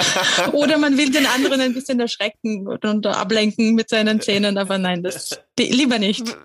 Oder 0.52 0.78
man 0.78 0.96
will 0.96 1.10
den 1.10 1.26
anderen 1.26 1.60
ein 1.60 1.74
bisschen 1.74 2.00
erschrecken 2.00 2.66
und 2.66 3.06
ablenken 3.06 3.74
mit 3.74 3.90
seinen 3.90 4.20
Zähnen, 4.20 4.56
aber 4.56 4.78
nein, 4.78 5.02
das 5.02 5.38
lieber 5.58 5.98
nicht. 5.98 6.24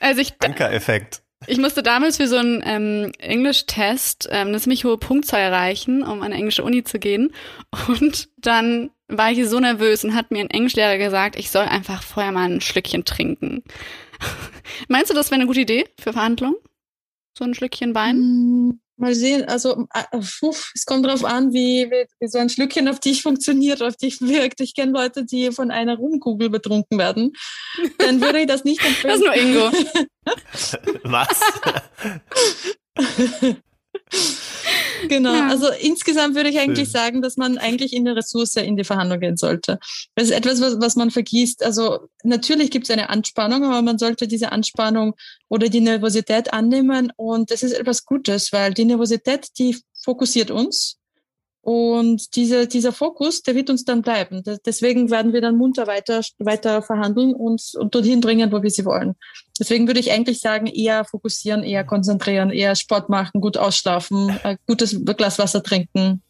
Also 0.00 0.20
ich 0.20 0.34
Anker-Effekt. 0.38 1.22
Ich 1.48 1.58
musste 1.58 1.82
damals 1.82 2.18
für 2.18 2.28
so 2.28 2.36
einen 2.36 2.62
ähm, 2.64 3.12
Englisch-Test 3.18 4.28
ähm, 4.30 4.48
eine 4.48 4.60
ziemlich 4.60 4.84
hohe 4.84 4.96
Punktzahl 4.96 5.40
erreichen, 5.40 6.02
um 6.02 6.20
an 6.20 6.26
eine 6.26 6.36
englische 6.36 6.62
Uni 6.62 6.84
zu 6.84 7.00
gehen. 7.00 7.32
Und 7.88 8.28
dann 8.36 8.90
war 9.08 9.32
ich 9.32 9.48
so 9.48 9.58
nervös 9.58 10.04
und 10.04 10.14
hat 10.14 10.30
mir 10.30 10.40
ein 10.40 10.50
Englischlehrer 10.50 10.98
gesagt, 10.98 11.36
ich 11.36 11.50
soll 11.50 11.64
einfach 11.64 12.02
vorher 12.02 12.32
mal 12.32 12.48
ein 12.48 12.60
Schlückchen 12.60 13.04
trinken. 13.04 13.64
Meinst 14.88 15.10
du, 15.10 15.14
das 15.14 15.30
wäre 15.30 15.40
eine 15.40 15.46
gute 15.46 15.60
Idee 15.60 15.86
für 15.98 16.12
Verhandlungen? 16.12 16.56
So 17.38 17.44
ein 17.44 17.54
Schlückchen 17.54 17.94
Wein? 17.94 18.18
Mm, 18.18 18.80
mal 18.96 19.14
sehen, 19.14 19.44
also 19.44 19.86
äh, 19.94 20.16
uff, 20.42 20.72
es 20.74 20.84
kommt 20.86 21.06
darauf 21.06 21.24
an, 21.24 21.52
wie, 21.52 21.88
wie, 21.88 22.26
so 22.26 22.38
ein 22.38 22.48
Schlückchen 22.48 22.88
auf 22.88 22.98
dich 22.98 23.22
funktioniert, 23.22 23.80
auf 23.80 23.94
dich 23.94 24.20
wirkt. 24.20 24.60
Ich 24.60 24.74
kenne 24.74 24.90
Leute, 24.90 25.24
die 25.24 25.52
von 25.52 25.70
einer 25.70 25.98
Rumkugel 25.98 26.50
betrunken 26.50 26.98
werden. 26.98 27.32
Dann 27.98 28.20
würde 28.20 28.40
ich 28.40 28.48
das 28.48 28.64
nicht 28.64 28.84
empfehlen. 28.84 29.20
Das 29.20 29.20
ist 29.20 29.24
nur 29.24 29.36
Ingo. 29.36 29.70
Was? 31.04 31.40
genau, 35.08 35.34
ja. 35.34 35.48
also 35.48 35.68
insgesamt 35.80 36.34
würde 36.34 36.50
ich 36.50 36.58
eigentlich 36.58 36.88
Schön. 36.88 37.00
sagen, 37.00 37.22
dass 37.22 37.36
man 37.36 37.58
eigentlich 37.58 37.92
in 37.92 38.04
der 38.04 38.16
Ressource 38.16 38.56
in 38.56 38.76
die 38.76 38.84
Verhandlung 38.84 39.20
gehen 39.20 39.36
sollte. 39.36 39.78
Das 40.14 40.26
ist 40.26 40.32
etwas, 40.32 40.60
was, 40.60 40.80
was 40.80 40.96
man 40.96 41.10
vergisst. 41.10 41.64
Also 41.64 42.08
natürlich 42.22 42.70
gibt 42.70 42.86
es 42.86 42.90
eine 42.90 43.08
Anspannung, 43.10 43.64
aber 43.64 43.82
man 43.82 43.98
sollte 43.98 44.28
diese 44.28 44.52
Anspannung 44.52 45.14
oder 45.48 45.68
die 45.68 45.80
Nervosität 45.80 46.52
annehmen 46.52 47.12
und 47.16 47.50
das 47.50 47.62
ist 47.62 47.72
etwas 47.72 48.04
Gutes, 48.04 48.52
weil 48.52 48.74
die 48.74 48.84
Nervosität, 48.84 49.48
die 49.58 49.76
fokussiert 50.02 50.50
uns 50.50 50.97
und 51.60 52.34
diese, 52.36 52.66
dieser 52.66 52.92
Fokus, 52.92 53.42
der 53.42 53.54
wird 53.54 53.68
uns 53.68 53.84
dann 53.84 54.02
bleiben. 54.02 54.42
Deswegen 54.64 55.10
werden 55.10 55.32
wir 55.32 55.40
dann 55.40 55.56
munter 55.56 55.86
weiter, 55.86 56.22
weiter 56.38 56.82
verhandeln 56.82 57.34
und, 57.34 57.62
und 57.76 57.94
dorthin 57.94 58.20
bringen, 58.20 58.52
wo 58.52 58.62
wir 58.62 58.70
sie 58.70 58.84
wollen. 58.84 59.16
Deswegen 59.58 59.86
würde 59.86 60.00
ich 60.00 60.12
eigentlich 60.12 60.40
sagen, 60.40 60.66
eher 60.66 61.04
fokussieren, 61.04 61.62
eher 61.62 61.84
konzentrieren, 61.84 62.50
eher 62.50 62.74
Sport 62.74 63.08
machen, 63.08 63.40
gut 63.40 63.56
ausschlafen, 63.56 64.38
ein 64.44 64.56
gutes 64.66 65.04
Glas 65.04 65.38
Wasser 65.38 65.62
trinken, 65.62 66.22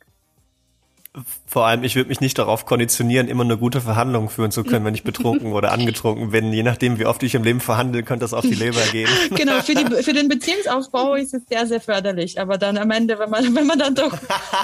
vor 1.46 1.66
allem, 1.66 1.82
ich 1.84 1.96
würde 1.96 2.08
mich 2.08 2.20
nicht 2.20 2.38
darauf 2.38 2.66
konditionieren, 2.66 3.28
immer 3.28 3.42
eine 3.42 3.56
gute 3.56 3.80
Verhandlung 3.80 4.28
führen 4.28 4.50
zu 4.50 4.62
können, 4.62 4.84
wenn 4.84 4.94
ich 4.94 5.02
betrunken 5.02 5.52
oder 5.52 5.72
angetrunken 5.72 6.30
bin. 6.30 6.52
Je 6.52 6.62
nachdem, 6.62 6.98
wie 6.98 7.06
oft 7.06 7.22
ich 7.22 7.34
im 7.34 7.42
Leben 7.42 7.60
verhandle, 7.60 8.02
könnte 8.02 8.24
das 8.24 8.34
auf 8.34 8.42
die 8.42 8.54
Leber 8.54 8.80
gehen. 8.92 9.08
Genau, 9.30 9.60
für, 9.60 9.74
die, 9.74 10.02
für 10.02 10.12
den 10.12 10.28
Beziehungsaufbau 10.28 11.14
ist 11.14 11.32
es 11.32 11.42
sehr, 11.48 11.66
sehr 11.66 11.80
förderlich. 11.80 12.40
Aber 12.40 12.58
dann 12.58 12.76
am 12.76 12.90
Ende, 12.90 13.18
wenn 13.18 13.30
man, 13.30 13.54
wenn 13.54 13.66
man 13.66 13.78
dann 13.78 13.94
doch, 13.94 14.16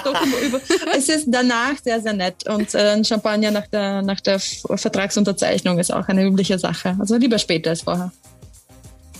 doch 0.03 0.25
über, 0.45 0.59
es 0.95 1.09
ist 1.09 1.27
danach 1.27 1.73
sehr, 1.83 2.01
sehr 2.01 2.13
nett. 2.13 2.47
Und 2.47 2.73
äh, 2.75 3.03
Champagner 3.03 3.51
nach 3.51 3.67
der, 3.67 4.01
nach 4.01 4.19
der 4.19 4.39
Vertragsunterzeichnung 4.39 5.79
ist 5.79 5.93
auch 5.93 6.07
eine 6.07 6.23
übliche 6.25 6.59
Sache. 6.59 6.95
Also 6.99 7.15
lieber 7.15 7.39
später 7.39 7.71
als 7.71 7.81
vorher. 7.81 8.11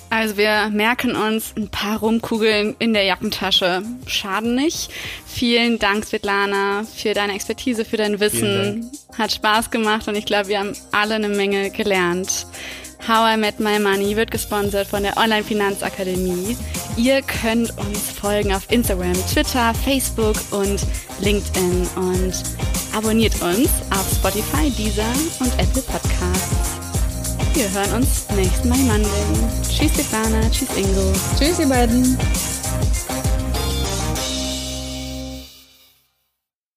Also 0.10 0.38
wir 0.38 0.70
merken 0.72 1.16
uns 1.16 1.54
ein 1.58 1.70
paar 1.70 2.00
Rumkugeln 2.00 2.76
in 2.80 2.94
der 2.94 3.04
Jackentasche. 3.04 3.82
Schaden 4.08 4.56
nicht. 4.56 4.90
Vielen 5.26 5.80
Dank, 5.80 6.06
Svetlana, 6.06 6.84
für 6.84 7.14
deine 7.14 7.34
Expertise, 7.34 7.86
für 7.86 7.98
dein 7.98 8.20
Wissen. 8.20 8.92
Hat 9.18 9.32
Spaß 9.32 9.72
gemacht 9.72 10.08
und 10.08 10.16
ich 10.16 10.26
glaube, 10.26 10.48
wir 10.48 10.60
haben 10.60 10.74
alle 10.92 11.16
eine 11.16 11.30
Menge 11.30 11.70
gelernt. 11.70 12.48
How 13.08 13.36
I 13.36 13.38
Met 13.38 13.60
My 13.60 13.78
Money 13.78 14.16
wird 14.16 14.32
gesponsert 14.32 14.88
von 14.88 15.04
der 15.04 15.16
Online 15.18 15.44
Finanzakademie. 15.44 16.58
Ihr 16.98 17.22
könnt 17.22 17.78
uns 17.78 18.12
folgen 18.12 18.54
auf 18.54 18.72
Instagram, 18.72 19.14
Twitter, 19.32 19.74
Facebook 19.74 20.38
und 20.52 20.82
LinkedIn 21.20 21.88
und 21.96 22.34
abonniert 22.96 23.40
uns 23.42 23.70
auf 23.92 24.10
Spotify, 24.12 24.72
Deezer 24.72 25.14
und 25.40 25.54
Apple 25.60 25.84
Podcasts. 25.84 26.75
Wir 27.56 27.72
hören 27.72 28.02
uns 28.02 28.26
nächsten 28.36 28.68
Mal 28.68 28.78
Monday. 28.80 29.10
Tschüss, 29.64 29.94
Stefana. 29.94 30.42
Tschüss, 30.52 30.68
Ingo. 30.76 31.14
Tschüss, 31.40 31.58
ihr 31.58 31.70
beiden. 31.70 32.18